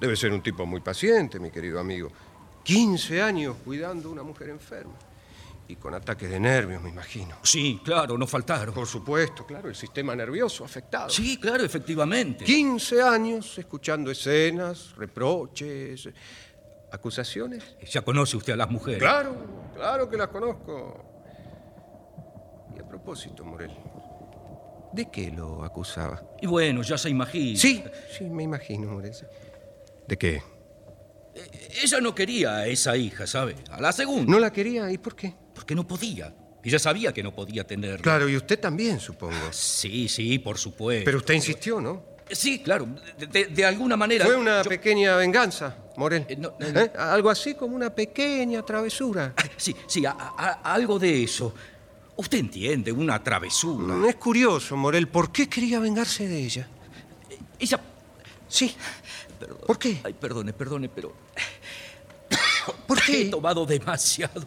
Debe 0.00 0.16
ser 0.16 0.32
un 0.32 0.42
tipo 0.42 0.66
muy 0.66 0.80
paciente, 0.80 1.38
mi 1.38 1.50
querido 1.50 1.78
amigo. 1.78 2.10
15 2.64 3.22
años 3.22 3.56
cuidando 3.64 4.08
a 4.08 4.12
una 4.12 4.22
mujer 4.22 4.50
enferma. 4.50 4.94
Y 5.66 5.76
con 5.76 5.94
ataques 5.94 6.28
de 6.28 6.38
nervios, 6.38 6.82
me 6.82 6.90
imagino. 6.90 7.36
Sí, 7.42 7.80
claro, 7.82 8.18
no 8.18 8.26
faltaron. 8.26 8.74
Por 8.74 8.86
supuesto, 8.86 9.46
claro, 9.46 9.68
el 9.68 9.74
sistema 9.74 10.14
nervioso 10.14 10.64
afectado. 10.64 11.08
Sí, 11.08 11.38
claro, 11.38 11.64
efectivamente. 11.64 12.44
15 12.44 13.00
años 13.00 13.56
escuchando 13.56 14.10
escenas, 14.10 14.94
reproches, 14.96 16.08
acusaciones. 16.92 17.62
Ya 17.90 18.02
conoce 18.02 18.36
usted 18.36 18.52
a 18.52 18.56
las 18.56 18.70
mujeres. 18.70 19.00
Claro, 19.00 19.36
claro 19.74 20.10
que 20.10 20.16
las 20.18 20.28
conozco. 20.28 21.13
Propósito, 22.98 23.44
Morel, 23.44 23.72
¿de 24.92 25.10
qué 25.10 25.28
lo 25.32 25.64
acusaba? 25.64 26.22
Y 26.40 26.46
bueno, 26.46 26.80
ya 26.82 26.96
se 26.96 27.10
imagina. 27.10 27.58
Sí, 27.58 27.82
sí, 28.16 28.22
me 28.30 28.44
imagino, 28.44 28.86
Morel. 28.92 29.12
¿De 30.06 30.16
qué? 30.16 30.40
Ella 31.82 32.00
no 32.00 32.14
quería 32.14 32.58
a 32.58 32.66
esa 32.68 32.96
hija, 32.96 33.26
¿sabe? 33.26 33.56
A 33.68 33.80
la 33.80 33.90
segunda. 33.90 34.30
¿No 34.30 34.38
la 34.38 34.52
quería? 34.52 34.88
¿Y 34.92 34.98
por 34.98 35.16
qué? 35.16 35.34
Porque 35.52 35.74
no 35.74 35.84
podía. 35.84 36.32
Ella 36.62 36.78
sabía 36.78 37.12
que 37.12 37.24
no 37.24 37.34
podía 37.34 37.66
tenerla. 37.66 37.98
Claro, 37.98 38.28
y 38.28 38.36
usted 38.36 38.60
también, 38.60 39.00
supongo. 39.00 39.34
Sí, 39.50 40.06
sí, 40.08 40.38
por 40.38 40.56
supuesto. 40.56 41.04
Pero 41.04 41.18
usted 41.18 41.34
insistió, 41.34 41.80
¿no? 41.80 42.00
Sí, 42.30 42.60
claro. 42.62 42.86
De, 43.18 43.26
de- 43.26 43.46
de 43.46 43.64
alguna 43.64 43.96
manera. 43.96 44.24
Fue 44.24 44.36
una 44.36 44.62
yo- 44.62 44.70
pequeña 44.70 45.16
venganza, 45.16 45.76
Morel. 45.96 46.24
Eh, 46.28 46.36
no, 46.36 46.54
no, 46.60 46.70
no. 46.72 46.80
¿Eh? 46.80 46.92
Algo 46.96 47.28
así 47.28 47.54
como 47.54 47.74
una 47.74 47.92
pequeña 47.92 48.62
travesura. 48.64 49.34
Sí, 49.56 49.74
sí, 49.88 50.06
a- 50.06 50.12
a- 50.16 50.72
algo 50.72 50.98
de 51.00 51.24
eso. 51.24 51.52
Usted 52.16 52.38
entiende, 52.38 52.92
una 52.92 53.22
travesura. 53.22 54.08
Es 54.08 54.16
curioso, 54.16 54.76
Morel, 54.76 55.08
¿por 55.08 55.32
qué 55.32 55.48
quería 55.48 55.80
vengarse 55.80 56.28
de 56.28 56.44
ella? 56.44 56.68
Ella. 57.58 57.80
Sí. 58.48 58.74
Perdón. 59.38 59.58
¿Por 59.66 59.78
qué? 59.78 60.00
Ay, 60.04 60.12
perdone, 60.12 60.52
perdone, 60.52 60.88
pero. 60.88 61.14
¿Por 62.86 63.00
qué? 63.02 63.22
He 63.22 63.24
tomado 63.26 63.66
demasiado. 63.66 64.46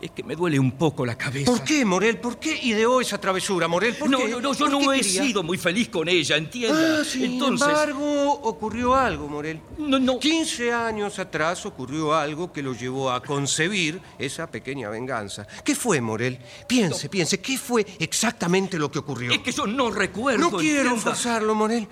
Es 0.00 0.10
que 0.12 0.22
me 0.22 0.34
duele 0.36 0.58
un 0.58 0.72
poco 0.72 1.04
la 1.04 1.16
cabeza. 1.16 1.50
¿Por 1.50 1.62
qué, 1.64 1.84
Morel? 1.84 2.18
¿Por 2.18 2.38
qué 2.38 2.58
ideó 2.62 3.00
esa 3.00 3.18
travesura, 3.20 3.68
Morel? 3.68 3.94
¿Por 3.96 4.08
No, 4.10 4.18
qué? 4.18 4.28
no, 4.28 4.40
no, 4.40 4.52
yo 4.54 4.58
¿Por 4.66 4.70
no 4.70 4.92
he 4.92 5.00
quería? 5.00 5.22
sido 5.22 5.42
muy 5.42 5.58
feliz 5.58 5.88
con 5.88 6.08
ella, 6.08 6.36
entienda. 6.36 7.00
Ah, 7.00 7.04
sin 7.04 7.32
Entonces. 7.34 7.66
embargo, 7.68 8.32
ocurrió 8.42 8.94
algo, 8.94 9.28
Morel. 9.28 9.60
No, 9.78 9.98
no. 9.98 10.18
15 10.18 10.72
años 10.72 11.18
atrás 11.18 11.64
ocurrió 11.66 12.14
algo 12.14 12.52
que 12.52 12.62
lo 12.62 12.74
llevó 12.74 13.10
a 13.10 13.22
concebir 13.22 14.00
esa 14.18 14.50
pequeña 14.50 14.88
venganza. 14.90 15.46
¿Qué 15.64 15.74
fue, 15.74 16.00
Morel? 16.00 16.38
Piense, 16.66 17.08
piense, 17.08 17.40
¿qué 17.40 17.58
fue 17.58 17.86
exactamente 17.98 18.78
lo 18.78 18.90
que 18.90 18.98
ocurrió? 18.98 19.32
Es 19.32 19.38
que 19.38 19.52
yo 19.52 19.66
no 19.66 19.90
recuerdo. 19.90 20.50
No 20.50 20.56
quiero 20.58 20.90
entienda. 20.90 21.00
forzarlo, 21.02 21.54
Morel. 21.54 21.88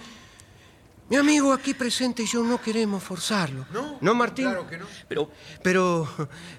Mi 1.09 1.17
amigo 1.17 1.53
aquí 1.53 1.73
presente 1.75 2.25
y 2.25 2.27
yo 2.27 2.43
no 2.43 2.61
queremos 2.61 3.03
forzarlo. 3.03 3.65
¿No? 3.73 3.99
¿No, 4.01 4.15
Martín? 4.15 4.47
Claro 4.47 4.69
que 4.69 4.77
no. 4.77 4.87
Pero, 5.09 5.31
Pero 5.63 6.09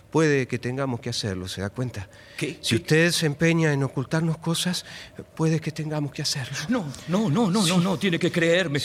puede 0.09 0.47
que 0.47 0.57
tengamos 0.57 1.01
que 1.01 1.09
hacerlo, 1.09 1.47
¿se 1.49 1.59
da 1.61 1.69
cuenta? 1.69 2.07
¿Qué? 2.37 2.57
Si 2.61 2.75
usted 2.75 3.11
se 3.11 3.25
empeña 3.25 3.73
en 3.73 3.83
ocultarnos 3.83 4.37
cosas, 4.37 4.85
puede 5.35 5.59
que 5.59 5.71
tengamos 5.71 6.11
que 6.13 6.21
hacerlo. 6.21 6.55
no, 6.69 6.85
no, 7.09 7.29
no, 7.29 7.51
no, 7.51 7.65
no, 7.67 7.77
no, 7.79 7.97
tiene 7.99 8.17
que 8.17 8.31
creerme. 8.31 8.79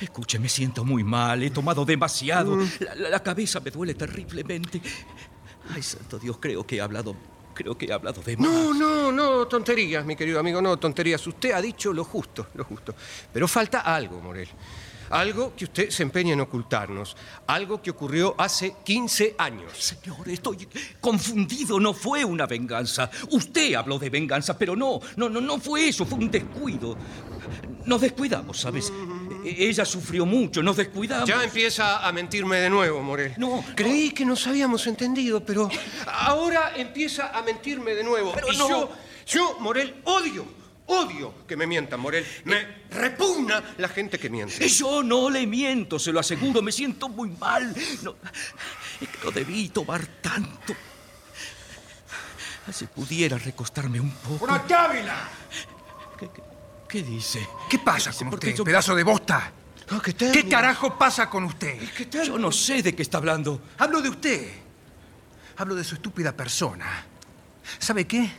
Escuche, 0.00 0.38
me 0.38 0.48
siento 0.48 0.84
muy 0.84 1.02
mal, 1.02 1.42
he 1.42 1.50
tomado 1.50 1.84
demasiado. 1.84 2.56
Mm. 2.56 2.70
La, 2.80 2.94
la- 2.94 3.08
la 3.10 3.22
cabeza 3.22 3.58
me 3.60 3.70
duele 3.72 3.94
terriblemente. 3.94 4.80
Ay, 5.74 5.82
santo 5.82 6.18
Dios, 6.18 6.36
creo 6.40 6.66
que 6.66 6.76
he 6.76 6.80
hablado, 6.80 7.16
creo 7.54 7.76
que 7.78 7.86
he 7.86 7.92
hablado 7.92 8.20
de 8.22 8.36
más. 8.36 8.48
No, 8.48 8.74
no, 8.74 9.10
no, 9.12 9.46
tonterías, 9.48 10.04
mi 10.04 10.14
querido 10.14 10.38
amigo, 10.40 10.60
no, 10.60 10.76
tonterías. 10.78 11.24
Usted 11.26 11.52
ha 11.52 11.60
dicho 11.62 11.92
lo 11.92 12.04
justo, 12.04 12.48
lo 12.54 12.64
justo. 12.64 12.94
Pero 13.32 13.48
falta 13.48 13.80
algo, 13.80 14.20
Morel. 14.20 14.48
Algo 15.10 15.54
que 15.56 15.64
usted 15.64 15.90
se 15.90 16.02
empeña 16.02 16.32
en 16.32 16.40
ocultarnos. 16.40 17.16
Algo 17.46 17.80
que 17.82 17.90
ocurrió 17.90 18.34
hace 18.38 18.74
15 18.84 19.34
años. 19.38 19.72
Señor, 19.78 20.28
estoy 20.28 20.68
confundido. 21.00 21.78
No 21.78 21.92
fue 21.94 22.24
una 22.24 22.46
venganza. 22.46 23.10
Usted 23.30 23.74
habló 23.74 23.98
de 23.98 24.10
venganza, 24.10 24.56
pero 24.56 24.74
no, 24.76 25.00
no, 25.16 25.28
no, 25.28 25.40
no 25.40 25.58
fue 25.58 25.88
eso. 25.88 26.04
Fue 26.06 26.18
un 26.18 26.30
descuido. 26.30 26.96
Nos 27.84 28.00
descuidamos, 28.00 28.60
¿sabes? 28.60 28.90
E- 29.44 29.68
Ella 29.68 29.84
sufrió 29.84 30.24
mucho. 30.24 30.62
Nos 30.62 30.76
descuidamos. 30.76 31.28
Ya 31.28 31.42
empieza 31.44 32.06
a 32.06 32.12
mentirme 32.12 32.56
de 32.56 32.70
nuevo, 32.70 33.02
Morel. 33.02 33.34
No, 33.36 33.62
Creí 33.74 34.10
que 34.10 34.24
nos 34.24 34.46
habíamos 34.46 34.86
entendido, 34.86 35.44
pero 35.44 35.68
ahora 36.06 36.72
empieza 36.76 37.28
a 37.36 37.42
mentirme 37.42 37.94
de 37.94 38.02
nuevo. 38.04 38.32
Pero 38.34 38.52
y 38.52 38.56
no. 38.56 38.68
yo, 38.68 38.90
yo, 39.26 39.56
Morel, 39.60 39.96
odio, 40.04 40.44
odio 40.86 41.34
que 41.46 41.56
me 41.56 41.66
mientan, 41.66 42.00
Morel. 42.00 42.26
Me 42.44 42.84
repugna 42.90 43.62
la 43.78 43.88
gente 43.88 44.18
que 44.18 44.28
miente. 44.30 44.68
Yo 44.68 45.02
no 45.02 45.30
le 45.30 45.46
miento, 45.46 45.98
se 45.98 46.12
lo 46.12 46.20
aseguro. 46.20 46.62
Me 46.62 46.72
siento 46.72 47.08
muy 47.08 47.30
mal. 47.30 47.74
No, 48.02 48.16
es 49.00 49.08
que 49.08 49.18
no 49.24 49.30
debí 49.30 49.68
tomar 49.70 50.06
tanto. 50.20 50.74
Si 52.72 52.86
pudiera 52.86 53.36
recostarme 53.36 54.00
un 54.00 54.10
poco. 54.10 54.44
¡Una 54.46 54.56
Ávila! 54.56 55.28
¿Qué, 56.18 56.28
qué- 56.34 56.42
qué 56.88 57.02
dice? 57.02 57.46
¿Qué 57.68 57.78
pasa 57.78 58.10
Dice, 58.10 58.24
con 58.24 58.34
usted, 58.34 58.54
yo- 58.54 58.64
pedazo 58.64 58.94
de 58.94 59.02
bosta? 59.02 59.52
No, 59.90 60.00
¿qué, 60.00 60.48
carajo 60.48 60.96
pasa 60.96 61.28
con 61.28 61.44
usted? 61.44 61.78
¿Qué 61.94 62.06
tal? 62.06 62.26
Yo 62.26 62.38
no 62.38 62.50
sé 62.50 62.82
de 62.82 62.94
qué 62.94 63.02
está 63.02 63.18
hablando. 63.18 63.60
Hablo 63.76 64.00
de 64.00 64.08
usted. 64.08 64.50
Hablo 65.58 65.74
de 65.74 65.84
su 65.84 65.96
estúpida 65.96 66.32
persona. 66.32 67.04
¿Sabe 67.78 68.06
qué? 68.06 68.30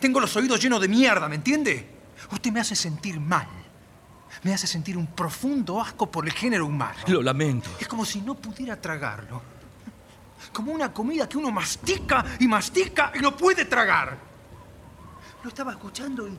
Tengo 0.00 0.20
los 0.20 0.34
oídos 0.36 0.60
llenos 0.60 0.80
de 0.80 0.88
mierda, 0.88 1.28
¿me 1.28 1.36
entiende? 1.36 1.88
Usted 2.32 2.50
me 2.52 2.60
hace 2.60 2.76
sentir 2.76 3.18
mal. 3.18 3.48
Me 4.42 4.54
hace 4.54 4.66
sentir 4.66 4.96
un 4.96 5.06
profundo 5.08 5.80
asco 5.80 6.10
por 6.10 6.26
el 6.26 6.32
género 6.32 6.66
humano. 6.66 6.98
Lo 7.08 7.22
lamento. 7.22 7.70
Es 7.80 7.88
como 7.88 8.04
si 8.04 8.20
no 8.20 8.34
pudiera 8.34 8.80
tragarlo. 8.80 9.42
Como 10.52 10.72
una 10.72 10.92
comida 10.92 11.28
que 11.28 11.36
uno 11.38 11.50
mastica 11.50 12.24
y 12.38 12.46
mastica 12.46 13.12
y 13.14 13.18
no 13.18 13.36
puede 13.36 13.64
tragar. 13.64 14.16
Lo 15.42 15.48
estaba 15.48 15.72
escuchando 15.72 16.28
y. 16.28 16.38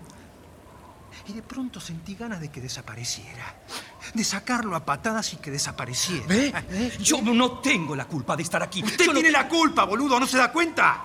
Y 1.27 1.33
de 1.33 1.41
pronto 1.41 1.79
sentí 1.81 2.15
ganas 2.15 2.39
de 2.39 2.49
que 2.49 2.61
desapareciera. 2.61 3.55
De 4.13 4.23
sacarlo 4.23 4.75
a 4.75 4.85
patadas 4.85 5.33
y 5.33 5.37
que 5.37 5.51
desapareciera. 5.51 6.25
¿Ve? 6.27 6.53
¿Eh? 6.69 6.97
Yo 7.01 7.21
no 7.21 7.59
tengo 7.59 7.95
la 7.95 8.05
culpa 8.05 8.35
de 8.37 8.43
estar 8.43 8.63
aquí. 8.63 8.81
Usted 8.83 9.05
Yo 9.05 9.13
no- 9.13 9.19
tiene 9.19 9.31
la 9.31 9.47
culpa, 9.47 9.83
boludo, 9.83 10.19
¿no 10.19 10.25
se 10.25 10.37
da 10.37 10.51
cuenta? 10.51 11.01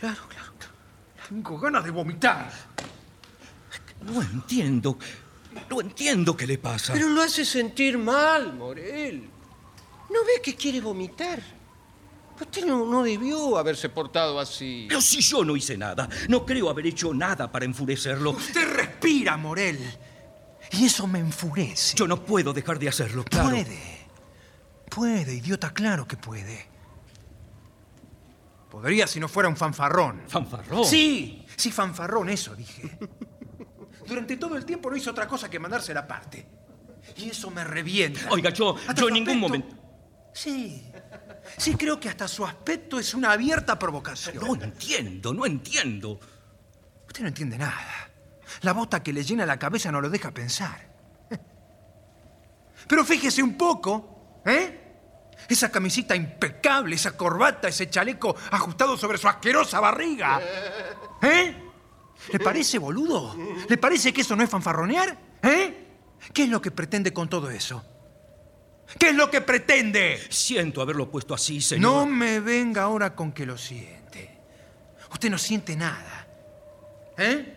Claro, 0.00 0.22
claro. 0.28 0.37
Tengo 1.28 1.58
ganas 1.58 1.84
de 1.84 1.90
vomitar. 1.90 2.50
No 4.00 4.22
entiendo. 4.22 4.98
No 5.68 5.80
entiendo 5.80 6.36
qué 6.36 6.46
le 6.46 6.58
pasa. 6.58 6.92
Pero 6.92 7.08
lo 7.08 7.20
hace 7.20 7.44
sentir 7.44 7.98
mal, 7.98 8.54
Morel. 8.54 9.28
¿No 10.10 10.24
ve 10.24 10.40
que 10.42 10.54
quiere 10.54 10.80
vomitar? 10.80 11.42
Usted 12.40 12.64
no, 12.64 12.86
no 12.86 13.02
debió 13.02 13.58
haberse 13.58 13.88
portado 13.88 14.38
así. 14.38 14.86
Pero 14.88 15.00
si 15.00 15.20
yo 15.20 15.44
no 15.44 15.56
hice 15.56 15.76
nada, 15.76 16.08
no 16.28 16.46
creo 16.46 16.70
haber 16.70 16.86
hecho 16.86 17.12
nada 17.12 17.50
para 17.50 17.64
enfurecerlo. 17.64 18.30
Usted 18.30 18.66
respira, 18.74 19.36
Morel. 19.36 19.78
Y 20.72 20.86
eso 20.86 21.06
me 21.06 21.18
enfurece. 21.18 21.96
Yo 21.96 22.06
no 22.06 22.24
puedo 22.24 22.52
dejar 22.52 22.78
de 22.78 22.88
hacerlo, 22.88 23.24
claro. 23.24 23.50
Puede. 23.50 23.98
Puede, 24.88 25.34
idiota, 25.34 25.74
claro 25.74 26.06
que 26.06 26.16
puede. 26.16 26.77
Podría 28.70 29.06
si 29.06 29.18
no 29.20 29.28
fuera 29.28 29.48
un 29.48 29.56
fanfarrón. 29.56 30.22
Fanfarrón. 30.28 30.84
Sí, 30.84 31.46
sí, 31.56 31.70
fanfarrón, 31.72 32.28
eso 32.28 32.54
dije. 32.54 32.98
Durante 34.06 34.36
todo 34.36 34.56
el 34.56 34.64
tiempo 34.64 34.90
no 34.90 34.96
hizo 34.96 35.10
otra 35.10 35.26
cosa 35.26 35.48
que 35.50 35.58
mandarse 35.58 35.92
la 35.94 36.06
parte. 36.06 36.46
Y 37.16 37.30
eso 37.30 37.50
me 37.50 37.64
revienta. 37.64 38.20
Oiga, 38.30 38.50
yo- 38.50 38.76
Hasta 38.76 38.94
yo 39.00 39.08
en 39.08 39.14
ningún 39.14 39.34
aspecto- 39.44 39.48
momento- 39.48 39.76
Sí. 40.34 40.84
Sí, 41.56 41.74
creo 41.74 41.98
que 41.98 42.08
hasta 42.10 42.28
su 42.28 42.44
aspecto 42.44 42.98
es 42.98 43.14
una 43.14 43.32
abierta 43.32 43.78
provocación. 43.78 44.36
No 44.36 44.54
entiendo, 44.62 45.32
no 45.32 45.46
entiendo. 45.46 46.20
Usted 47.06 47.22
no 47.22 47.28
entiende 47.28 47.56
nada. 47.58 48.10
La 48.62 48.72
bota 48.74 49.02
que 49.02 49.12
le 49.12 49.24
llena 49.24 49.46
la 49.46 49.58
cabeza 49.58 49.90
no 49.90 50.00
lo 50.00 50.10
deja 50.10 50.30
pensar. 50.30 50.86
Pero 52.86 53.04
fíjese 53.04 53.42
un 53.42 53.56
poco, 53.56 54.40
¿eh? 54.46 54.87
Esa 55.48 55.70
camisita 55.70 56.16
impecable, 56.16 56.96
esa 56.96 57.16
corbata, 57.16 57.68
ese 57.68 57.88
chaleco 57.88 58.34
ajustado 58.50 58.96
sobre 58.96 59.18
su 59.18 59.28
asquerosa 59.28 59.80
barriga. 59.80 60.40
¿Eh? 61.22 61.56
¿Le 62.32 62.38
parece 62.40 62.78
boludo? 62.78 63.36
¿Le 63.68 63.78
parece 63.78 64.12
que 64.12 64.22
eso 64.22 64.34
no 64.34 64.42
es 64.42 64.50
fanfarronear? 64.50 65.16
¿Eh? 65.42 65.86
¿Qué 66.32 66.44
es 66.44 66.48
lo 66.48 66.60
que 66.60 66.70
pretende 66.70 67.12
con 67.12 67.28
todo 67.28 67.50
eso? 67.50 67.84
¿Qué 68.98 69.10
es 69.10 69.14
lo 69.14 69.30
que 69.30 69.40
pretende? 69.40 70.20
Siento 70.30 70.80
haberlo 70.82 71.10
puesto 71.10 71.34
así, 71.34 71.56
No 71.56 71.62
señor. 71.62 72.06
me 72.08 72.40
venga 72.40 72.82
ahora 72.82 73.14
con 73.14 73.32
que 73.32 73.46
lo 73.46 73.56
siente. 73.56 74.38
Usted 75.12 75.30
no 75.30 75.38
siente 75.38 75.76
nada. 75.76 76.26
¿Eh? 77.16 77.54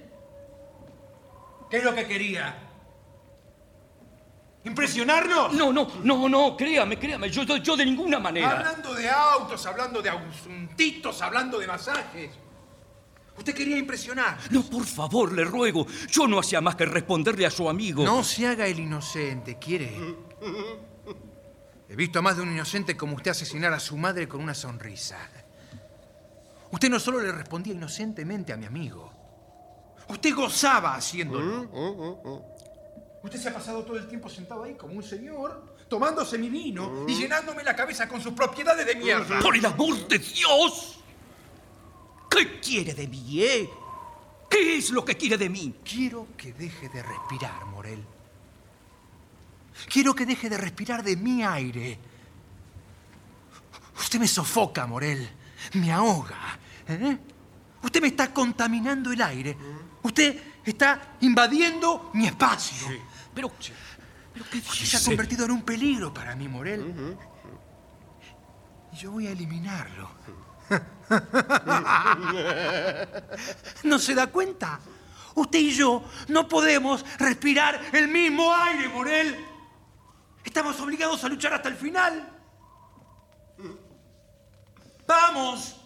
¿Qué 1.69 1.77
es 1.77 1.83
lo 1.83 1.95
que 1.95 2.05
quería? 2.05 2.70
¿Impresionarnos? 4.63 5.53
No, 5.53 5.73
no, 5.73 5.87
no, 6.03 6.29
no, 6.29 6.55
créame, 6.55 6.99
créame. 6.99 7.29
Yo, 7.29 7.43
yo, 7.43 7.57
yo 7.57 7.75
de 7.75 7.85
ninguna 7.85 8.19
manera. 8.19 8.59
Hablando 8.59 8.93
de 8.93 9.09
autos, 9.09 9.65
hablando 9.65 10.01
de 10.01 10.09
asuntitos, 10.09 11.21
hablando 11.21 11.57
de 11.57 11.67
masajes. 11.67 12.31
Usted 13.37 13.55
quería 13.55 13.77
impresionar. 13.77 14.37
No, 14.51 14.61
por 14.61 14.85
favor, 14.85 15.31
le 15.31 15.43
ruego. 15.43 15.87
Yo 16.09 16.27
no 16.27 16.39
hacía 16.39 16.61
más 16.61 16.75
que 16.75 16.85
responderle 16.85 17.45
a 17.45 17.49
su 17.49 17.67
amigo. 17.67 18.03
No 18.03 18.23
se 18.23 18.45
haga 18.45 18.67
el 18.67 18.79
inocente, 18.79 19.57
¿quiere? 19.57 19.97
He 21.89 21.95
visto 21.95 22.19
a 22.19 22.21
más 22.21 22.35
de 22.35 22.43
un 22.43 22.51
inocente 22.51 22.95
como 22.95 23.15
usted 23.15 23.31
asesinar 23.31 23.73
a 23.73 23.79
su 23.79 23.97
madre 23.97 24.27
con 24.27 24.41
una 24.41 24.53
sonrisa. 24.53 25.17
Usted 26.71 26.89
no 26.89 26.99
solo 26.99 27.19
le 27.19 27.31
respondía 27.31 27.73
inocentemente 27.73 28.53
a 28.53 28.57
mi 28.57 28.65
amigo, 28.65 29.11
usted 30.07 30.33
gozaba 30.33 30.95
haciéndolo. 30.95 32.50
Usted 33.23 33.39
se 33.39 33.49
ha 33.49 33.53
pasado 33.53 33.83
todo 33.83 33.97
el 33.97 34.07
tiempo 34.07 34.29
sentado 34.29 34.63
ahí 34.63 34.73
como 34.73 34.95
un 34.95 35.03
señor, 35.03 35.75
tomándose 35.87 36.37
mi 36.37 36.49
vino 36.49 37.05
y 37.07 37.13
llenándome 37.13 37.63
la 37.63 37.75
cabeza 37.75 38.07
con 38.07 38.19
sus 38.19 38.33
propiedades 38.33 38.85
de 38.85 38.95
mierda. 38.95 39.39
¡Por 39.39 39.55
el 39.55 39.65
amor 39.65 40.07
de 40.07 40.17
Dios! 40.17 40.97
¿Qué 42.29 42.59
quiere 42.59 42.93
de 42.93 43.07
mí, 43.07 43.43
eh? 43.43 43.69
¿Qué 44.49 44.77
es 44.77 44.89
lo 44.89 45.05
que 45.05 45.15
quiere 45.15 45.37
de 45.37 45.49
mí? 45.49 45.75
Quiero 45.83 46.29
que 46.35 46.53
deje 46.53 46.89
de 46.89 47.03
respirar, 47.03 47.65
Morel. 47.65 48.03
Quiero 49.87 50.15
que 50.15 50.25
deje 50.25 50.49
de 50.49 50.57
respirar 50.57 51.03
de 51.03 51.15
mi 51.15 51.43
aire. 51.43 51.99
Usted 53.99 54.19
me 54.19 54.27
sofoca, 54.27 54.87
Morel. 54.87 55.29
Me 55.73 55.91
ahoga. 55.91 56.57
¿eh? 56.87 57.17
Usted 57.83 58.01
me 58.01 58.07
está 58.07 58.33
contaminando 58.33 59.11
el 59.11 59.21
aire. 59.21 59.55
Usted 60.01 60.41
está 60.65 61.17
invadiendo 61.21 62.09
mi 62.13 62.25
espacio. 62.25 62.87
Pero, 63.33 63.51
pero 64.33 64.45
¿qué 64.51 64.57
Usted 64.57 64.85
se 64.85 64.97
ha 64.97 65.03
convertido 65.03 65.45
en 65.45 65.51
un 65.51 65.63
peligro 65.63 66.13
para 66.13 66.35
mí, 66.35 66.47
Morel. 66.47 67.17
Y 68.93 68.97
yo 68.97 69.11
voy 69.11 69.27
a 69.27 69.31
eliminarlo. 69.31 70.09
¿No 73.83 73.99
se 73.99 74.15
da 74.15 74.27
cuenta? 74.27 74.79
Usted 75.35 75.59
y 75.59 75.71
yo 75.71 76.03
no 76.27 76.47
podemos 76.47 77.05
respirar 77.17 77.81
el 77.93 78.07
mismo 78.07 78.53
aire, 78.53 78.89
Morel. 78.89 79.45
Estamos 80.43 80.79
obligados 80.79 81.23
a 81.23 81.29
luchar 81.29 81.53
hasta 81.53 81.69
el 81.69 81.75
final. 81.75 82.27
¡Vamos! 85.07 85.77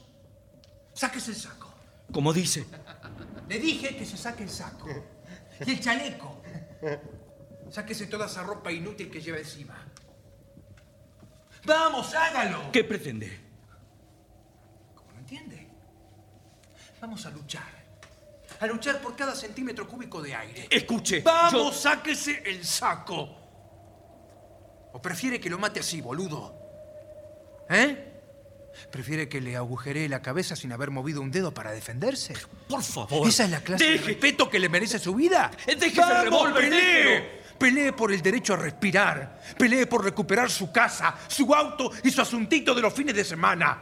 Sáquese 0.93 1.31
el 1.31 1.37
saco. 1.37 1.73
Como 2.11 2.31
dice. 2.31 2.65
Le 3.47 3.59
dije 3.59 3.95
que 3.95 4.05
se 4.05 4.17
saque 4.17 4.43
el 4.43 4.49
saco. 4.49 4.87
Y 5.65 5.71
el 5.71 5.79
chaleco. 5.79 6.41
Sáquese 7.71 8.07
toda 8.07 8.27
esa 8.27 8.43
ropa 8.43 8.71
inútil 8.71 9.09
que 9.09 9.19
lleva 9.21 9.37
encima. 9.39 9.75
¡Vamos, 11.65 12.13
hágalo! 12.13 12.71
¿Qué 12.71 12.83
pretende? 12.83 13.39
¿Cómo 14.93 15.11
no 15.13 15.19
entiende? 15.19 15.67
Vamos 17.01 17.25
a 17.25 17.31
luchar. 17.31 17.85
A 18.59 18.67
luchar 18.67 19.01
por 19.01 19.15
cada 19.15 19.35
centímetro 19.35 19.87
cúbico 19.87 20.21
de 20.21 20.35
aire. 20.35 20.67
Escuche. 20.69 21.21
¡Vamos, 21.21 21.51
yo- 21.53 21.71
sáquese 21.73 22.43
el 22.45 22.63
saco! 22.63 23.41
¿O 24.93 25.01
prefiere 25.01 25.39
que 25.39 25.49
lo 25.49 25.57
mate 25.59 25.81
así, 25.81 25.99
boludo? 25.99 26.55
¿Eh? 27.69 28.11
¿Prefiere 28.91 29.27
que 29.27 29.41
le 29.41 29.55
agujeree 29.57 30.07
la 30.07 30.21
cabeza 30.21 30.55
sin 30.55 30.71
haber 30.71 30.91
movido 30.91 31.21
un 31.21 31.31
dedo 31.31 31.53
para 31.53 31.71
defenderse? 31.71 32.33
Por 32.69 32.83
favor. 32.83 33.27
¿Esa 33.27 33.45
es 33.45 33.49
la 33.49 33.59
clase 33.61 33.83
de 33.91 33.97
respeto 33.97 34.49
que 34.49 34.59
le 34.59 34.69
merece 34.69 34.99
su 34.99 35.15
vida? 35.15 35.51
Deje 35.65 35.87
ese 35.87 35.99
¡Vamos, 35.99 36.23
revólver, 36.53 37.43
pelee! 37.57 37.93
por 37.93 38.11
el 38.11 38.21
derecho 38.21 38.53
a 38.53 38.57
respirar. 38.57 39.41
Pelee 39.57 39.87
por 39.87 40.03
recuperar 40.03 40.49
su 40.49 40.71
casa, 40.71 41.15
su 41.27 41.53
auto 41.53 41.91
y 42.03 42.11
su 42.11 42.21
asuntito 42.21 42.73
de 42.73 42.81
los 42.81 42.93
fines 42.93 43.15
de 43.15 43.23
semana. 43.23 43.81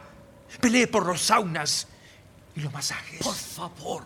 Pelee 0.60 0.86
por 0.86 1.06
los 1.06 1.20
saunas 1.20 1.88
y 2.54 2.60
los 2.60 2.72
masajes. 2.72 3.20
Por 3.20 3.34
favor. 3.34 4.04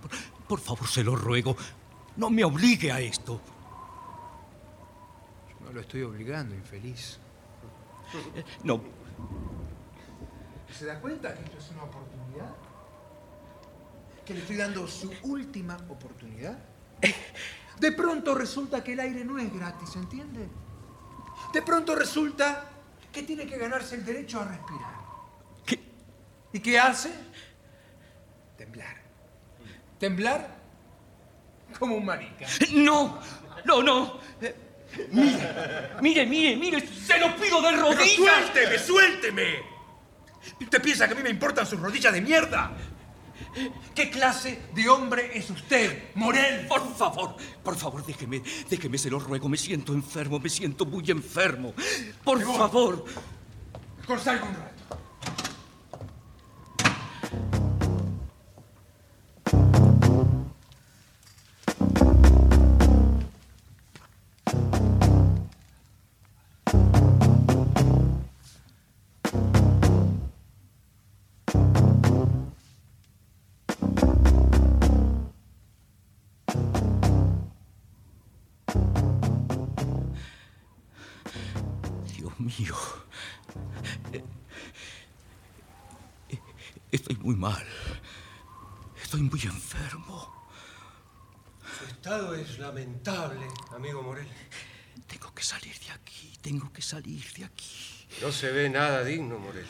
Por, 0.00 0.10
por 0.48 0.60
favor, 0.60 0.88
se 0.88 1.04
lo 1.04 1.16
ruego. 1.16 1.56
No 2.16 2.30
me 2.30 2.44
obligue 2.44 2.92
a 2.92 3.00
esto. 3.00 3.40
No 5.64 5.72
lo 5.72 5.80
estoy 5.80 6.02
obligando, 6.02 6.54
infeliz. 6.54 7.18
No. 8.62 8.80
¿Se 10.76 10.86
da 10.86 11.00
cuenta 11.00 11.34
que 11.34 11.44
esto 11.44 11.58
es 11.58 11.70
una 11.70 11.84
oportunidad? 11.84 12.54
¿Que 14.24 14.34
le 14.34 14.40
estoy 14.40 14.56
dando 14.56 14.86
su 14.88 15.12
última 15.22 15.76
oportunidad? 15.88 16.58
De 17.78 17.92
pronto 17.92 18.34
resulta 18.34 18.82
que 18.82 18.92
el 18.92 19.00
aire 19.00 19.24
no 19.24 19.38
es 19.38 19.52
gratis, 19.52 19.94
¿entiende? 19.96 20.48
De 21.52 21.62
pronto 21.62 21.94
resulta 21.94 22.64
que 23.12 23.22
tiene 23.22 23.46
que 23.46 23.56
ganarse 23.58 23.94
el 23.96 24.04
derecho 24.04 24.40
a 24.40 24.44
respirar. 24.44 24.94
¿Qué? 25.66 25.80
¿Y 26.52 26.60
qué 26.60 26.78
hace? 26.78 27.10
Temblar. 28.56 28.96
Temblar 29.98 30.56
como 31.78 31.96
un 31.96 32.04
marica. 32.04 32.46
No. 32.72 33.18
No, 33.64 33.82
no. 33.82 34.18
Eh, 34.40 34.54
Mire, 35.10 35.96
mire, 36.00 36.24
mire, 36.26 36.56
mire. 36.56 36.86
Se 36.86 37.18
lo 37.18 37.34
pido 37.36 37.60
de 37.60 37.70
¡Pero 37.70 37.82
rodillas. 37.82 38.14
suélteme, 38.14 38.78
suélteme! 38.78 39.54
¿Usted 40.60 40.80
piensa 40.82 41.08
que 41.08 41.14
a 41.14 41.16
mí 41.16 41.22
me 41.22 41.30
importan 41.30 41.66
sus 41.66 41.80
rodillas 41.80 42.12
de 42.12 42.20
mierda? 42.20 42.70
¿Qué 43.94 44.10
clase 44.10 44.60
de 44.74 44.88
hombre 44.88 45.30
es 45.34 45.48
usted, 45.50 46.10
Morel? 46.14 46.66
Por 46.66 46.94
favor, 46.94 47.36
por 47.62 47.76
favor, 47.76 48.04
déjeme, 48.04 48.42
déjeme, 48.68 48.98
se 48.98 49.10
lo 49.10 49.18
ruego. 49.18 49.48
Me 49.48 49.56
siento 49.56 49.92
enfermo, 49.92 50.40
me 50.40 50.48
siento 50.48 50.84
muy 50.84 51.08
enfermo. 51.10 51.72
Por 52.24 52.42
favor. 52.42 53.04
Mejor 54.00 54.20
salga 54.20 54.44
un 54.44 54.54
rato. 54.54 54.73
Lamentable, 92.74 93.46
amigo 93.76 94.02
Morel. 94.02 94.26
Tengo 95.06 95.32
que 95.32 95.44
salir 95.44 95.78
de 95.78 95.92
aquí, 95.92 96.32
tengo 96.42 96.72
que 96.72 96.82
salir 96.82 97.24
de 97.36 97.44
aquí. 97.44 98.08
No 98.20 98.32
se 98.32 98.50
ve 98.50 98.68
nada 98.68 99.04
digno, 99.04 99.38
Morel. 99.38 99.66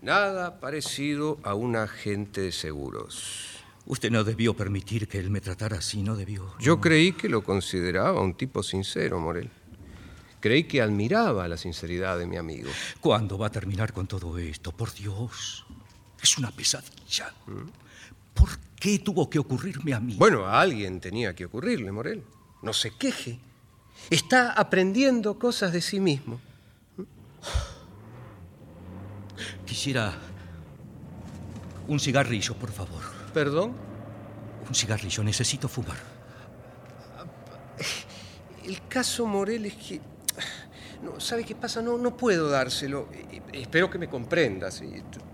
Nada 0.00 0.58
parecido 0.58 1.38
a 1.42 1.52
un 1.52 1.76
agente 1.76 2.40
de 2.40 2.52
seguros. 2.52 3.58
Usted 3.84 4.10
no 4.10 4.24
debió 4.24 4.54
permitir 4.54 5.06
que 5.06 5.18
él 5.18 5.28
me 5.28 5.42
tratara 5.42 5.78
así, 5.78 6.02
no 6.02 6.16
debió. 6.16 6.54
Yo 6.60 6.80
creí 6.80 7.12
que 7.12 7.28
lo 7.28 7.44
consideraba 7.44 8.22
un 8.22 8.34
tipo 8.34 8.62
sincero, 8.62 9.20
Morel. 9.20 9.50
Creí 10.40 10.64
que 10.64 10.80
admiraba 10.80 11.46
la 11.46 11.58
sinceridad 11.58 12.18
de 12.18 12.26
mi 12.26 12.38
amigo. 12.38 12.70
¿Cuándo 13.00 13.36
va 13.36 13.48
a 13.48 13.50
terminar 13.50 13.92
con 13.92 14.06
todo 14.06 14.38
esto? 14.38 14.72
Por 14.72 14.94
Dios. 14.94 15.66
Es 16.22 16.38
una 16.38 16.50
pesadilla. 16.50 17.34
¿Por 18.38 18.58
qué 18.78 18.98
tuvo 19.00 19.28
que 19.28 19.38
ocurrirme 19.38 19.94
a 19.94 20.00
mí? 20.00 20.14
Bueno, 20.16 20.46
a 20.46 20.60
alguien 20.60 21.00
tenía 21.00 21.34
que 21.34 21.44
ocurrirle, 21.44 21.90
Morel. 21.90 22.22
No 22.62 22.72
se 22.72 22.92
queje. 22.92 23.40
Está 24.10 24.52
aprendiendo 24.52 25.38
cosas 25.38 25.72
de 25.72 25.80
sí 25.80 26.00
mismo. 26.00 26.40
Quisiera 29.66 30.14
un 31.88 31.98
cigarrillo, 31.98 32.54
por 32.54 32.70
favor. 32.70 33.02
¿Perdón? 33.34 33.74
Un 34.68 34.74
cigarrillo, 34.74 35.22
necesito 35.24 35.68
fumar. 35.68 35.96
El 38.64 38.86
caso, 38.88 39.26
Morel, 39.26 39.66
es 39.66 39.74
que... 39.74 40.00
No, 41.02 41.20
¿Sabe 41.20 41.44
qué 41.44 41.54
pasa? 41.54 41.80
No, 41.80 41.96
no 41.96 42.16
puedo 42.16 42.48
dárselo. 42.48 43.08
Eh, 43.12 43.40
Espero 43.52 43.90
que 43.90 43.98
me 43.98 44.08
comprendas. 44.08 44.82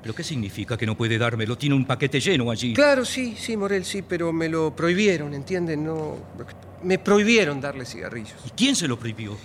¿Pero 0.03 0.15
qué 0.15 0.23
significa 0.23 0.77
que 0.77 0.87
no 0.87 0.97
puede 0.97 1.19
dármelo? 1.19 1.57
Tiene 1.59 1.75
un 1.75 1.85
paquete 1.85 2.21
lleno 2.21 2.51
allí. 2.51 2.75
Claro, 2.75 3.05
sí, 3.05 3.37
sí, 3.39 3.57
Morel, 3.57 3.85
sí, 3.85 4.03
pero 4.03 4.33
me 4.33 4.49
lo 4.49 4.75
prohibieron, 4.75 5.35
¿entienden? 5.35 5.85
No... 5.85 6.17
Me 6.83 6.99
prohibieron 6.99 7.61
darle 7.61 7.85
cigarrillos. 7.87 8.35
¿Y 8.47 8.51
quién 8.51 8.77
se 8.77 8.87
lo 8.87 8.99
prohibió? 8.99 9.37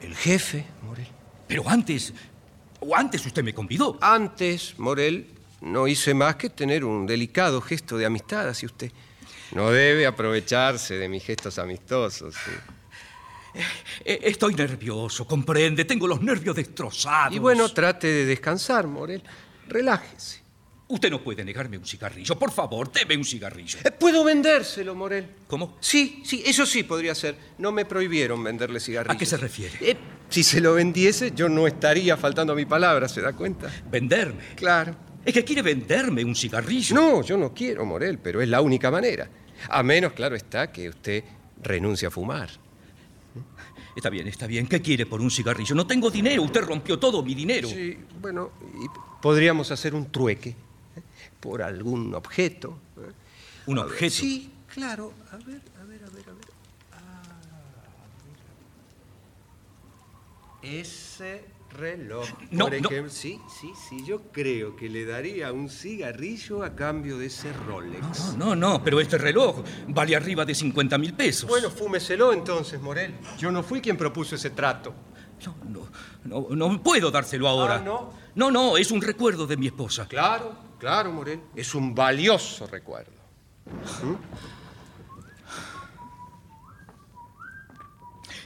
El 0.00 0.14
jefe, 0.14 0.64
Morel. 0.82 1.06
Pero 1.46 1.68
antes... 1.68 2.12
O 2.80 2.96
antes 2.96 3.24
usted 3.26 3.44
me 3.44 3.52
convidó. 3.52 3.98
Antes, 4.00 4.74
Morel, 4.78 5.26
no 5.60 5.86
hice 5.86 6.14
más 6.14 6.36
que 6.36 6.48
tener 6.48 6.82
un 6.84 7.06
delicado 7.06 7.60
gesto 7.60 7.98
de 7.98 8.06
amistad 8.06 8.48
hacia 8.48 8.66
usted. 8.66 8.90
No 9.52 9.70
debe 9.70 10.06
aprovecharse 10.06 10.94
de 10.94 11.08
mis 11.08 11.22
gestos 11.24 11.58
amistosos. 11.58 12.34
sí. 12.34 12.50
Eh, 14.04 14.20
Estoy 14.22 14.54
nervioso, 14.54 15.26
comprende. 15.26 15.84
Tengo 15.84 16.06
los 16.06 16.20
nervios 16.22 16.54
destrozados. 16.56 17.34
Y 17.34 17.38
bueno, 17.38 17.68
trate 17.68 18.06
de 18.06 18.24
descansar, 18.26 18.86
Morel. 18.86 19.22
Relájese. 19.68 20.40
Usted 20.88 21.08
no 21.10 21.22
puede 21.22 21.44
negarme 21.44 21.78
un 21.78 21.86
cigarrillo. 21.86 22.36
Por 22.36 22.50
favor, 22.50 22.90
deme 22.90 23.16
un 23.16 23.24
cigarrillo. 23.24 23.78
Eh, 23.84 23.92
Puedo 23.92 24.24
vendérselo, 24.24 24.94
Morel. 24.96 25.28
¿Cómo? 25.46 25.76
Sí, 25.80 26.20
sí, 26.24 26.42
eso 26.44 26.66
sí 26.66 26.82
podría 26.82 27.14
ser. 27.14 27.36
No 27.58 27.70
me 27.70 27.84
prohibieron 27.84 28.42
venderle 28.42 28.80
cigarrillos. 28.80 29.14
¿A 29.14 29.18
qué 29.18 29.24
se 29.26 29.36
refiere? 29.36 29.78
Eh, 29.80 29.96
si 30.28 30.42
se 30.42 30.60
lo 30.60 30.74
vendiese, 30.74 31.30
yo 31.32 31.48
no 31.48 31.68
estaría 31.68 32.16
faltando 32.16 32.54
a 32.54 32.56
mi 32.56 32.66
palabra, 32.66 33.08
¿se 33.08 33.20
da 33.20 33.32
cuenta? 33.34 33.70
¿Venderme? 33.88 34.40
Claro. 34.56 34.96
Es 35.24 35.32
que 35.32 35.44
quiere 35.44 35.62
venderme 35.62 36.24
un 36.24 36.34
cigarrillo. 36.34 36.96
No, 36.96 37.22
yo 37.22 37.36
no 37.36 37.54
quiero, 37.54 37.84
Morel, 37.84 38.18
pero 38.18 38.40
es 38.40 38.48
la 38.48 38.60
única 38.60 38.90
manera. 38.90 39.30
A 39.68 39.82
menos, 39.84 40.12
claro 40.14 40.34
está, 40.34 40.72
que 40.72 40.88
usted 40.88 41.22
renuncie 41.62 42.08
a 42.08 42.10
fumar. 42.10 42.50
Está 43.96 44.08
bien, 44.08 44.26
está 44.28 44.46
bien. 44.46 44.66
¿Qué 44.66 44.80
quiere 44.80 45.06
por 45.06 45.20
un 45.20 45.30
cigarrillo? 45.30 45.74
No 45.74 45.86
tengo 45.86 46.10
dinero. 46.10 46.42
Usted 46.42 46.62
rompió 46.62 46.98
todo 46.98 47.22
mi 47.22 47.34
dinero. 47.34 47.68
Sí, 47.68 47.98
bueno, 48.20 48.50
y 48.82 48.86
podríamos 49.20 49.70
hacer 49.70 49.94
un 49.94 50.10
trueque 50.10 50.50
¿eh? 50.50 51.02
por 51.40 51.62
algún 51.62 52.14
objeto. 52.14 52.78
¿eh? 52.96 53.10
¿Un 53.66 53.78
A 53.78 53.84
ver, 53.84 53.92
objeto? 53.92 54.14
Sí, 54.14 54.50
claro. 54.72 55.12
A 55.32 55.36
ver, 55.36 55.60
a 55.80 55.84
ver, 55.84 56.04
a 56.04 56.10
ver, 56.10 56.28
a 56.28 56.32
ver. 56.32 56.44
Ah. 56.92 57.40
Ese 60.62 61.44
reloj, 61.80 62.28
No, 62.50 62.66
por 62.66 62.80
no. 62.80 62.88
ejemplo. 62.88 63.10
Sí, 63.10 63.40
sí, 63.60 63.72
sí, 63.88 64.04
yo 64.04 64.20
creo 64.30 64.76
que 64.76 64.88
le 64.88 65.04
daría 65.06 65.52
un 65.52 65.68
cigarrillo 65.68 66.62
a 66.62 66.76
cambio 66.76 67.18
de 67.18 67.26
ese 67.26 67.52
Rolex. 67.66 68.36
No, 68.36 68.54
no, 68.54 68.56
no, 68.56 68.84
pero 68.84 69.00
este 69.00 69.18
reloj 69.18 69.64
vale 69.88 70.14
arriba 70.14 70.44
de 70.44 70.54
50 70.54 70.98
mil 70.98 71.14
pesos. 71.14 71.48
Bueno, 71.48 71.70
fúmeselo 71.70 72.32
entonces, 72.32 72.80
Morel. 72.80 73.14
Yo 73.38 73.50
no 73.50 73.62
fui 73.62 73.80
quien 73.80 73.96
propuso 73.96 74.34
ese 74.36 74.50
trato. 74.50 74.94
No, 75.46 75.56
no, 76.24 76.46
no, 76.50 76.54
no 76.54 76.82
puedo 76.82 77.10
dárselo 77.10 77.48
ahora. 77.48 77.76
Ah, 77.76 77.80
¿no? 77.82 78.12
No, 78.34 78.50
no, 78.50 78.76
es 78.76 78.90
un 78.90 79.00
recuerdo 79.00 79.46
de 79.46 79.56
mi 79.56 79.66
esposa. 79.68 80.06
Claro, 80.06 80.54
claro, 80.78 81.10
Morel. 81.10 81.40
Es 81.56 81.74
un 81.74 81.94
valioso 81.94 82.66
recuerdo. 82.66 83.12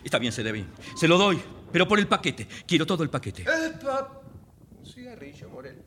Está 0.04 0.18
bien, 0.18 0.32
se 0.32 0.42
debe. 0.42 0.64
Se 0.96 1.08
lo 1.08 1.16
doy, 1.18 1.40
pero 1.74 1.88
por 1.88 1.98
el 1.98 2.06
paquete. 2.06 2.46
Quiero 2.68 2.86
todo 2.86 3.02
el 3.02 3.10
paquete. 3.10 3.42
¡Epa! 3.42 4.22
Un 4.78 4.86
cigarrillo. 4.86 5.48
Morel. 5.48 5.82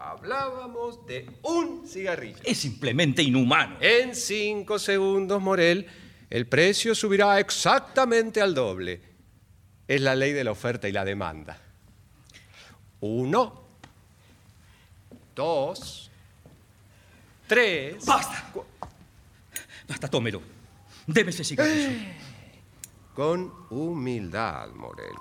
Hablábamos 0.00 1.06
de 1.06 1.30
un 1.42 1.86
cigarrillo. 1.86 2.38
Es 2.42 2.58
simplemente 2.58 3.22
inhumano. 3.22 3.76
En 3.80 4.16
cinco 4.16 4.80
segundos, 4.80 5.40
Morel, 5.40 5.86
el 6.28 6.48
precio 6.48 6.92
subirá 6.92 7.38
exactamente 7.38 8.40
al 8.40 8.52
doble. 8.52 9.00
Es 9.86 10.00
la 10.00 10.16
ley 10.16 10.32
de 10.32 10.42
la 10.42 10.50
oferta 10.50 10.88
y 10.88 10.92
la 10.92 11.04
demanda. 11.04 11.56
Uno, 12.98 13.62
dos, 15.36 16.10
tres. 17.46 18.04
¡Basta! 18.04 18.52
Basta, 19.86 20.08
tómelo. 20.08 20.42
Deme 21.06 21.30
ese 21.30 21.44
cigarrillo. 21.44 21.90
Con 23.16 23.50
humildad, 23.70 24.68
Morel. 24.74 25.14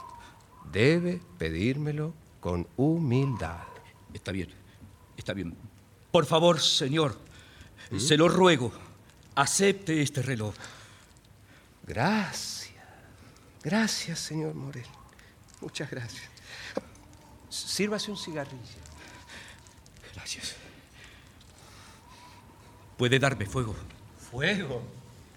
Debe 0.69 1.21
pedírmelo 1.37 2.13
con 2.41 2.67
humildad. 2.75 3.63
Está 4.13 4.33
bien, 4.33 4.49
está 5.15 5.31
bien. 5.31 5.55
Por 6.11 6.25
favor, 6.25 6.59
señor, 6.59 7.17
se 7.97 8.17
lo 8.17 8.27
ruego, 8.27 8.73
acepte 9.35 10.01
este 10.01 10.21
reloj. 10.21 10.53
Gracias. 11.87 12.75
Gracias, 13.63 14.19
señor 14.19 14.53
Morel. 14.55 14.85
Muchas 15.61 15.89
gracias. 15.89 16.25
Sírvase 17.49 18.11
un 18.11 18.17
cigarrillo. 18.17 18.59
Gracias. 20.13 20.53
¿Puede 22.97 23.19
darme 23.19 23.45
fuego? 23.45 23.73
¿Fuego? 24.29 24.81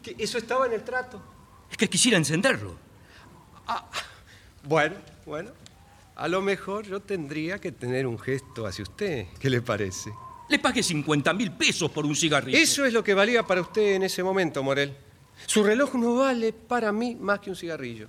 ¿Que 0.02 0.16
¿Eso 0.18 0.38
estaba 0.38 0.66
en 0.66 0.72
el 0.72 0.82
trato? 0.82 1.37
Es 1.70 1.76
que 1.76 1.88
quisiera 1.88 2.16
encenderlo. 2.16 2.76
Bueno, 4.64 4.96
bueno. 5.24 5.50
A 6.16 6.26
lo 6.26 6.42
mejor 6.42 6.84
yo 6.84 7.00
tendría 7.00 7.60
que 7.60 7.70
tener 7.70 8.06
un 8.06 8.18
gesto 8.18 8.66
hacia 8.66 8.82
usted. 8.82 9.26
¿Qué 9.38 9.48
le 9.48 9.62
parece? 9.62 10.10
Le 10.48 10.58
pagué 10.58 10.82
50 10.82 11.32
mil 11.34 11.52
pesos 11.52 11.90
por 11.90 12.04
un 12.04 12.16
cigarrillo. 12.16 12.58
Eso 12.58 12.84
es 12.84 12.92
lo 12.92 13.04
que 13.04 13.14
valía 13.14 13.44
para 13.44 13.60
usted 13.60 13.94
en 13.94 14.02
ese 14.02 14.22
momento, 14.22 14.62
Morel. 14.62 14.96
Su 15.46 15.62
reloj 15.62 15.94
no 15.94 16.16
vale 16.16 16.52
para 16.52 16.90
mí 16.90 17.14
más 17.14 17.38
que 17.38 17.50
un 17.50 17.56
cigarrillo. 17.56 18.08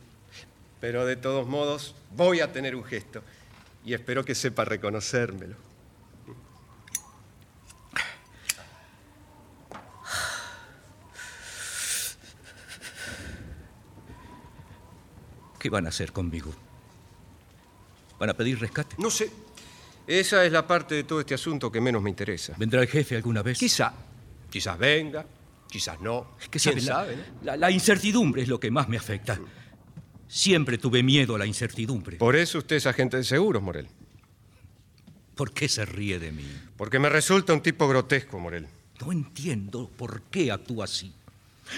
Pero 0.82 1.06
de 1.06 1.18
todos 1.18 1.48
modos, 1.48 1.94
voy 2.16 2.40
a 2.40 2.52
tener 2.52 2.76
un 2.76 2.84
gesto. 2.84 3.22
Y 3.86 3.94
espero 3.94 4.26
que 4.26 4.34
sepa 4.34 4.66
reconocérmelo. 4.66 5.56
¿Qué 15.60 15.70
van 15.70 15.86
a 15.86 15.90
hacer 15.90 16.12
conmigo? 16.14 16.54
¿Van 18.18 18.30
a 18.30 18.34
pedir 18.34 18.60
rescate? 18.60 18.96
No 18.98 19.12
sé. 19.12 19.30
Esa 20.08 20.44
es 20.44 20.52
la 20.52 20.66
parte 20.66 20.96
de 20.96 21.04
todo 21.04 21.20
este 21.20 21.36
asunto 21.36 21.72
que 21.72 21.80
menos 21.80 22.02
me 22.02 22.10
interesa. 22.10 22.54
¿Vendrá 22.58 22.82
el 22.82 22.88
jefe 22.88 23.16
alguna 23.16 23.44
vez? 23.44 23.60
Quizá. 23.60 23.94
Quizás 24.50 24.78
venga, 24.80 25.26
quizás 25.70 26.02
no. 26.02 26.36
que 26.50 26.60
¿Quién 26.60 26.82
sabe, 26.82 27.18
la, 27.44 27.56
la 27.56 27.70
incertidumbre 27.70 28.42
es 28.42 28.48
lo 28.48 28.60
que 28.60 28.72
más 28.72 28.90
me 28.90 28.98
afecta. 28.98 29.40
Siempre 30.28 30.78
tuve 30.78 31.04
miedo 31.04 31.36
a 31.36 31.40
la 31.40 31.46
incertidumbre. 31.46 32.18
Por 32.18 32.36
eso 32.36 32.58
usted 32.58 32.78
es 32.78 32.88
agente 32.88 33.18
de 33.18 33.24
seguros, 33.24 33.62
Morel. 33.62 33.88
¿Por 35.36 35.54
qué 35.54 35.70
se 35.70 35.86
ríe 35.86 36.20
de 36.20 36.32
mí? 36.32 36.46
Porque 36.76 37.00
me 37.00 37.10
resulta 37.10 37.54
un 37.54 37.62
tipo 37.62 37.88
grotesco, 37.88 38.40
Morel. 38.40 38.68
No 39.00 39.12
entiendo 39.12 39.90
por 39.96 40.24
qué 40.24 40.52
actúa 40.52 40.86
así. 40.86 41.14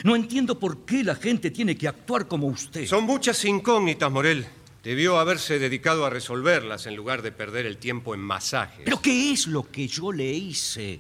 No 0.03 0.15
entiendo 0.15 0.59
por 0.59 0.85
qué 0.85 1.03
la 1.03 1.15
gente 1.15 1.51
tiene 1.51 1.77
que 1.77 1.87
actuar 1.87 2.27
como 2.27 2.47
usted. 2.47 2.85
Son 2.85 3.03
muchas 3.03 3.43
incógnitas, 3.45 4.11
Morel. 4.11 4.45
Debió 4.83 5.19
haberse 5.19 5.59
dedicado 5.59 6.05
a 6.05 6.09
resolverlas 6.09 6.87
en 6.87 6.95
lugar 6.95 7.21
de 7.21 7.31
perder 7.31 7.65
el 7.65 7.77
tiempo 7.77 8.15
en 8.15 8.19
masajes. 8.19 8.81
¿Pero 8.83 9.01
qué 9.01 9.31
es 9.31 9.47
lo 9.47 9.69
que 9.69 9.87
yo 9.87 10.11
le 10.11 10.31
hice? 10.31 10.99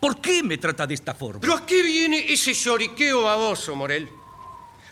¿Por 0.00 0.20
qué 0.20 0.42
me 0.42 0.58
trata 0.58 0.86
de 0.86 0.94
esta 0.94 1.14
forma? 1.14 1.40
¿Pero 1.40 1.54
a 1.54 1.66
qué 1.66 1.82
viene 1.82 2.32
ese 2.32 2.54
lloriqueo 2.54 3.22
baboso, 3.22 3.76
Morel? 3.76 4.08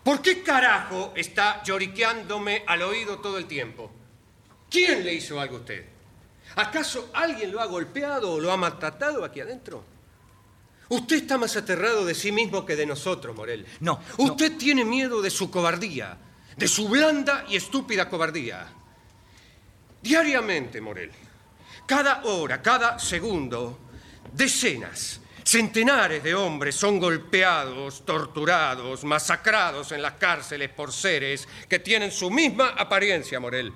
¿Por 0.04 0.22
qué 0.22 0.42
carajo 0.42 1.12
está 1.16 1.64
lloriqueándome 1.64 2.62
al 2.66 2.82
oído 2.82 3.18
todo 3.18 3.38
el 3.38 3.46
tiempo? 3.46 3.90
¿Quién 4.70 5.04
le 5.04 5.14
hizo 5.14 5.40
algo 5.40 5.56
a 5.56 5.60
usted? 5.60 5.84
¿Acaso 6.56 7.10
alguien 7.12 7.50
lo 7.50 7.60
ha 7.60 7.66
golpeado 7.66 8.34
o 8.34 8.40
lo 8.40 8.52
ha 8.52 8.56
maltratado 8.56 9.24
aquí 9.24 9.40
adentro? 9.40 9.84
Usted 10.88 11.16
está 11.16 11.36
más 11.36 11.56
aterrado 11.56 12.04
de 12.04 12.14
sí 12.14 12.30
mismo 12.30 12.64
que 12.64 12.76
de 12.76 12.86
nosotros, 12.86 13.34
Morel. 13.34 13.66
No, 13.80 14.00
Usted 14.18 14.56
tiene 14.56 14.84
miedo 14.84 15.20
de 15.20 15.30
su 15.30 15.50
cobardía, 15.50 16.16
de 16.56 16.68
su 16.68 16.88
blanda 16.88 17.44
y 17.48 17.56
estúpida 17.56 18.08
cobardía. 18.08 18.68
Diariamente, 20.00 20.80
Morel, 20.80 21.10
cada 21.86 22.22
hora, 22.24 22.62
cada 22.62 22.98
segundo, 22.98 23.78
decenas, 24.32 25.20
centenares 25.42 26.22
de 26.22 26.34
hombres 26.34 26.74
son 26.76 26.98
golpeados, 27.00 28.04
torturados, 28.04 29.04
masacrados 29.04 29.92
en 29.92 30.02
las 30.02 30.14
cárceles 30.14 30.70
por 30.70 30.92
seres 30.92 31.48
que 31.68 31.80
tienen 31.80 32.12
su 32.12 32.30
misma 32.30 32.70
apariencia, 32.70 33.40
Morel. 33.40 33.72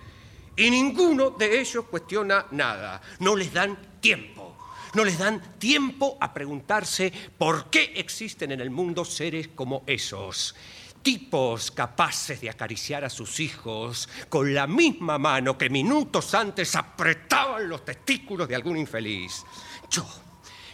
Y 0.57 0.71
ninguno 0.71 1.31
de 1.31 1.61
ellos 1.61 1.87
cuestiona 1.87 2.47
nada. 2.51 3.01
No 3.21 3.35
les 3.35 3.53
dan 3.53 4.01
tiempo. 4.01 4.40
No 4.95 5.05
les 5.05 5.19
dan 5.19 5.59
tiempo 5.59 6.19
a 6.21 6.35
preguntarse 6.35 7.13
por 7.39 7.71
qué 7.71 7.93
existen 7.97 8.53
en 8.53 8.61
el 8.61 8.71
mundo 8.71 9.05
seres 9.05 9.49
como 9.55 9.85
esos. 9.87 10.55
Tipos 11.03 11.71
capaces 11.71 12.41
de 12.41 12.51
acariciar 12.51 13.05
a 13.05 13.11
sus 13.11 13.41
hijos 13.41 14.09
con 14.29 14.53
la 14.53 14.67
misma 14.67 15.19
mano 15.19 15.57
que 15.57 15.71
minutos 15.71 16.35
antes 16.35 16.75
apretaban 16.75 17.69
los 17.69 17.85
testículos 17.85 18.49
de 18.49 18.57
algún 18.57 18.77
infeliz. 18.77 19.45
Yo, 19.89 20.07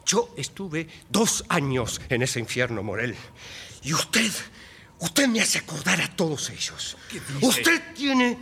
yo 0.05 0.31
estuve 0.37 0.89
dos 1.09 1.45
años 1.49 2.01
en 2.09 2.23
ese 2.23 2.41
infierno, 2.41 2.83
Morel. 2.83 3.15
Y 3.83 3.93
usted, 3.93 4.33
usted 4.99 5.29
me 5.29 5.41
hace 5.41 5.59
acordar 5.59 6.01
a 6.01 6.17
todos 6.17 6.51
ellos. 6.51 6.97
Usted 7.43 7.95
tiene 7.95 8.37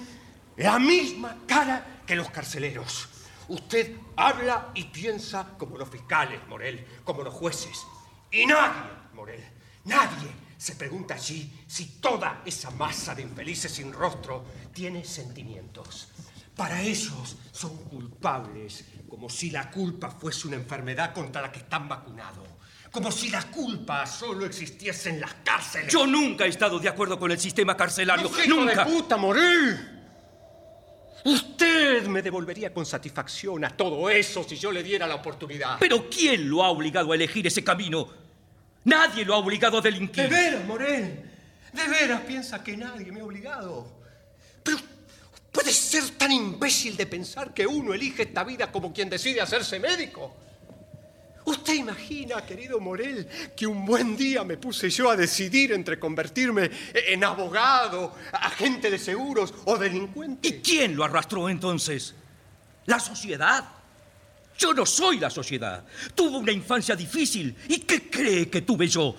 la 0.57 0.79
misma 0.79 1.39
cara 1.47 2.03
que 2.07 2.15
los 2.15 2.31
carceleros. 2.31 3.09
Usted 3.49 3.97
habla 4.17 4.71
y 4.75 4.85
piensa 4.85 5.57
como 5.59 5.77
los 5.77 5.89
fiscales, 5.89 6.41
Morel, 6.49 6.85
como 7.05 7.23
los 7.23 7.35
jueces. 7.35 7.85
Y 8.31 8.47
nadie, 8.47 8.91
Morel, 9.13 9.45
nadie 9.85 10.29
se 10.57 10.77
pregunta 10.77 11.15
allí 11.15 11.53
si 11.67 12.01
toda 12.01 12.43
esa 12.45 12.71
masa 12.71 13.15
de 13.15 13.23
infelices 13.23 13.73
sin 13.73 13.93
rostro 13.93 14.45
tiene 14.73 15.05
sentimientos. 15.05 16.09
Para 16.57 16.81
ellos 16.81 17.37
son 17.53 17.77
culpables, 17.85 18.85
como 19.09 19.29
si 19.29 19.51
la 19.51 19.71
culpa 19.71 20.11
fuese 20.11 20.47
una 20.49 20.57
enfermedad 20.57 21.13
contra 21.13 21.43
la 21.43 21.51
que 21.53 21.59
están 21.59 21.89
vacunados. 21.89 22.49
Como 22.91 23.11
si 23.11 23.29
la 23.29 23.43
culpa 23.51 24.07
solo 24.07 24.47
existiese 24.47 25.11
en 25.11 25.21
las 25.21 25.35
cárceles. 25.45 25.93
Yo 25.93 26.07
nunca 26.07 26.45
he 26.47 26.49
estado 26.49 26.79
de 26.79 26.89
acuerdo 26.89 27.19
con 27.19 27.33
el 27.33 27.41
sistema 27.41 27.77
carcelario. 27.77 28.27
¡Hijo 28.29 28.37
de 28.37 28.47
¡Nunca! 28.47 28.85
puta, 28.85 29.17
Morel! 29.17 30.04
Usted 31.85 32.07
me 32.09 32.23
devolvería 32.23 32.73
con 32.73 32.87
satisfacción 32.87 33.63
a 33.63 33.77
todo 33.77 34.09
eso 34.09 34.43
si 34.43 34.57
yo 34.57 34.73
le 34.73 34.83
diera 34.83 35.07
la 35.07 35.17
oportunidad. 35.17 35.77
¿Pero 35.79 36.09
quién 36.09 36.49
lo 36.49 36.65
ha 36.65 36.71
obligado 36.71 37.13
a 37.13 37.15
elegir 37.15 37.47
ese 37.47 37.63
camino? 37.63 38.09
Nadie 38.85 39.23
lo 39.23 39.35
ha 39.35 39.37
obligado 39.37 39.77
a 39.77 39.81
¿De 39.83 39.91
delinquir. 39.91 40.27
veras, 40.29 40.65
Morel? 40.65 41.31
¿De 41.75 41.89
veras 41.89 42.23
piensa 42.23 42.65
que 42.65 42.75
nadie 42.75 43.13
me 43.13 43.21
ha 43.21 43.25
obligado? 43.25 43.87
Pero 44.63 44.79
puede 45.53 45.73
ser 45.73 46.09
tan 46.17 46.33
imbécil 46.33 46.97
de 46.97 47.05
pensar 47.07 47.53
que 47.53 47.67
uno 47.67 47.93
elige 47.93 48.23
esta 48.23 48.45
vida 48.45 48.73
como 48.73 48.91
quien 48.91 49.11
decide 49.11 49.43
hacerse 49.43 49.79
médico. 49.79 50.35
¿Usted 51.47 51.75
imagina, 51.75 52.45
querido 52.47 52.81
Morel, 52.81 53.29
que 53.55 53.67
un 53.67 53.85
buen 53.85 54.17
día 54.17 54.45
me 54.45 54.57
puse 54.57 54.89
yo 54.89 55.11
a 55.11 55.17
decidir 55.17 55.73
entre 55.73 55.99
convertirme 55.99 56.71
en 56.95 57.23
abogado, 57.23 58.15
agente 58.33 58.91
de 58.91 58.99
seguros 58.99 59.53
o 59.67 59.77
delincuente? 59.77 60.49
¿Y 60.49 60.53
quién 60.61 60.97
lo 60.97 61.05
arrastró 61.05 61.49
entonces? 61.51 62.15
¿La 62.87 62.99
sociedad? 62.99 63.65
Yo 64.57 64.73
no 64.73 64.87
soy 64.87 65.19
la 65.19 65.29
sociedad. 65.29 65.85
Tuve 66.15 66.39
una 66.39 66.53
infancia 66.53 66.97
difícil. 66.97 67.55
¿Y 67.69 67.81
qué 67.81 68.09
cree 68.09 68.49
que 68.49 68.63
tuve 68.63 68.87
yo? 68.89 69.15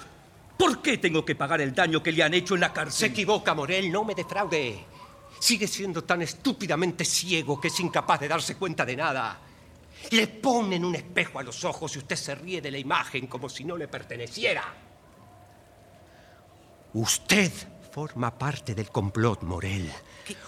¿Por 0.57 0.81
qué 0.81 0.97
tengo 0.97 1.23
que 1.25 1.35
pagar 1.35 1.61
el 1.61 1.75
daño 1.75 2.01
que 2.01 2.11
le 2.11 2.23
han 2.23 2.33
hecho 2.33 2.55
en 2.55 2.61
la 2.61 2.69
Se 2.69 2.73
cárcel? 2.73 3.11
equivoca, 3.11 3.53
Morel, 3.53 3.91
no 3.91 4.03
me 4.03 4.15
defraude. 4.15 4.83
Sigue 5.39 5.67
siendo 5.67 6.03
tan 6.03 6.21
estúpidamente 6.21 7.03
ciego 7.05 7.59
que 7.59 7.67
es 7.67 7.79
incapaz 7.81 8.21
de 8.21 8.29
darse 8.29 8.55
cuenta 8.55 8.85
de 8.85 8.95
nada. 8.95 9.41
Le 10.11 10.27
ponen 10.27 10.85
un 10.85 10.95
espejo 10.95 11.39
a 11.39 11.43
los 11.43 11.63
ojos 11.63 11.95
y 11.95 11.99
usted 11.99 12.15
se 12.15 12.35
ríe 12.35 12.61
de 12.61 12.71
la 12.71 12.77
imagen 12.77 13.27
como 13.27 13.49
si 13.49 13.63
no 13.63 13.77
le 13.77 13.87
perteneciera. 13.87 14.63
Usted 16.93 17.51
forma 17.91 18.37
parte 18.37 18.75
del 18.75 18.89
complot, 18.89 19.43
Morel. 19.43 19.91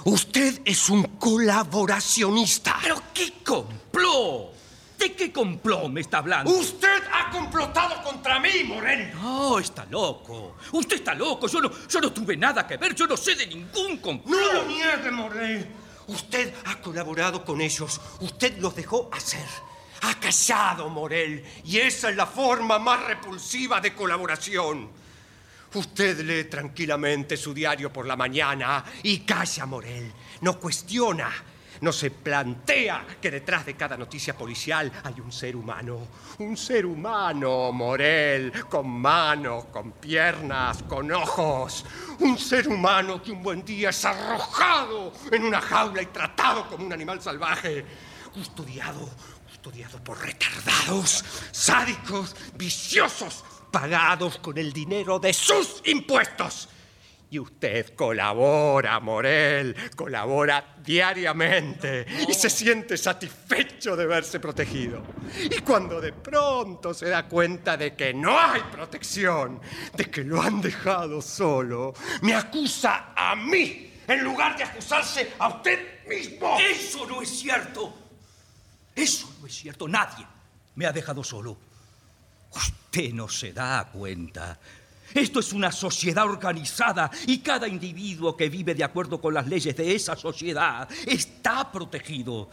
Usted 0.05 0.61
es 0.65 0.89
un 0.89 1.03
colaboracionista. 1.17 2.77
¿Pero 2.81 3.01
qué 3.13 3.33
complot? 3.43 4.53
¿De 4.97 5.13
qué 5.13 5.31
complot 5.31 5.89
me 5.89 6.01
está 6.01 6.17
hablando? 6.17 6.51
Usted 6.51 7.03
ha 7.13 7.29
complotado 7.29 8.01
contra 8.03 8.39
mí, 8.39 8.63
Morel. 8.65 9.13
No, 9.13 9.59
está 9.59 9.85
loco. 9.85 10.55
Usted 10.71 10.95
está 10.97 11.13
loco. 11.13 11.47
Yo 11.47 11.61
no, 11.61 11.71
yo 11.87 12.01
no 12.01 12.11
tuve 12.11 12.35
nada 12.35 12.65
que 12.65 12.77
ver. 12.77 12.95
Yo 12.95 13.05
no 13.05 13.15
sé 13.15 13.35
de 13.35 13.45
ningún 13.45 13.97
complot. 13.97 14.39
No 14.41 14.53
lo 14.53 14.65
niegue, 14.65 15.11
Morel. 15.11 15.67
Usted 16.07 16.53
ha 16.65 16.81
colaborado 16.81 17.43
con 17.43 17.61
ellos. 17.61 17.99
Usted 18.21 18.57
los 18.59 18.75
dejó 18.75 19.09
hacer. 19.11 19.45
Ha 20.01 20.19
callado, 20.19 20.89
Morel. 20.89 21.43
Y 21.65 21.77
esa 21.77 22.09
es 22.09 22.15
la 22.15 22.25
forma 22.25 22.79
más 22.79 23.03
repulsiva 23.05 23.81
de 23.81 23.93
colaboración. 23.93 24.89
Usted 25.73 26.19
lee 26.21 26.45
tranquilamente 26.45 27.35
su 27.35 27.53
diario 27.53 27.91
por 27.91 28.05
la 28.05 28.15
mañana 28.15 28.83
y 29.03 29.19
calla, 29.19 29.65
Morel. 29.65 30.11
No 30.41 30.59
cuestiona 30.59 31.29
no 31.81 31.91
se 31.91 32.11
plantea 32.11 33.05
que 33.21 33.31
detrás 33.31 33.65
de 33.65 33.75
cada 33.75 33.97
noticia 33.97 34.37
policial 34.37 34.91
hay 35.03 35.19
un 35.19 35.31
ser 35.31 35.55
humano. 35.55 36.07
Un 36.39 36.57
ser 36.57 36.85
humano, 36.85 37.71
Morel, 37.71 38.51
con 38.69 38.89
manos, 38.89 39.65
con 39.65 39.93
piernas, 39.93 40.83
con 40.83 41.11
ojos. 41.11 41.85
Un 42.19 42.37
ser 42.37 42.67
humano 42.67 43.21
que 43.21 43.31
un 43.31 43.43
buen 43.43 43.63
día 43.63 43.89
es 43.89 44.05
arrojado 44.05 45.13
en 45.31 45.43
una 45.43 45.61
jaula 45.61 46.01
y 46.01 46.07
tratado 46.07 46.67
como 46.67 46.85
un 46.85 46.93
animal 46.93 47.21
salvaje. 47.21 47.85
Custodiado, 48.33 49.09
custodiado 49.49 50.03
por 50.03 50.19
retardados, 50.19 51.23
sádicos, 51.51 52.35
viciosos, 52.55 53.43
pagados 53.71 54.37
con 54.37 54.57
el 54.57 54.71
dinero 54.71 55.19
de 55.19 55.33
sus 55.33 55.81
impuestos. 55.85 56.69
Y 57.29 57.39
usted 57.39 57.93
colabora, 57.93 58.99
Morel, 59.01 59.75
colabora 59.95 60.75
diariamente 60.81 62.05
y 62.27 62.33
se 62.33 62.49
siente 62.49 62.95
satisfecho 62.95 63.97
de 63.97 64.05
verse 64.05 64.39
protegido. 64.39 65.03
Y 65.43 65.59
cuando 65.59 65.99
de 65.99 66.13
pronto 66.13 66.93
se 66.93 67.09
da 67.09 67.27
cuenta 67.27 67.75
de 67.75 67.95
que 67.95 68.13
no 68.13 68.39
hay 68.39 68.61
protección, 68.71 69.59
de 69.93 70.05
que 70.09 70.23
lo 70.23 70.41
han 70.41 70.61
dejado 70.61 71.21
solo, 71.21 71.93
me 72.21 72.33
acusa 72.33 73.11
a 73.13 73.35
mí 73.35 73.91
en 74.07 74.23
lugar 74.23 74.57
de 74.57 74.63
acusarse 74.63 75.33
a 75.37 75.49
usted 75.49 76.07
mismo. 76.07 76.57
Eso 76.59 77.05
no 77.05 77.21
es 77.21 77.29
cierto. 77.29 77.93
Eso 78.95 79.29
no 79.41 79.47
es 79.47 79.53
cierto. 79.53 79.85
Nadie 79.87 80.25
me 80.75 80.85
ha 80.85 80.93
dejado 80.93 81.23
solo. 81.25 81.57
Usted 82.55 83.11
no 83.11 83.27
se 83.27 83.51
da 83.51 83.89
cuenta 83.91 84.57
esto 85.13 85.39
es 85.39 85.53
una 85.53 85.71
sociedad 85.71 86.25
organizada 86.25 87.09
y 87.25 87.39
cada 87.39 87.67
individuo 87.67 88.35
que 88.35 88.49
vive 88.49 88.75
de 88.75 88.83
acuerdo 88.83 89.19
con 89.19 89.33
las 89.33 89.47
leyes 89.47 89.75
de 89.75 89.95
esa 89.95 90.15
sociedad 90.15 90.87
está 91.05 91.71
protegido. 91.71 92.49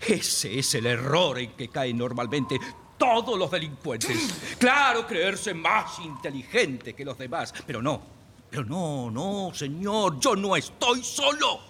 Ese 0.00 0.58
es 0.58 0.74
el 0.74 0.86
error 0.86 1.38
en 1.38 1.52
que 1.52 1.68
caen 1.68 1.98
normalmente 1.98 2.58
todos 2.96 3.38
los 3.38 3.50
delincuentes. 3.50 4.56
Claro, 4.58 5.06
creerse 5.06 5.54
más 5.54 5.98
inteligente 6.00 6.94
que 6.94 7.04
los 7.04 7.16
demás, 7.16 7.52
pero 7.66 7.80
no, 7.80 8.02
pero 8.50 8.64
no, 8.64 9.10
no, 9.10 9.54
señor, 9.54 10.20
yo 10.20 10.36
no 10.36 10.56
estoy 10.56 11.02
solo. 11.02 11.69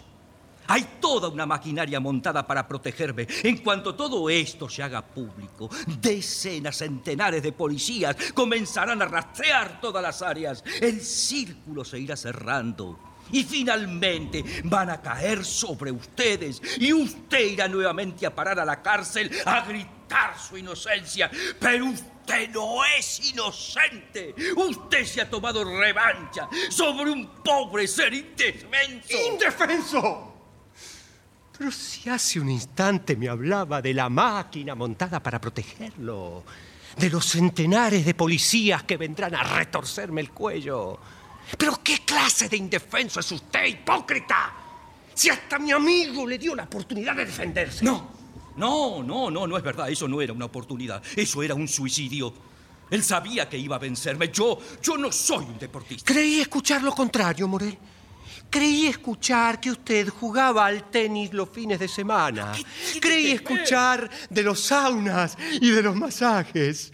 Hay 0.71 0.87
toda 1.01 1.29
una 1.29 1.47
maquinaria 1.47 1.99
montada 1.99 2.47
para 2.47 2.69
protegerme. 2.69 3.27
En 3.43 3.57
cuanto 3.57 3.97
todo 3.97 4.31
esto 4.31 4.69
se 4.69 4.85
haga 4.85 5.05
público, 5.05 5.69
decenas, 6.01 6.77
centenares 6.77 7.43
de 7.43 7.51
policías 7.51 8.15
comenzarán 8.33 9.03
a 9.03 9.07
rastrear 9.07 9.81
todas 9.81 10.01
las 10.01 10.23
áreas. 10.23 10.63
El 10.81 11.01
círculo 11.01 11.85
se 11.85 11.99
irá 11.99 12.17
cerrando. 12.17 13.01
Y 13.33 13.43
finalmente 13.43 14.45
van 14.63 14.91
a 14.91 15.01
caer 15.01 15.45
sobre 15.45 15.91
ustedes 15.91 16.63
y 16.79 16.93
usted 16.93 17.51
irá 17.51 17.67
nuevamente 17.67 18.25
a 18.25 18.35
parar 18.35 18.61
a 18.61 18.65
la 18.65 18.81
cárcel 18.81 19.29
a 19.45 19.63
gritar 19.63 20.39
su 20.39 20.57
inocencia. 20.57 21.29
Pero 21.59 21.87
usted 21.87 22.49
no 22.51 22.85
es 22.97 23.33
inocente. 23.33 24.37
Usted 24.57 25.05
se 25.05 25.21
ha 25.21 25.29
tomado 25.29 25.65
revancha 25.65 26.49
sobre 26.71 27.11
un 27.11 27.43
pobre 27.43 27.89
ser 27.89 28.15
indefenso. 28.15 29.17
¡Indefenso! 29.33 30.30
Pero 31.61 31.73
si 31.73 32.09
hace 32.09 32.41
un 32.41 32.49
instante 32.49 33.17
me 33.17 33.29
hablaba 33.29 33.83
de 33.83 33.93
la 33.93 34.09
máquina 34.09 34.75
montada 34.75 35.23
para 35.23 35.39
protegerlo, 35.39 36.43
de 36.97 37.11
los 37.11 37.27
centenares 37.27 38.03
de 38.03 38.15
policías 38.15 38.85
que 38.85 38.97
vendrán 38.97 39.35
a 39.35 39.43
retorcerme 39.43 40.23
el 40.23 40.31
cuello. 40.31 40.99
Pero 41.59 41.79
¿qué 41.85 41.99
clase 41.99 42.49
de 42.49 42.57
indefenso 42.57 43.21
es 43.21 43.31
usted, 43.33 43.67
hipócrita? 43.67 44.55
Si 45.13 45.29
hasta 45.29 45.59
mi 45.59 45.71
amigo 45.71 46.27
le 46.27 46.39
dio 46.39 46.55
la 46.55 46.63
oportunidad 46.63 47.15
de 47.15 47.27
defenderse. 47.27 47.85
No, 47.85 48.09
no, 48.57 49.03
no, 49.03 49.31
no, 49.31 49.47
no 49.47 49.55
es 49.59 49.63
verdad. 49.63 49.91
Eso 49.91 50.09
no 50.09 50.23
era 50.23 50.33
una 50.33 50.47
oportunidad. 50.47 51.03
Eso 51.15 51.43
era 51.43 51.55
un 51.55 51.69
suicidio. 51.69 52.33
Él 52.89 53.05
sabía 53.05 53.51
que 53.51 53.59
iba 53.59 53.77
a 53.77 53.79
vencerme. 53.79 54.31
Yo, 54.31 54.59
yo 54.83 54.97
no 54.97 55.13
soy 55.13 55.45
un 55.45 55.59
deportista. 55.59 56.11
Creí 56.11 56.41
escuchar 56.41 56.83
lo 56.83 56.93
contrario, 56.93 57.47
Morel. 57.47 57.77
Creí 58.51 58.87
escuchar 58.87 59.61
que 59.61 59.71
usted 59.71 60.09
jugaba 60.09 60.67
al 60.67 60.91
tenis 60.91 61.33
los 61.33 61.49
fines 61.49 61.79
de 61.79 61.89
semana. 61.89 62.53
Creí 63.01 63.33
escuchar 63.33 64.11
de 64.29 64.43
los 64.43 64.61
saunas 64.61 65.37
y 65.61 65.71
de 65.71 65.83
los 65.83 65.95
masajes. 65.95 66.93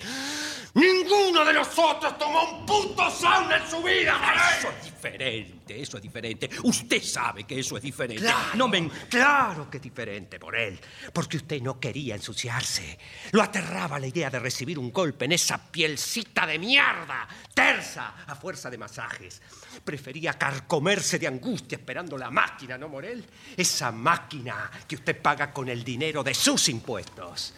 Ninguno 0.77 1.43
de 1.43 1.55
nosotros 1.55 2.19
tomó 2.19 2.59
un 2.59 2.67
puto 2.67 3.11
sauna 3.11 3.57
en 3.57 3.67
su 3.67 3.83
vida. 3.83 4.15
Eso 4.59 4.69
es 4.69 4.85
diferente, 4.85 5.81
eso 5.81 5.97
es 5.97 6.03
diferente. 6.03 6.51
Usted 6.65 7.03
sabe 7.03 7.45
que 7.45 7.59
eso 7.61 7.79
es 7.79 7.83
diferente. 7.83 8.23
Claro, 8.23 8.57
no 8.57 8.69
me... 8.69 8.87
claro 9.09 9.71
que 9.71 9.79
es 9.79 9.83
diferente 9.83 10.39
por 10.39 10.55
él, 10.55 10.79
porque 11.15 11.39
usted 11.39 11.63
no 11.63 11.81
quería 11.81 12.15
ensuciarse. 12.17 12.99
Lo 13.33 13.43
aterraba 13.43 13.99
la 13.99 14.07
idea 14.07 14.29
de 14.29 14.39
recibir 14.39 14.79
un 14.79 14.93
golpe 14.93 15.25
en 15.25 15.33
esa 15.33 15.57
pielcita 15.57 16.47
de 16.47 16.59
mierda, 16.59 17.27
tersa, 17.55 18.13
a 18.27 18.35
fuerza 18.35 18.69
de 18.69 18.77
masajes. 18.77 19.41
Prefería 19.85 20.35
carcomerse 20.35 21.19
de 21.19 21.27
angustia 21.27 21.77
esperando 21.77 22.17
la 22.19 22.31
máquina, 22.31 22.77
¿no, 22.77 22.89
Morel? 22.89 23.25
Esa 23.57 23.93
máquina 23.93 24.71
que 24.87 24.97
usted 24.97 25.21
paga 25.21 25.53
con 25.53 25.69
el 25.69 25.85
dinero 25.85 26.23
de 26.23 26.35
sus 26.35 26.69
impuestos. 26.69 27.55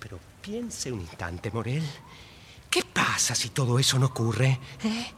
Pero 0.00 0.18
piense 0.40 0.90
un 0.90 1.00
instante, 1.00 1.50
Morel. 1.50 1.84
¿Qué 2.70 2.82
pasa 2.84 3.34
si 3.34 3.50
todo 3.50 3.78
eso 3.78 3.98
no 3.98 4.06
ocurre? 4.06 4.58
¿Eh? 4.82 5.12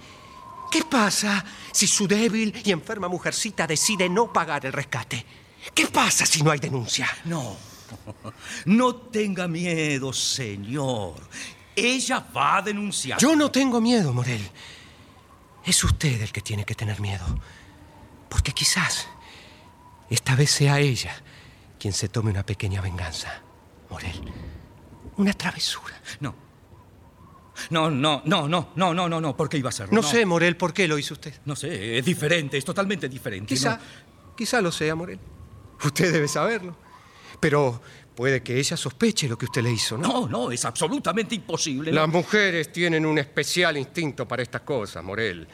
¿Qué 0.70 0.82
pasa 0.82 1.44
si 1.72 1.86
su 1.86 2.08
débil 2.08 2.52
y 2.64 2.72
enferma 2.72 3.06
mujercita 3.06 3.66
decide 3.66 4.08
no 4.08 4.32
pagar 4.32 4.66
el 4.66 4.72
rescate? 4.72 5.24
¿Qué 5.72 5.86
pasa 5.86 6.26
si 6.26 6.42
no 6.42 6.50
hay 6.50 6.58
denuncia? 6.58 7.08
No, 7.26 7.56
no 8.66 8.96
tenga 8.96 9.46
miedo, 9.46 10.12
señor. 10.12 11.14
Ella 11.76 12.26
va 12.36 12.56
a 12.56 12.62
denunciar. 12.62 13.20
Yo 13.20 13.36
no 13.36 13.50
tengo 13.50 13.80
miedo, 13.80 14.12
Morel. 14.12 14.50
Es 15.64 15.82
usted 15.84 16.20
el 16.20 16.32
que 16.32 16.40
tiene 16.40 16.64
que 16.64 16.74
tener 16.74 17.00
miedo. 17.00 17.24
Porque 18.28 18.52
quizás 18.52 19.08
esta 20.10 20.34
vez 20.34 20.50
sea 20.50 20.80
ella 20.80 21.14
quien 21.78 21.92
se 21.92 22.08
tome 22.08 22.30
una 22.30 22.44
pequeña 22.44 22.80
venganza. 22.80 23.42
Morel, 23.90 24.32
una 25.16 25.32
travesura. 25.32 25.94
No. 26.20 26.34
No, 27.70 27.88
no, 27.88 28.22
no, 28.24 28.48
no, 28.48 28.72
no, 28.74 28.94
no, 28.94 29.08
no, 29.08 29.20
no. 29.20 29.36
¿Por 29.36 29.48
qué 29.48 29.58
iba 29.58 29.68
a 29.68 29.70
hacerlo? 29.70 29.94
No, 29.94 30.02
sé, 30.02 30.26
Morel, 30.26 30.56
¿por 30.56 30.72
qué 30.72 30.88
lo 30.88 30.98
hizo 30.98 31.14
usted? 31.14 31.34
No 31.44 31.54
sé, 31.54 31.98
es 31.98 32.04
diferente, 32.04 32.58
es 32.58 32.64
totalmente 32.64 33.08
diferente. 33.08 33.54
Quizá, 33.54 33.76
no. 33.76 34.34
quizá 34.36 34.60
lo 34.60 34.72
sea, 34.72 34.94
Morel. 34.94 35.20
Usted 35.84 36.12
debe 36.12 36.26
saberlo. 36.26 36.76
Pero 37.38 37.80
puede 38.14 38.42
que 38.42 38.58
ella 38.58 38.76
sospeche 38.76 39.28
lo 39.28 39.36
que 39.36 39.46
usted 39.46 39.62
le 39.62 39.72
hizo, 39.72 39.96
¿no? 39.98 40.08
No, 40.08 40.28
no, 40.28 40.50
es 40.50 40.64
absolutamente 40.64 41.34
imposible. 41.34 41.92
Las 41.92 42.08
mujeres 42.08 42.72
tienen 42.72 43.04
un 43.04 43.18
especial 43.18 43.76
instinto 43.76 44.26
para 44.26 44.42
estas 44.42 44.62
cosas, 44.62 45.02
Morel. 45.02 45.46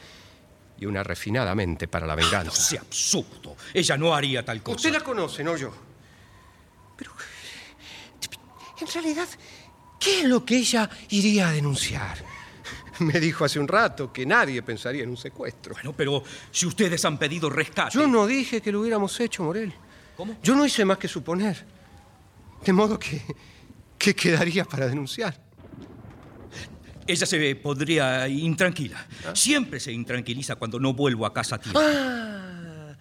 Y 0.77 0.85
una 0.85 1.03
refinada 1.03 1.53
mente 1.53 1.87
para 1.87 2.07
la 2.07 2.15
venganza. 2.15 2.45
no 2.45 2.51
sea 2.51 2.81
absurdo. 2.81 3.55
Ella 3.73 3.97
no 3.97 4.15
haría 4.15 4.43
tal 4.43 4.63
cosa. 4.63 4.77
Usted 4.77 4.91
la 4.91 5.01
conoce, 5.01 5.43
no 5.43 5.55
yo. 5.55 5.71
Pero. 6.97 7.11
En 8.79 8.87
realidad, 8.87 9.27
¿Qué 10.01 10.21
es 10.21 10.25
lo 10.25 10.43
que 10.43 10.57
ella 10.57 10.89
iría 11.09 11.49
a 11.49 11.51
denunciar? 11.51 12.17
Me 12.99 13.19
dijo 13.19 13.45
hace 13.45 13.59
un 13.59 13.67
rato 13.67 14.11
que 14.11 14.25
nadie 14.25 14.63
pensaría 14.63 15.03
en 15.03 15.09
un 15.11 15.17
secuestro. 15.17 15.75
Bueno, 15.75 15.93
pero 15.93 16.23
si 16.49 16.65
ustedes 16.65 17.05
han 17.05 17.19
pedido 17.19 17.51
rescate. 17.51 17.93
Yo 17.93 18.07
no 18.07 18.25
dije 18.25 18.61
que 18.61 18.71
lo 18.71 18.81
hubiéramos 18.81 19.19
hecho, 19.19 19.43
Morel. 19.43 19.71
¿Cómo? 20.17 20.37
Yo 20.41 20.55
no 20.55 20.65
hice 20.65 20.83
más 20.85 20.97
que 20.97 21.07
suponer. 21.07 21.63
De 22.65 22.73
modo 22.73 22.97
que. 22.99 23.21
¿Qué 24.01 24.15
quedaría 24.15 24.65
para 24.65 24.87
denunciar? 24.87 25.39
Ella 27.05 27.25
se 27.27 27.55
pondría 27.55 28.27
intranquila. 28.27 29.05
¿Ah? 29.27 29.35
Siempre 29.35 29.79
se 29.79 29.91
intranquiliza 29.91 30.55
cuando 30.55 30.79
no 30.79 30.93
vuelvo 30.93 31.25
a 31.25 31.33
casa 31.33 31.59
tío. 31.59 31.73
Ah, 31.75 32.95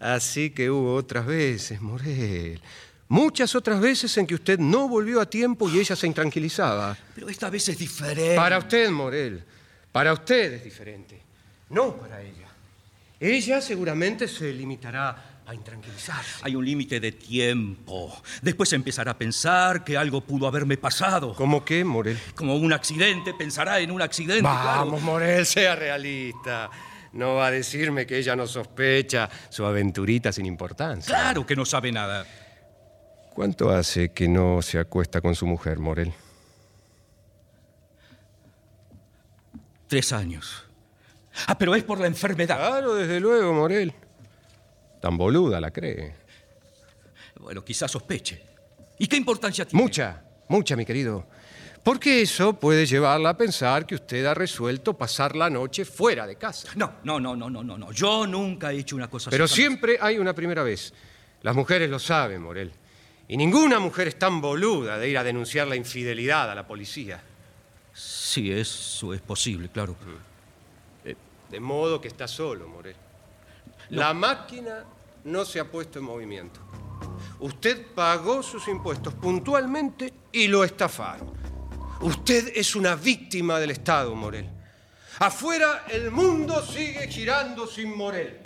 así 0.00 0.48
que 0.48 0.70
hubo 0.70 0.94
otras 0.94 1.26
veces, 1.26 1.82
Morel. 1.82 2.62
Muchas 3.08 3.54
otras 3.54 3.78
veces 3.78 4.16
en 4.16 4.26
que 4.26 4.34
usted 4.34 4.58
no 4.58 4.88
volvió 4.88 5.20
a 5.20 5.28
tiempo 5.28 5.68
y 5.68 5.78
ella 5.80 5.96
se 5.96 6.06
intranquilizaba. 6.06 6.96
Pero 7.14 7.28
esta 7.28 7.50
vez 7.50 7.68
es 7.68 7.76
diferente. 7.78 8.36
Para 8.36 8.58
usted, 8.58 8.90
Morel. 8.90 9.44
Para 9.92 10.14
usted 10.14 10.54
es 10.54 10.64
diferente. 10.64 11.20
No 11.70 11.94
para 11.94 12.22
ella. 12.22 12.48
Ella 13.20 13.60
seguramente 13.60 14.28
se 14.28 14.52
limitará 14.52 15.37
a 15.48 15.54
intranquilizarse. 15.54 16.40
Hay 16.42 16.54
un 16.54 16.64
límite 16.64 17.00
de 17.00 17.12
tiempo. 17.12 18.14
Después 18.42 18.70
empezará 18.74 19.12
a 19.12 19.18
pensar 19.18 19.82
que 19.82 19.96
algo 19.96 20.20
pudo 20.20 20.46
haberme 20.46 20.76
pasado. 20.76 21.32
¿Cómo 21.32 21.64
qué, 21.64 21.84
Morel? 21.84 22.18
Como 22.34 22.54
un 22.56 22.70
accidente, 22.74 23.32
pensará 23.32 23.80
en 23.80 23.90
un 23.90 24.02
accidente. 24.02 24.42
Vamos, 24.42 25.00
Morel, 25.00 25.46
sea 25.46 25.74
realista. 25.74 26.68
no 27.14 27.36
va 27.36 27.46
a 27.46 27.50
decirme 27.50 28.04
que 28.04 28.18
ella 28.18 28.36
no 28.36 28.46
sospecha 28.46 29.30
su 29.48 29.64
aventurita 29.64 30.32
sin 30.32 30.44
importancia. 30.44 31.14
Claro 31.14 31.46
que 31.46 31.56
no 31.56 31.64
sabe 31.64 31.90
nada. 31.92 32.26
¿Cuánto 33.34 33.70
hace 33.70 34.12
que 34.12 34.28
no 34.28 34.60
se 34.60 34.78
acuesta 34.78 35.22
con 35.22 35.34
su 35.34 35.46
mujer, 35.46 35.78
Morel? 35.78 36.12
Tres 39.86 40.12
años. 40.12 40.66
Ah, 41.46 41.56
pero 41.56 41.74
es 41.74 41.84
por 41.84 41.98
la 42.00 42.06
enfermedad. 42.06 42.58
Claro, 42.58 42.94
desde 42.96 43.18
luego, 43.18 43.54
Morel. 43.54 43.94
Tan 45.00 45.16
boluda 45.16 45.60
la 45.60 45.70
cree. 45.70 46.14
Bueno, 47.40 47.64
quizás 47.64 47.90
sospeche. 47.90 48.42
¿Y 48.98 49.06
qué 49.06 49.16
importancia 49.16 49.64
tiene? 49.64 49.82
Mucha, 49.82 50.22
mucha, 50.48 50.74
mi 50.76 50.84
querido. 50.84 51.26
Porque 51.84 52.22
eso 52.22 52.52
puede 52.54 52.84
llevarla 52.84 53.30
a 53.30 53.36
pensar 53.36 53.86
que 53.86 53.94
usted 53.94 54.26
ha 54.26 54.34
resuelto 54.34 54.94
pasar 54.94 55.36
la 55.36 55.48
noche 55.48 55.84
fuera 55.84 56.26
de 56.26 56.36
casa. 56.36 56.68
No, 56.74 56.94
no, 57.04 57.20
no, 57.20 57.36
no, 57.36 57.48
no, 57.48 57.62
no, 57.62 57.78
no. 57.78 57.92
Yo 57.92 58.26
nunca 58.26 58.72
he 58.72 58.78
hecho 58.78 58.96
una 58.96 59.08
cosa 59.08 59.30
Pero 59.30 59.44
así. 59.44 59.54
jamás. 59.54 59.68
siempre 59.68 59.98
hay 60.00 60.18
una 60.18 60.34
primera 60.34 60.62
vez. 60.64 60.92
Las 61.42 61.54
mujeres 61.54 61.88
lo 61.88 61.98
saben, 62.00 62.42
Morel. 62.42 62.72
Y 63.28 63.36
ninguna 63.36 63.78
mujer 63.78 64.08
es 64.08 64.18
tan 64.18 64.40
boluda 64.40 64.98
de 64.98 65.08
ir 65.08 65.16
a 65.18 65.22
denunciar 65.24 65.68
la 65.68 65.76
infidelidad 65.76 66.50
a 66.50 66.54
la 66.54 66.66
policía. 66.66 67.22
Sí, 67.94 68.50
eso 68.50 69.14
es 69.14 69.20
posible, 69.20 69.68
claro. 69.68 69.94
De 71.50 71.60
modo 71.60 72.00
que 72.00 72.08
está 72.08 72.28
solo, 72.28 72.68
Morel. 72.68 72.96
La 73.90 74.12
máquina 74.12 74.84
no 75.24 75.44
se 75.44 75.60
ha 75.60 75.70
puesto 75.70 75.98
en 75.98 76.04
movimiento. 76.04 76.60
Usted 77.40 77.86
pagó 77.94 78.42
sus 78.42 78.68
impuestos 78.68 79.14
puntualmente 79.14 80.12
y 80.32 80.48
lo 80.48 80.64
estafaron. 80.64 81.32
Usted 82.00 82.52
es 82.54 82.76
una 82.76 82.94
víctima 82.94 83.58
del 83.58 83.70
Estado, 83.70 84.14
Morel. 84.14 84.48
Afuera 85.20 85.84
el 85.88 86.10
mundo 86.10 86.64
sigue 86.64 87.08
girando 87.08 87.66
sin 87.66 87.96
Morel. 87.96 88.40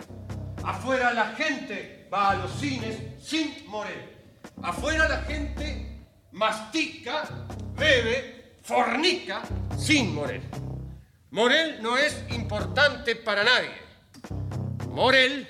Afuera 0.63 1.13
la 1.13 1.27
gente 1.27 2.07
va 2.11 2.31
a 2.31 2.35
los 2.35 2.51
cines 2.59 2.97
sin 3.21 3.67
Morel. 3.67 4.11
Afuera 4.61 5.07
la 5.07 5.21
gente 5.23 6.05
mastica, 6.31 7.47
bebe, 7.75 8.57
fornica 8.63 9.41
sin 9.77 10.15
Morel. 10.15 10.41
Morel 11.31 11.81
no 11.81 11.97
es 11.97 12.23
importante 12.29 13.15
para 13.15 13.43
nadie. 13.43 13.83
Morel 14.93 15.47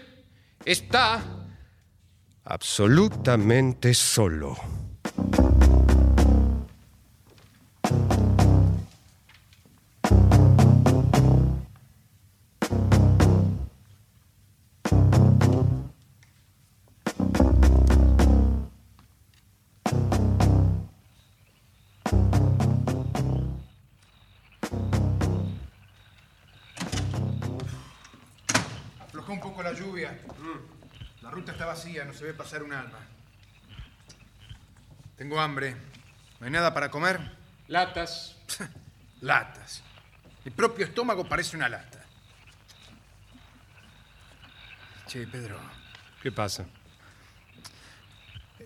está 0.63 1.21
absolutamente 2.45 3.93
solo. 3.93 4.55
No 32.13 32.19
se 32.19 32.25
ve 32.25 32.33
pasar 32.35 32.61
un 32.61 32.71
alma. 32.71 32.99
Tengo 35.17 35.39
hambre. 35.39 35.75
¿No 36.39 36.45
hay 36.45 36.51
nada 36.51 36.71
para 36.71 36.91
comer? 36.91 37.19
Latas. 37.67 38.35
Latas. 39.21 39.81
Mi 40.45 40.51
propio 40.51 40.85
estómago 40.85 41.27
parece 41.27 41.57
una 41.57 41.67
lata. 41.69 42.05
Che, 45.07 45.25
Pedro, 45.27 45.59
¿Qué 46.21 46.31
pasa? 46.31 46.65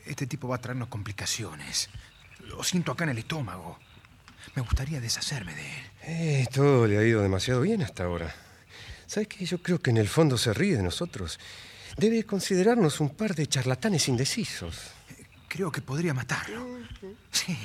este 0.05 0.27
tipo 0.27 0.47
va 0.47 0.55
a 0.55 0.61
traernos 0.61 0.89
complicaciones. 0.89 1.89
Lo 2.47 2.63
siento 2.63 2.91
acá 2.91 3.03
en 3.05 3.11
el 3.11 3.17
estómago. 3.17 3.77
Me 4.55 4.61
gustaría 4.61 4.99
deshacerme 4.99 5.53
de 5.55 5.77
él. 5.77 5.91
Eh, 6.03 6.47
todo 6.53 6.87
le 6.87 6.97
ha 6.97 7.03
ido 7.03 7.21
demasiado 7.21 7.61
bien 7.61 7.81
hasta 7.81 8.03
ahora. 8.03 8.33
¿Sabes 9.05 9.27
qué? 9.27 9.45
Yo 9.45 9.61
creo 9.61 9.79
que 9.79 9.89
en 9.89 9.97
el 9.97 10.07
fondo 10.07 10.37
se 10.37 10.53
ríe 10.53 10.75
de 10.77 10.83
nosotros. 10.83 11.39
Debe 11.97 12.23
considerarnos 12.25 12.99
un 12.99 13.09
par 13.09 13.33
de 13.33 13.47
charlatanes 13.47 14.07
indecisos. 14.07 14.91
Creo 15.47 15.71
que 15.71 15.81
podría 15.81 16.13
matarlo. 16.13 16.77
Sí, 17.31 17.57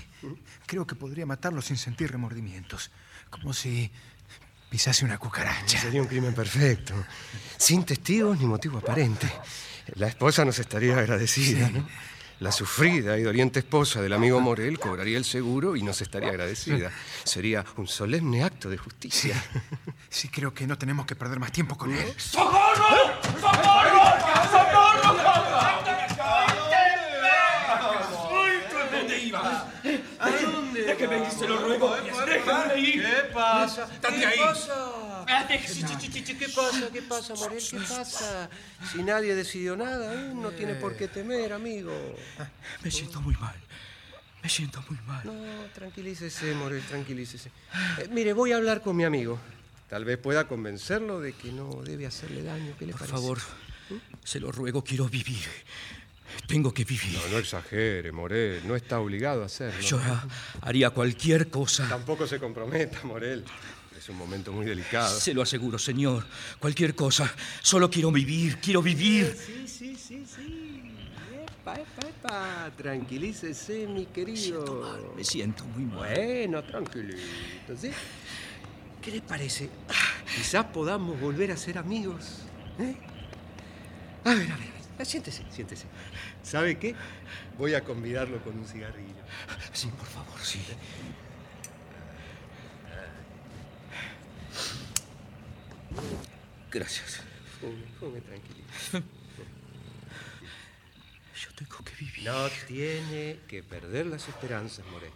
creo 0.66 0.86
que 0.86 0.94
podría 0.94 1.26
matarlo 1.26 1.60
sin 1.60 1.76
sentir 1.76 2.10
remordimientos. 2.10 2.90
Como 3.28 3.52
si 3.52 3.90
pisase 4.70 5.04
una 5.04 5.18
cucaracha. 5.18 5.78
Sería 5.78 6.00
un 6.00 6.08
crimen 6.08 6.34
perfecto. 6.34 6.94
Sin 7.58 7.84
testigos 7.84 8.38
ni 8.40 8.46
motivo 8.46 8.78
aparente. 8.78 9.30
La 9.96 10.08
esposa 10.08 10.44
nos 10.46 10.58
estaría 10.58 10.96
agradecida, 10.96 11.68
¿no? 11.68 11.86
La 12.40 12.50
sufrida 12.50 13.18
y 13.18 13.22
doliente 13.22 13.60
esposa 13.60 14.02
del 14.02 14.14
amigo 14.14 14.40
Morel 14.40 14.78
cobraría 14.78 15.16
el 15.16 15.24
seguro 15.24 15.76
y 15.76 15.82
nos 15.82 16.00
estaría 16.00 16.30
agradecida. 16.30 16.90
Sería 17.22 17.64
un 17.76 17.86
solemne 17.86 18.42
acto 18.42 18.68
de 18.68 18.78
justicia. 18.78 19.40
Sí, 20.08 20.28
creo 20.28 20.52
que 20.52 20.66
no 20.66 20.76
tenemos 20.76 21.06
que 21.06 21.14
perder 21.14 21.38
más 21.38 21.52
tiempo 21.52 21.76
con 21.78 21.94
él. 21.94 22.12
¿Dónde 22.32 22.58
iba? 23.40 24.01
¿A 30.18 30.30
dónde? 30.30 30.84
Déjeme 30.84 31.18
ir, 31.18 31.30
se 31.30 31.48
lo 31.48 31.58
ruego. 31.58 31.96
Déjeme 31.96 32.78
ir. 32.80 33.02
¿Qué 33.02 33.32
pasa? 33.32 33.88
Ahí. 34.04 34.38
Ah, 35.28 35.46
déjeme. 35.48 35.98
¿Qué 36.38 36.48
pasa? 36.48 36.88
¿Qué 36.92 37.02
pasa, 37.02 37.34
Morel? 37.34 37.62
¿Qué 37.68 37.78
pasa? 37.78 38.50
Si 38.90 39.02
nadie 39.02 39.34
decidió 39.34 39.76
nada, 39.76 40.12
aún 40.12 40.42
no 40.42 40.50
tiene 40.50 40.74
por 40.74 40.96
qué 40.96 41.08
temer, 41.08 41.52
amigo. 41.52 41.92
Me 42.82 42.90
siento 42.90 43.20
muy 43.20 43.34
mal. 43.34 43.54
Me 44.42 44.48
siento 44.48 44.82
muy 44.88 44.98
mal. 45.06 45.22
No, 45.24 45.32
tranquilícese, 45.72 46.54
Morel, 46.54 46.82
tranquilícese. 46.82 47.50
Eh, 47.98 48.08
mire, 48.10 48.32
voy 48.32 48.52
a 48.52 48.56
hablar 48.56 48.80
con 48.82 48.96
mi 48.96 49.04
amigo. 49.04 49.38
Tal 49.88 50.04
vez 50.04 50.18
pueda 50.18 50.48
convencerlo 50.48 51.20
de 51.20 51.32
que 51.34 51.52
no 51.52 51.82
debe 51.82 52.06
hacerle 52.06 52.42
daño. 52.42 52.74
¿Qué 52.78 52.86
le 52.86 52.92
Por 52.92 53.00
parece? 53.00 53.16
favor, 53.16 53.38
se 54.24 54.40
lo 54.40 54.50
ruego, 54.52 54.82
quiero 54.82 55.08
vivir. 55.08 55.44
Tengo 56.46 56.72
que 56.72 56.84
vivir. 56.84 57.12
No, 57.12 57.28
no 57.28 57.38
exagere, 57.38 58.10
Morel. 58.12 58.62
No 58.66 58.74
está 58.74 58.98
obligado 59.00 59.42
a 59.42 59.46
hacerlo. 59.46 59.80
Yo 59.80 59.98
ha- 59.98 60.26
haría 60.62 60.90
cualquier 60.90 61.48
cosa. 61.50 61.88
Tampoco 61.88 62.26
se 62.26 62.38
comprometa, 62.38 63.00
Morel. 63.04 63.44
Es 63.96 64.08
un 64.08 64.16
momento 64.16 64.50
muy 64.52 64.64
delicado. 64.66 65.18
Se 65.20 65.32
lo 65.34 65.42
aseguro, 65.42 65.78
señor. 65.78 66.24
Cualquier 66.58 66.94
cosa. 66.94 67.32
Solo 67.60 67.88
quiero 67.90 68.10
vivir, 68.10 68.58
quiero 68.58 68.82
vivir. 68.82 69.36
Sí, 69.38 69.64
sí, 69.68 69.96
sí, 69.96 70.24
sí. 70.26 70.82
Epa, 71.60 71.74
epa, 71.74 72.08
epa. 72.08 72.70
Tranquilícese, 72.76 73.86
mi 73.86 74.06
querido. 74.06 75.12
Me 75.16 75.22
siento 75.24 75.64
muy 75.66 75.84
mal. 75.84 75.98
Bueno, 76.14 76.64
tranquilito, 76.64 77.76
¿sí? 77.80 77.90
¿Qué 79.00 79.10
le 79.12 79.20
parece? 79.20 79.68
Quizás 80.34 80.64
podamos 80.66 81.20
volver 81.20 81.52
a 81.52 81.56
ser 81.56 81.78
amigos. 81.78 82.38
¿eh? 82.80 82.96
A 84.24 84.34
ver, 84.34 84.50
a 84.50 84.56
ver, 84.56 84.68
a 84.68 84.96
ver. 84.98 85.06
Siéntese, 85.06 85.44
siéntese. 85.50 85.86
¿Sabe 86.42 86.78
qué? 86.78 86.94
Voy 87.58 87.74
a 87.74 87.82
convidarlo 87.82 88.42
con 88.44 88.56
un 88.56 88.66
cigarrillo. 88.66 89.22
Sí, 89.72 89.88
por 89.88 90.06
favor, 90.06 90.40
sí. 90.40 90.60
Gracias. 96.70 97.20
Fume, 97.60 97.84
fume 97.98 98.20
tranquilito. 98.20 98.72
Yo 101.34 101.54
tengo 101.56 101.84
que 101.84 101.94
vivir. 101.96 102.24
No 102.24 102.48
tiene 102.68 103.40
que 103.48 103.62
perder 103.62 104.06
las 104.06 104.28
esperanzas, 104.28 104.86
Morel. 104.86 105.10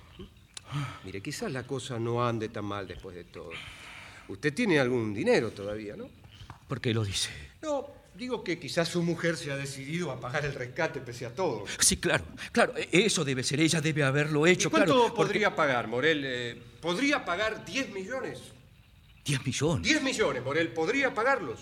Mire, 1.05 1.23
quizás 1.23 1.53
la 1.53 1.63
cosa 1.63 1.99
no 1.99 2.27
ande 2.27 2.49
tan 2.49 2.65
mal 2.65 2.89
después 2.89 3.15
de 3.15 3.25
todo. 3.25 3.53
Usted 4.29 4.53
tiene 4.53 4.81
algún 4.81 5.15
dinero 5.15 5.53
todavía, 5.53 5.97
¿no? 5.97 6.09
¿Por 6.67 6.81
qué 6.81 6.93
lo 6.93 7.05
dice? 7.05 7.31
No, 7.63 7.87
digo 8.17 8.43
que 8.43 8.59
quizás 8.59 8.89
su 8.89 9.03
mujer 9.03 9.37
se 9.37 9.51
ha 9.53 9.57
decidido 9.57 10.11
a 10.11 10.19
pagar 10.21 10.45
el 10.45 10.55
rescate 10.55 11.01
pese 11.01 11.27
a 11.27 11.35
todo. 11.35 11.65
Sí, 11.79 11.97
claro, 11.99 12.25
claro. 12.53 12.73
e- 12.77 12.89
Eso 13.07 13.25
debe 13.25 13.43
ser. 13.43 13.61
Ella 13.61 13.81
debe 13.81 14.03
haberlo 14.05 14.47
¿Y 14.47 14.51
hecho, 14.51 14.71
cuánto 14.71 14.93
claro. 14.93 15.15
porque- 15.15 15.17
podría 15.33 15.55
pagar, 15.55 15.87
Morel? 15.89 16.23
Eh, 16.25 16.63
¿Podría 16.81 17.25
pagar 17.25 17.65
10 17.65 17.91
millones? 17.93 18.39
Diez 19.25 19.45
millones. 19.45 19.83
10 19.87 20.03
millones, 20.03 20.43
Morel, 20.45 20.69
¿podría 20.69 21.13
pagarlos? 21.13 21.59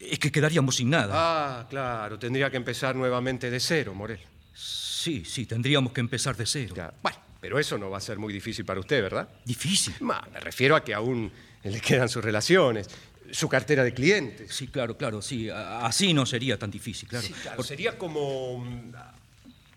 Es 0.00 0.18
que 0.20 0.30
quedaríamos 0.30 0.76
sin 0.76 0.90
nada. 0.90 1.12
Ah, 1.12 1.66
claro, 1.68 2.18
tendría 2.20 2.50
que 2.50 2.56
empezar 2.56 2.94
nuevamente 2.94 3.50
de 3.50 3.58
cero, 3.58 3.94
Morel. 3.94 4.20
Sí, 4.54 5.24
sí, 5.24 5.44
tendríamos 5.44 5.92
que 5.92 6.00
empezar 6.00 6.36
de 6.36 6.46
cero. 6.46 6.72
Ya, 6.76 6.94
Bueno, 7.02 7.18
pero 7.40 7.58
eso 7.58 7.76
no 7.78 7.90
va 7.90 7.98
a 7.98 8.00
ser 8.00 8.16
muy 8.16 8.32
difícil 8.32 8.64
para 8.64 8.78
usted, 8.78 9.02
¿verdad? 9.02 9.28
Difícil. 9.44 9.94
Ma, 10.00 10.24
me 10.32 10.38
refiero 10.38 10.76
a 10.76 10.84
que 10.84 10.94
aún 10.94 11.32
le 11.64 11.80
quedan 11.80 12.08
sus 12.08 12.22
relaciones, 12.24 12.88
su 13.30 13.48
cartera 13.48 13.84
de 13.84 13.92
clientes. 13.92 14.54
Sí, 14.54 14.68
claro, 14.68 14.96
claro, 14.96 15.22
sí. 15.22 15.48
Así 15.50 16.12
no 16.14 16.26
sería 16.26 16.58
tan 16.58 16.70
difícil, 16.70 17.08
claro. 17.08 17.26
Sí, 17.26 17.32
claro, 17.32 17.62
Sería 17.62 17.98
como 17.98 18.58
mm, 18.58 18.92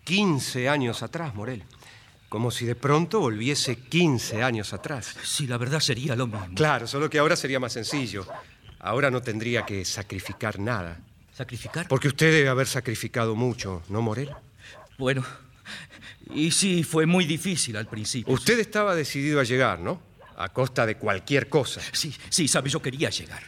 15 0.04 0.68
años 0.68 1.02
atrás, 1.02 1.34
Morel. 1.34 1.62
Como 2.28 2.50
si 2.50 2.64
de 2.64 2.74
pronto 2.74 3.20
volviese 3.20 3.76
15 3.76 4.42
años 4.42 4.72
atrás. 4.72 5.14
Sí, 5.22 5.46
la 5.46 5.58
verdad 5.58 5.80
sería 5.80 6.16
lo 6.16 6.26
mismo. 6.26 6.54
Claro, 6.54 6.86
solo 6.86 7.10
que 7.10 7.18
ahora 7.18 7.36
sería 7.36 7.60
más 7.60 7.74
sencillo. 7.74 8.26
Ahora 8.80 9.10
no 9.10 9.20
tendría 9.20 9.66
que 9.66 9.84
sacrificar 9.84 10.58
nada. 10.58 10.98
¿Sacrificar? 11.34 11.88
Porque 11.88 12.08
usted 12.08 12.32
debe 12.32 12.48
haber 12.48 12.66
sacrificado 12.66 13.34
mucho, 13.34 13.82
¿no, 13.88 14.00
Morel? 14.02 14.30
Bueno, 14.98 15.24
y 16.34 16.50
sí, 16.50 16.84
fue 16.84 17.06
muy 17.06 17.24
difícil 17.24 17.76
al 17.76 17.86
principio. 17.86 18.32
Usted 18.32 18.58
estaba 18.58 18.94
decidido 18.94 19.40
a 19.40 19.44
llegar, 19.44 19.78
¿no? 19.80 20.00
A 20.42 20.48
costa 20.48 20.84
de 20.86 20.96
cualquier 20.96 21.48
cosa. 21.48 21.80
Sí, 21.92 22.14
sí, 22.28 22.48
sabe, 22.48 22.68
yo 22.68 22.80
quería 22.82 23.10
llegar. 23.10 23.42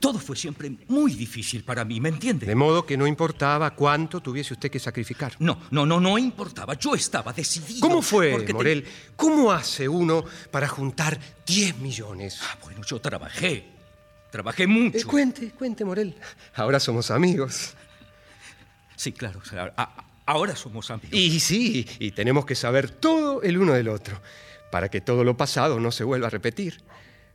Todo 0.00 0.18
fue 0.18 0.36
siempre 0.36 0.70
muy 0.88 1.14
difícil 1.14 1.64
para 1.64 1.84
mí, 1.84 2.00
¿me 2.00 2.10
entiende? 2.10 2.44
De 2.46 2.54
modo 2.54 2.84
que 2.84 2.96
no 2.98 3.06
importaba 3.06 3.70
cuánto 3.74 4.20
tuviese 4.20 4.52
usted 4.52 4.70
que 4.70 4.78
sacrificar. 4.78 5.34
No, 5.38 5.58
no, 5.70 5.86
no, 5.86 6.00
no 6.00 6.18
importaba. 6.18 6.74
Yo 6.74 6.94
estaba 6.94 7.32
decidido. 7.32 7.80
¿Cómo 7.80 8.02
fue, 8.02 8.32
porque 8.32 8.46
te- 8.48 8.52
Morel? 8.52 8.84
¿Cómo 9.16 9.52
hace 9.52 9.88
uno 9.88 10.24
para 10.50 10.68
juntar 10.68 11.18
10 11.46 11.78
millones? 11.78 12.40
Ah, 12.42 12.58
bueno, 12.62 12.82
yo 12.84 13.00
trabajé. 13.00 13.64
Trabajé 14.30 14.66
mucho. 14.66 14.98
Eh, 14.98 15.04
cuente, 15.04 15.50
cuente, 15.52 15.84
Morel. 15.84 16.14
Ahora 16.56 16.78
somos 16.78 17.10
amigos. 17.10 17.72
Sí, 18.96 19.12
claro. 19.12 19.40
ahora 20.26 20.56
somos 20.56 20.90
amigos. 20.90 21.12
Y 21.12 21.40
sí, 21.40 21.86
y 22.00 22.10
tenemos 22.10 22.44
que 22.44 22.54
saber 22.54 22.90
todo 22.90 23.42
el 23.42 23.56
uno 23.58 23.72
del 23.72 23.88
otro, 23.88 24.20
para 24.70 24.88
que 24.88 25.00
todo 25.00 25.24
lo 25.24 25.36
pasado 25.36 25.80
no 25.80 25.90
se 25.92 26.04
vuelva 26.04 26.26
a 26.26 26.30
repetir, 26.30 26.80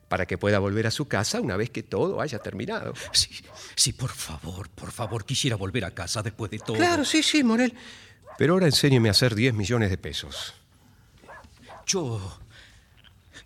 para 0.08 0.26
que 0.26 0.38
pueda 0.38 0.60
volver 0.60 0.88
a 0.88 0.92
su 0.92 1.08
casa 1.08 1.40
una 1.40 1.56
vez 1.56 1.70
que 1.70 1.84
todo 1.84 2.22
haya 2.22 2.40
terminado. 2.40 2.94
Sí, 3.14 3.30
sí, 3.76 3.94
por 3.94 4.12
favor, 4.12 4.70
por 4.70 4.92
favor, 4.92 5.26
quisiera 5.26 5.56
volver 5.56 5.86
a 5.86 5.92
casa 5.92 6.22
después 6.22 6.52
de 6.52 6.60
todo. 6.60 6.76
Claro, 6.78 7.06
sí, 7.06 7.24
sí, 7.24 7.44
Morel. 7.44 7.74
Pero 8.38 8.54
ahora 8.54 8.66
enséñeme 8.66 9.10
a 9.10 9.12
hacer 9.12 9.36
10 9.36 9.54
millones 9.54 9.90
de 9.90 9.98
pesos. 9.98 10.54
Yo. 11.86 12.40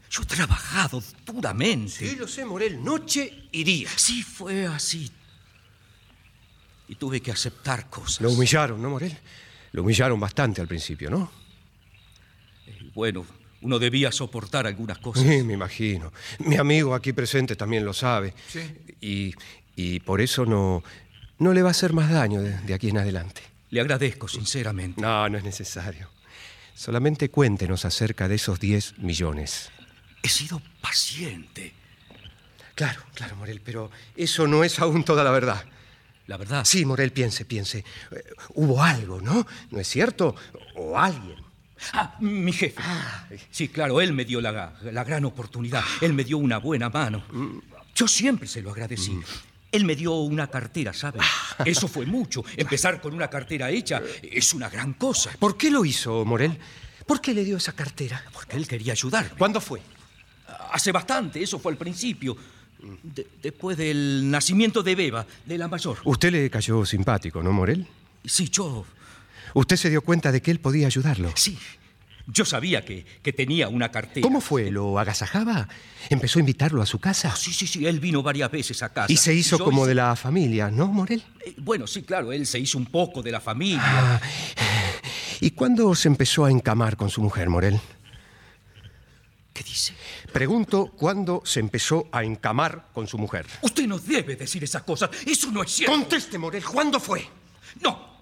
Yo 0.09 0.21
he 0.23 0.25
trabajado 0.25 1.03
duramente. 1.25 1.91
Sí, 1.91 2.15
lo 2.15 2.27
sé, 2.27 2.45
Morel, 2.45 2.83
noche 2.83 3.49
y 3.51 3.63
día. 3.63 3.89
Sí, 3.95 4.23
fue 4.23 4.65
así. 4.65 5.11
Y 6.87 6.95
tuve 6.95 7.19
que 7.19 7.31
aceptar 7.31 7.89
cosas. 7.89 8.21
Lo 8.21 8.31
humillaron, 8.31 8.81
¿no, 8.81 8.89
Morel? 8.89 9.17
Lo 9.71 9.83
humillaron 9.83 10.19
bastante 10.19 10.61
al 10.61 10.67
principio, 10.67 11.09
¿no? 11.09 11.31
Y 12.67 12.89
Bueno, 12.91 13.25
uno 13.65 13.79
debía 13.79 14.11
soportar 14.11 14.67
algunas 14.67 14.99
cosas. 14.99 15.23
Sí, 15.23 15.41
me 15.41 15.53
imagino. 15.53 16.13
Mi 16.39 16.55
amigo 16.55 16.93
aquí 16.93 17.13
presente 17.13 17.55
también 17.55 17.83
lo 17.83 17.93
sabe. 17.93 18.35
Sí. 18.47 18.59
Y, 19.01 19.33
y 19.75 19.99
por 20.01 20.21
eso 20.21 20.45
no, 20.45 20.83
no 21.39 21.51
le 21.51 21.63
va 21.63 21.69
a 21.69 21.71
hacer 21.71 21.91
más 21.91 22.11
daño 22.11 22.43
de, 22.43 22.51
de 22.59 22.73
aquí 22.75 22.89
en 22.89 22.99
adelante. 22.99 23.41
Le 23.71 23.81
agradezco, 23.81 24.27
sinceramente. 24.27 25.01
No, 25.01 25.27
no 25.27 25.37
es 25.39 25.43
necesario. 25.43 26.09
Solamente 26.75 27.29
cuéntenos 27.29 27.85
acerca 27.85 28.27
de 28.27 28.35
esos 28.35 28.59
10 28.59 28.99
millones. 28.99 29.71
He 30.21 30.29
sido 30.29 30.61
paciente. 30.81 31.73
Claro, 32.75 33.01
claro, 33.15 33.35
Morel, 33.37 33.61
pero 33.65 33.89
eso 34.15 34.45
no 34.45 34.63
es 34.63 34.77
aún 34.79 35.03
toda 35.03 35.23
la 35.23 35.31
verdad. 35.31 35.65
La 36.27 36.37
verdad. 36.37 36.65
Sí, 36.65 36.85
Morel, 36.85 37.11
piense, 37.11 37.45
piense. 37.45 37.79
Eh, 38.11 38.23
hubo 38.53 38.83
algo, 38.83 39.21
¿no? 39.21 39.47
¿No 39.71 39.79
es 39.79 39.87
cierto? 39.87 40.35
O 40.75 40.99
alguien. 40.99 41.44
Ah, 41.93 42.15
mi 42.19 42.51
jefe. 42.53 42.81
Sí, 43.51 43.67
claro, 43.67 43.99
él 44.01 44.13
me 44.13 44.25
dio 44.25 44.39
la, 44.41 44.73
la 44.83 45.03
gran 45.03 45.25
oportunidad. 45.25 45.83
Él 46.01 46.13
me 46.13 46.23
dio 46.23 46.37
una 46.37 46.57
buena 46.57 46.89
mano. 46.89 47.23
Yo 47.95 48.07
siempre 48.07 48.47
se 48.47 48.61
lo 48.61 48.71
agradecí. 48.71 49.19
Él 49.71 49.83
me 49.83 49.95
dio 49.95 50.13
una 50.13 50.47
cartera, 50.47 50.93
¿sabe? 50.93 51.19
Eso 51.65 51.87
fue 51.87 52.05
mucho. 52.05 52.43
Empezar 52.57 53.01
con 53.01 53.13
una 53.13 53.29
cartera 53.29 53.69
hecha 53.71 54.01
es 54.23 54.53
una 54.53 54.69
gran 54.69 54.93
cosa. 54.93 55.31
¿Por 55.37 55.57
qué 55.57 55.69
lo 55.69 55.83
hizo, 55.83 56.23
Morel? 56.23 56.57
¿Por 57.05 57.19
qué 57.21 57.33
le 57.33 57.43
dio 57.43 57.57
esa 57.57 57.73
cartera? 57.73 58.23
Porque 58.33 58.55
él 58.55 58.67
quería 58.67 58.93
ayudarme. 58.93 59.31
¿Cuándo 59.37 59.59
fue? 59.59 59.81
Hace 60.71 60.91
bastante, 60.91 61.41
eso 61.43 61.59
fue 61.59 61.71
al 61.73 61.77
principio. 61.77 62.35
De- 63.03 63.27
después 63.41 63.77
del 63.77 64.29
nacimiento 64.29 64.81
de 64.83 64.95
Beba, 64.95 65.25
de 65.45 65.57
la 65.57 65.67
mayor. 65.67 65.97
Usted 66.05 66.31
le 66.31 66.49
cayó 66.49 66.85
simpático, 66.85 67.41
¿no, 67.43 67.51
Morel? 67.51 67.85
Sí, 68.23 68.49
yo. 68.49 68.85
Usted 69.55 69.77
se 69.77 69.89
dio 69.89 70.01
cuenta 70.03 70.31
de 70.31 70.41
que 70.41 70.51
él 70.51 70.59
podía 70.59 70.85
ayudarlo. 70.85 71.31
Sí. 71.35 71.57
Yo 72.27 72.43
sabía 72.43 72.83
que, 72.83 73.05
que 73.21 73.33
tenía 73.33 73.67
una 73.69 73.89
cartera. 73.91 74.21
¿Cómo 74.23 74.41
fue? 74.41 74.69
¿Lo 74.71 74.97
agasajaba? 74.99 75.69
¿Empezó 76.09 76.39
a 76.39 76.41
invitarlo 76.41 76.81
a 76.81 76.85
su 76.85 76.99
casa? 76.99 77.35
Sí, 77.35 77.53
sí, 77.53 77.65
sí. 77.67 77.85
Él 77.85 77.99
vino 77.99 78.21
varias 78.23 78.49
veces 78.51 78.81
a 78.83 78.89
casa. 78.91 79.11
Y 79.13 79.17
se 79.17 79.33
hizo 79.33 79.57
yo 79.59 79.65
como 79.65 79.81
hice- 79.83 79.89
de 79.89 79.95
la 79.95 80.15
familia, 80.15 80.69
¿no, 80.71 80.87
Morel? 80.87 81.23
Eh, 81.45 81.53
Bueno, 81.57 81.85
sí, 81.87 82.01
claro, 82.03 82.31
él 82.31 82.45
se 82.47 82.59
hizo 82.59 82.77
un 82.77 82.87
poco 82.87 83.21
de 83.21 83.31
la 83.31 83.39
familia. 83.39 83.81
Ah, 83.83 84.21
¿Y 85.39 85.51
cuándo 85.51 85.93
se 85.95 86.07
empezó 86.07 86.45
a 86.45 86.51
encamar 86.51 86.97
con 86.97 87.09
su 87.09 87.21
mujer, 87.21 87.47
Morel? 87.49 87.79
¿Qué 89.53 89.63
dice? 89.63 89.93
Pregunto 90.33 90.87
cuándo 90.97 91.43
se 91.45 91.59
empezó 91.61 92.09
a 92.11 92.23
encamar 92.23 92.87
con 92.93 93.07
su 93.07 93.17
mujer. 93.17 93.45
Usted 93.61 93.85
no 93.87 93.99
debe 93.99 94.35
decir 94.35 94.63
esas 94.63 94.83
cosas. 94.83 95.09
Eso 95.25 95.49
no 95.51 95.63
es 95.63 95.71
cierto. 95.71 95.95
Conteste, 95.95 96.37
Morel, 96.37 96.63
¿cuándo 96.65 96.99
fue? 96.99 97.25
No. 97.81 98.14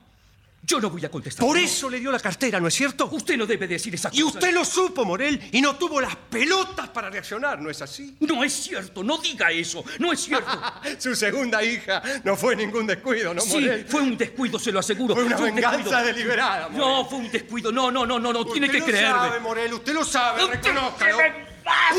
Yo 0.66 0.80
no 0.80 0.90
voy 0.90 1.04
a 1.04 1.12
contestar. 1.12 1.46
Por 1.46 1.58
eso 1.58 1.90
le 1.90 2.00
dio 2.00 2.10
la 2.10 2.20
cartera, 2.22 2.58
¿no 2.58 2.70
es 2.70 2.74
cierto? 2.74 3.10
Usted 3.12 3.36
no 3.36 3.46
debe 3.46 3.68
decir 3.68 3.94
esas 3.96 4.14
Y 4.16 4.22
cosas. 4.22 4.36
usted 4.36 4.54
lo 4.54 4.64
supo, 4.64 5.04
Morel, 5.04 5.38
y 5.52 5.60
no 5.60 5.76
tuvo 5.76 6.00
las 6.00 6.16
pelotas 6.16 6.88
para 6.88 7.10
reaccionar, 7.10 7.62
¿no 7.62 7.70
es 7.70 7.82
así? 7.82 8.16
No 8.22 8.44
es 8.46 8.54
cierto. 8.54 9.04
No 9.04 9.18
diga 9.18 9.52
eso. 9.52 9.84
No 10.00 10.14
es 10.14 10.22
cierto. 10.22 10.50
Su 11.00 11.16
segunda 11.16 11.62
hija 11.64 12.02
no 12.24 12.38
fue 12.38 12.56
ningún 12.56 12.88
descuido, 12.88 13.34
¿no, 13.34 13.42
Sí, 13.42 13.60
Morel? 13.60 13.86
fue 13.90 14.02
un 14.04 14.18
descuido, 14.18 14.58
se 14.58 14.72
lo 14.72 14.80
aseguro. 14.80 15.16
Fue 15.16 15.26
una 15.26 15.38
un 15.38 15.44
venganza 15.44 15.78
descuido. 15.80 16.04
deliberada, 16.06 16.70
Morel. 16.70 16.78
No, 16.80 17.06
fue 17.10 17.18
un 17.20 17.30
descuido. 17.32 17.72
No, 17.72 17.92
no, 17.92 18.06
no, 18.06 18.18
no, 18.18 18.32
no. 18.32 18.46
Tiene 18.46 18.70
que 18.70 18.78
Usted 18.78 18.92
lo 18.94 18.98
creerme. 18.98 19.20
sabe, 19.20 19.40
Morel, 19.42 19.74
usted 19.74 19.94
lo 19.94 20.06
sabe, 20.06 20.44
Usted 20.46 20.56
reconózcalo. 20.64 21.18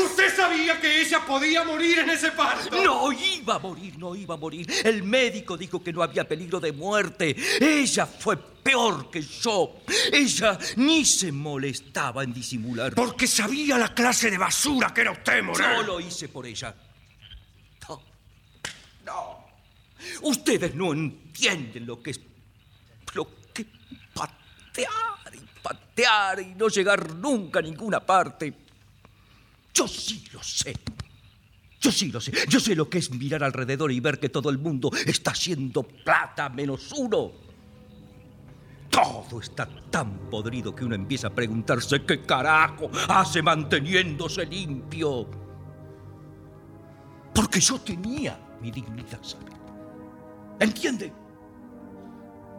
Usted 0.05 0.35
sabía 0.35 0.79
que 0.81 1.01
ella 1.01 1.21
podía 1.25 1.63
morir 1.63 1.99
en 1.99 2.09
ese 2.09 2.31
parto. 2.31 2.83
No 2.83 3.11
iba 3.11 3.55
a 3.55 3.59
morir, 3.59 3.97
no 3.97 4.15
iba 4.15 4.33
a 4.35 4.37
morir. 4.37 4.67
El 4.83 5.03
médico 5.03 5.55
dijo 5.57 5.83
que 5.83 5.91
no 5.93 6.01
había 6.03 6.27
peligro 6.27 6.59
de 6.59 6.71
muerte. 6.71 7.35
Ella 7.59 8.05
fue 8.05 8.37
peor 8.65 9.11
que 9.11 9.21
yo. 9.21 9.81
Ella 10.11 10.57
ni 10.77 11.05
se 11.05 11.31
molestaba 11.31 12.23
en 12.23 12.33
disimular. 12.33 12.95
Porque 12.95 13.27
sabía 13.27 13.77
la 13.77 13.93
clase 13.93 14.31
de 14.31 14.39
basura 14.39 14.91
que 14.91 15.01
era 15.01 15.11
usted, 15.11 15.43
Morel. 15.43 15.75
Yo 15.77 15.83
lo 15.83 15.99
hice 15.99 16.29
por 16.29 16.47
ella. 16.47 16.75
No. 17.87 18.01
No. 19.05 19.45
Ustedes 20.23 20.73
no 20.73 20.93
entienden 20.93 21.85
lo 21.85 22.01
que 22.01 22.09
es. 22.09 22.19
Lo 23.13 23.27
que 23.53 23.61
es 23.61 23.67
patear 24.15 25.35
y 25.35 25.61
patear 25.61 26.39
y 26.41 26.55
no 26.55 26.67
llegar 26.67 27.13
nunca 27.13 27.59
a 27.59 27.61
ninguna 27.61 27.99
parte. 27.99 28.51
Yo 29.75 29.87
sí 29.87 30.25
lo 30.33 30.41
sé. 30.41 30.75
Yo 31.79 31.91
sí 31.91 32.11
lo 32.11 32.19
sé. 32.19 32.31
Yo 32.49 32.59
sé 32.59 32.75
lo 32.75 32.89
que 32.89 32.97
es 32.97 33.11
mirar 33.11 33.43
alrededor 33.43 33.91
y 33.91 33.99
ver 33.99 34.19
que 34.19 34.29
todo 34.29 34.49
el 34.49 34.57
mundo 34.57 34.89
está 35.05 35.31
haciendo 35.31 35.83
plata 35.83 36.49
menos 36.49 36.91
uno. 36.93 37.44
Está 39.41 39.67
tan 39.89 40.29
podrido 40.29 40.73
que 40.75 40.85
uno 40.85 40.95
empieza 40.95 41.27
a 41.27 41.29
preguntarse 41.29 42.03
qué 42.03 42.21
carajo 42.21 42.89
hace 43.09 43.41
manteniéndose 43.41 44.45
limpio. 44.45 45.27
Porque 47.33 47.59
yo 47.59 47.79
tenía 47.79 48.39
mi 48.61 48.71
dignidad, 48.71 49.19
¿sabe? 49.21 49.51
¿Entiende? 50.59 51.24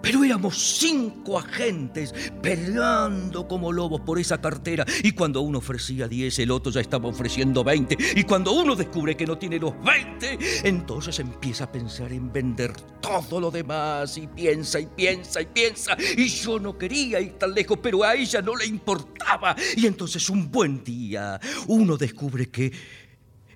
Pero 0.07 0.23
éramos 0.23 0.79
cinco 0.79 1.37
agentes 1.37 2.15
peleando 2.41 3.49
como 3.49 3.73
lobos 3.73 4.03
por 4.03 4.21
esa 4.21 4.41
cartera. 4.41 4.87
Y 5.03 5.11
cuando 5.11 5.41
uno 5.41 5.59
ofrecía 5.59 6.07
10, 6.07 6.39
el 6.39 6.53
otro 6.53 6.71
ya 6.71 6.81
estaba 6.81 7.09
ofreciendo 7.09 7.65
20. 7.65 7.97
Y 8.15 8.23
cuando 8.23 8.53
uno 8.53 8.77
descubre 8.77 9.17
que 9.17 9.27
no 9.27 9.37
tiene 9.37 9.59
los 9.59 9.75
20, 9.83 10.39
entonces 10.63 11.19
empieza 11.19 11.65
a 11.65 11.73
pensar 11.73 12.13
en 12.13 12.33
vender 12.33 12.73
todo 13.01 13.41
lo 13.41 13.51
demás. 13.51 14.17
Y 14.17 14.29
piensa 14.29 14.79
y 14.79 14.87
piensa 14.87 15.41
y 15.41 15.47
piensa. 15.47 15.97
Y 16.17 16.29
yo 16.29 16.61
no 16.61 16.79
quería 16.79 17.21
ir 17.21 17.33
tan 17.33 17.53
lejos, 17.53 17.77
pero 17.83 18.05
a 18.05 18.15
ella 18.15 18.41
no 18.41 18.55
le 18.55 18.67
importaba. 18.67 19.57
Y 19.77 19.87
entonces 19.87 20.31
un 20.31 20.53
buen 20.53 20.85
día 20.85 21.41
uno 21.67 21.97
descubre 21.97 22.49
que, 22.49 22.71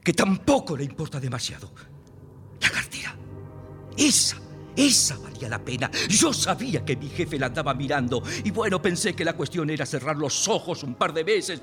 que 0.02 0.12
tampoco 0.12 0.76
le 0.76 0.82
importa 0.82 1.20
demasiado. 1.20 1.72
La 2.60 2.70
cartera. 2.70 3.16
Esa, 3.96 4.36
esa 4.76 5.18
valía 5.18 5.48
la 5.48 5.62
pena. 5.64 5.90
Yo 6.08 6.32
sabía 6.32 6.84
que 6.84 6.96
mi 6.96 7.08
jefe 7.08 7.38
la 7.38 7.46
andaba 7.46 7.74
mirando. 7.74 8.22
Y 8.44 8.50
bueno, 8.50 8.80
pensé 8.80 9.14
que 9.14 9.24
la 9.24 9.34
cuestión 9.34 9.70
era 9.70 9.86
cerrar 9.86 10.16
los 10.16 10.48
ojos 10.48 10.82
un 10.82 10.94
par 10.94 11.12
de 11.12 11.24
veces. 11.24 11.60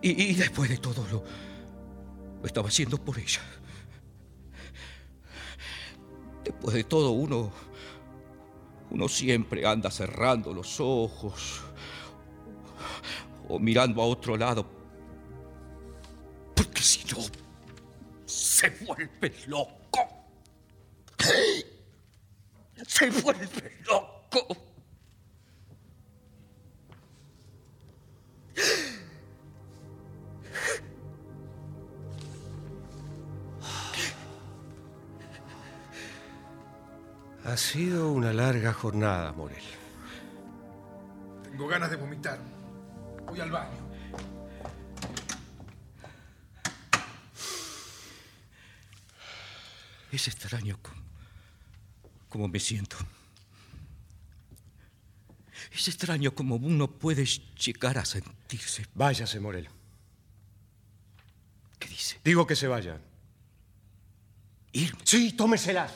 Y, 0.00 0.34
después 0.34 0.70
de 0.70 0.76
todo 0.78 1.04
lo, 1.10 1.24
lo 2.40 2.46
estaba 2.46 2.68
haciendo 2.68 2.98
por 2.98 3.18
ella. 3.18 3.40
Después 6.44 6.74
de 6.74 6.84
todo, 6.84 7.10
uno. 7.10 7.50
Uno 8.90 9.08
siempre 9.08 9.66
anda 9.66 9.90
cerrando 9.90 10.54
los 10.54 10.78
ojos. 10.80 11.62
O 13.48 13.58
mirando 13.58 14.00
a 14.00 14.06
otro 14.06 14.36
lado 14.36 14.78
porque 16.58 16.82
si 16.82 17.04
no, 17.14 17.18
se 18.28 18.70
vuelve 18.70 19.34
loco. 19.46 20.00
Se 22.86 23.10
vuelve 23.10 23.78
loco. 23.86 24.18
loco. 24.30 24.56
Ha 37.44 37.56
sido 37.56 38.12
una 38.12 38.34
larga 38.34 38.74
jornada, 38.74 39.32
Morel. 39.32 39.56
Tengo 41.44 41.66
ganas 41.66 41.90
de 41.90 41.96
vomitar. 41.96 42.38
Voy 43.26 43.40
al 43.40 43.50
baño. 43.50 43.87
Es 50.12 50.26
extraño 50.28 50.78
cómo 52.28 52.48
me 52.48 52.60
siento. 52.60 52.96
Es 55.72 55.88
extraño 55.88 56.34
cómo 56.34 56.56
uno 56.56 56.88
puede 56.90 57.24
llegar 57.26 57.98
a 57.98 58.04
sentirse. 58.04 58.86
Váyase, 58.94 59.38
Morel. 59.40 59.68
¿Qué 61.78 61.88
dice? 61.88 62.20
Digo 62.24 62.46
que 62.46 62.56
se 62.56 62.66
vaya. 62.68 63.00
Irme. 64.72 65.00
Sí, 65.04 65.32
tómeselas. 65.32 65.92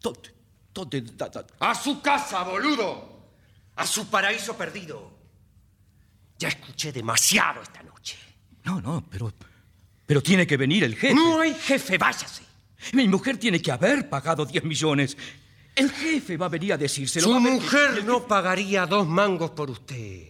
¿Dónde? 0.00 0.34
¿Dónde? 0.72 1.00
Da- 1.02 1.28
da- 1.28 1.46
A 1.60 1.74
su 1.74 2.00
casa, 2.02 2.42
boludo. 2.42 3.30
A 3.76 3.86
su 3.86 4.08
paraíso 4.08 4.56
perdido. 4.56 5.14
Ya 6.38 6.48
escuché 6.48 6.92
demasiado 6.92 7.62
esta 7.62 7.82
noche. 7.82 8.16
No, 8.64 8.80
no, 8.80 9.04
pero. 9.08 9.32
Pero 10.06 10.22
tiene 10.22 10.46
que 10.46 10.56
venir 10.56 10.84
el 10.84 10.94
jefe. 10.94 11.14
No 11.14 11.40
hay 11.40 11.54
jefe, 11.54 11.98
váyase. 11.98 12.42
Mi 12.92 13.08
mujer 13.08 13.38
tiene 13.38 13.60
que 13.60 13.72
haber 13.72 14.08
pagado 14.08 14.46
10 14.46 14.64
millones. 14.64 15.16
El 15.74 15.90
jefe 15.90 16.36
va 16.36 16.46
a 16.46 16.48
venir 16.48 16.72
a 16.72 16.78
decírselo. 16.78 17.26
Su 17.26 17.34
a 17.34 17.40
mujer 17.40 18.04
no 18.04 18.26
pagaría 18.26 18.86
dos 18.86 19.06
mangos 19.06 19.50
por 19.50 19.70
usted. 19.70 20.28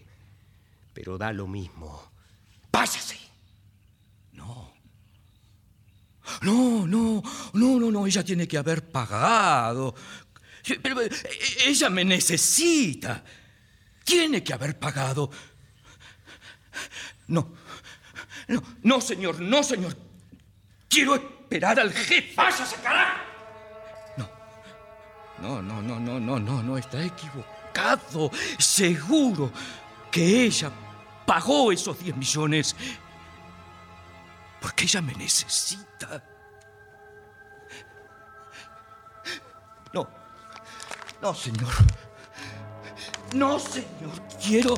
Pero 0.92 1.18
da 1.18 1.32
lo 1.32 1.46
mismo. 1.46 2.10
Váyase. 2.72 3.18
No. 4.32 4.72
No, 6.40 6.86
no, 6.86 7.22
no, 7.52 7.78
no, 7.78 7.90
no, 7.90 8.06
ella 8.06 8.24
tiene 8.24 8.48
que 8.48 8.56
haber 8.56 8.88
pagado. 8.90 9.94
Pero 10.82 11.02
eh, 11.02 11.10
ella 11.66 11.90
me 11.90 12.04
necesita. 12.04 13.22
Tiene 14.04 14.42
que 14.42 14.54
haber 14.54 14.78
pagado. 14.78 15.30
No, 17.28 17.54
no, 18.48 18.62
no, 18.82 19.00
señor, 19.00 19.40
no, 19.40 19.62
señor. 19.62 19.96
Quiero 20.88 21.14
esperar 21.14 21.78
al 21.80 21.92
jefe. 21.92 22.32
¡Váyase, 22.34 22.76
carajo! 22.76 23.20
No, 25.38 25.60
no, 25.60 25.82
no, 25.82 26.00
no, 26.00 26.18
no, 26.18 26.38
no, 26.38 26.62
no, 26.62 26.78
está 26.78 27.02
equivocado. 27.02 28.30
Seguro 28.58 29.52
que 30.10 30.44
ella 30.44 30.70
pagó 31.26 31.70
esos 31.72 31.98
10 31.98 32.16
millones 32.16 32.74
porque 34.60 34.84
ella 34.84 35.02
me 35.02 35.12
necesita. 35.14 36.22
No, 39.92 40.08
no, 41.20 41.34
señor. 41.34 41.72
No, 43.34 43.58
señor, 43.58 44.22
quiero... 44.42 44.74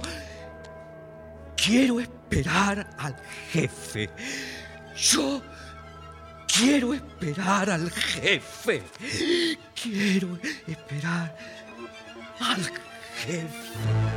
Quiero 1.64 2.00
esperar 2.00 2.86
al 2.98 3.16
jefe. 3.52 4.08
Yo 4.96 5.42
quiero 6.46 6.94
esperar 6.94 7.70
al 7.70 7.90
jefe. 7.90 8.82
Quiero 9.74 10.38
esperar 10.66 11.36
al 12.40 12.62
jefe. 13.24 14.07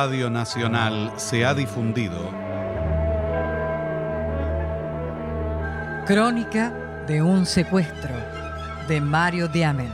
Radio 0.00 0.30
Nacional 0.30 1.12
se 1.16 1.44
ha 1.44 1.54
difundido 1.54 2.30
Crónica 6.06 6.72
de 7.08 7.20
un 7.20 7.44
secuestro 7.44 8.14
de 8.86 9.00
Mario 9.00 9.48
Diamen. 9.48 9.90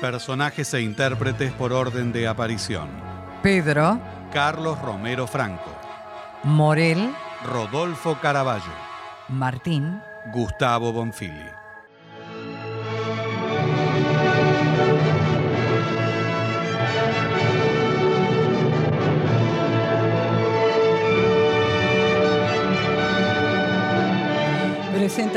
personajes 0.00 0.72
e 0.72 0.80
intérpretes 0.80 1.52
por 1.52 1.74
orden 1.74 2.10
de 2.10 2.26
aparición. 2.26 2.88
Pedro, 3.42 4.00
Carlos 4.32 4.80
Romero 4.80 5.26
Franco, 5.26 5.78
Morel, 6.42 7.14
Rodolfo 7.44 8.18
Caraballo, 8.18 8.72
Martín, 9.28 10.00
Gustavo 10.32 10.90
Bonfili. 10.90 11.51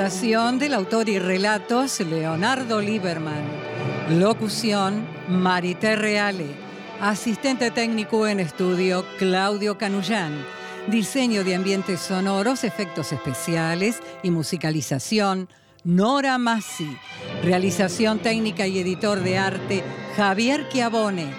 Presentación 0.06 0.60
del 0.60 0.76
autor 0.76 1.10
y 1.10 1.18
relatos 1.18 2.00
Leonardo 2.00 2.80
Lieberman. 2.80 3.42
Locución 4.08 5.04
Marité 5.28 5.96
Reale. 5.96 6.46
Asistente 7.02 7.72
técnico 7.72 8.28
en 8.28 8.40
estudio 8.40 9.04
Claudio 9.18 9.80
Canullán. 9.80 10.46
Diseño 10.86 11.44
de 11.44 11.56
ambientes 11.56 12.02
sonoros, 12.02 12.64
efectos 12.64 13.14
especiales 13.14 14.00
y 14.22 14.30
musicalización 14.30 15.50
Nora 15.84 16.38
Massi. 16.38 16.96
Realización 17.42 18.20
técnica 18.20 18.68
y 18.68 18.78
editor 18.78 19.22
de 19.22 19.40
arte 19.40 19.84
Javier 20.16 20.70
Chiavone. 20.70 21.34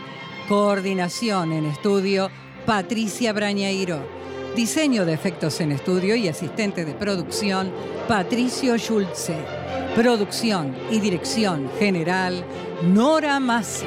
Coordinación 0.49 1.53
en 1.53 1.67
estudio 1.67 2.33
Patricia 2.67 3.33
Brañeiro. 3.33 4.16
Diseño 4.57 5.05
de 5.05 5.13
efectos 5.13 5.61
en 5.61 5.71
estudio 5.71 6.17
y 6.17 6.29
asistente 6.29 6.87
de 6.87 6.95
producción, 6.95 7.71
Patricio 8.09 8.79
Schulze. 8.79 9.37
Producción 9.95 10.75
y 10.91 10.99
dirección 10.99 11.71
general, 11.79 12.43
Nora 12.83 13.39
Massi. 13.39 13.85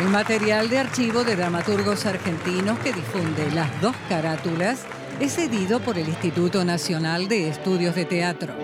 El 0.00 0.08
material 0.10 0.70
de 0.70 0.78
archivo 0.78 1.24
de 1.24 1.34
dramaturgos 1.34 2.06
argentinos 2.06 2.78
que 2.78 2.92
difunde 2.92 3.50
las 3.50 3.80
dos 3.80 3.96
carátulas 4.08 4.84
es 5.18 5.34
cedido 5.34 5.80
por 5.80 5.98
el 5.98 6.08
Instituto 6.08 6.64
Nacional 6.64 7.26
de 7.26 7.48
Estudios 7.48 7.96
de 7.96 8.04
Teatro. 8.04 8.54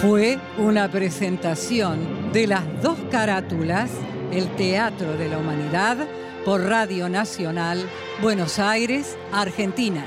Fue 0.00 0.38
una 0.56 0.90
presentación 0.90 2.32
de 2.32 2.46
las 2.46 2.64
dos 2.82 2.96
carátulas 3.10 3.90
el 4.32 4.48
Teatro 4.56 5.16
de 5.16 5.28
la 5.28 5.38
Humanidad, 5.38 5.98
por 6.46 6.62
Radio 6.62 7.08
Nacional, 7.08 7.90
Buenos 8.22 8.60
Aires, 8.60 9.18
Argentina. 9.32 10.06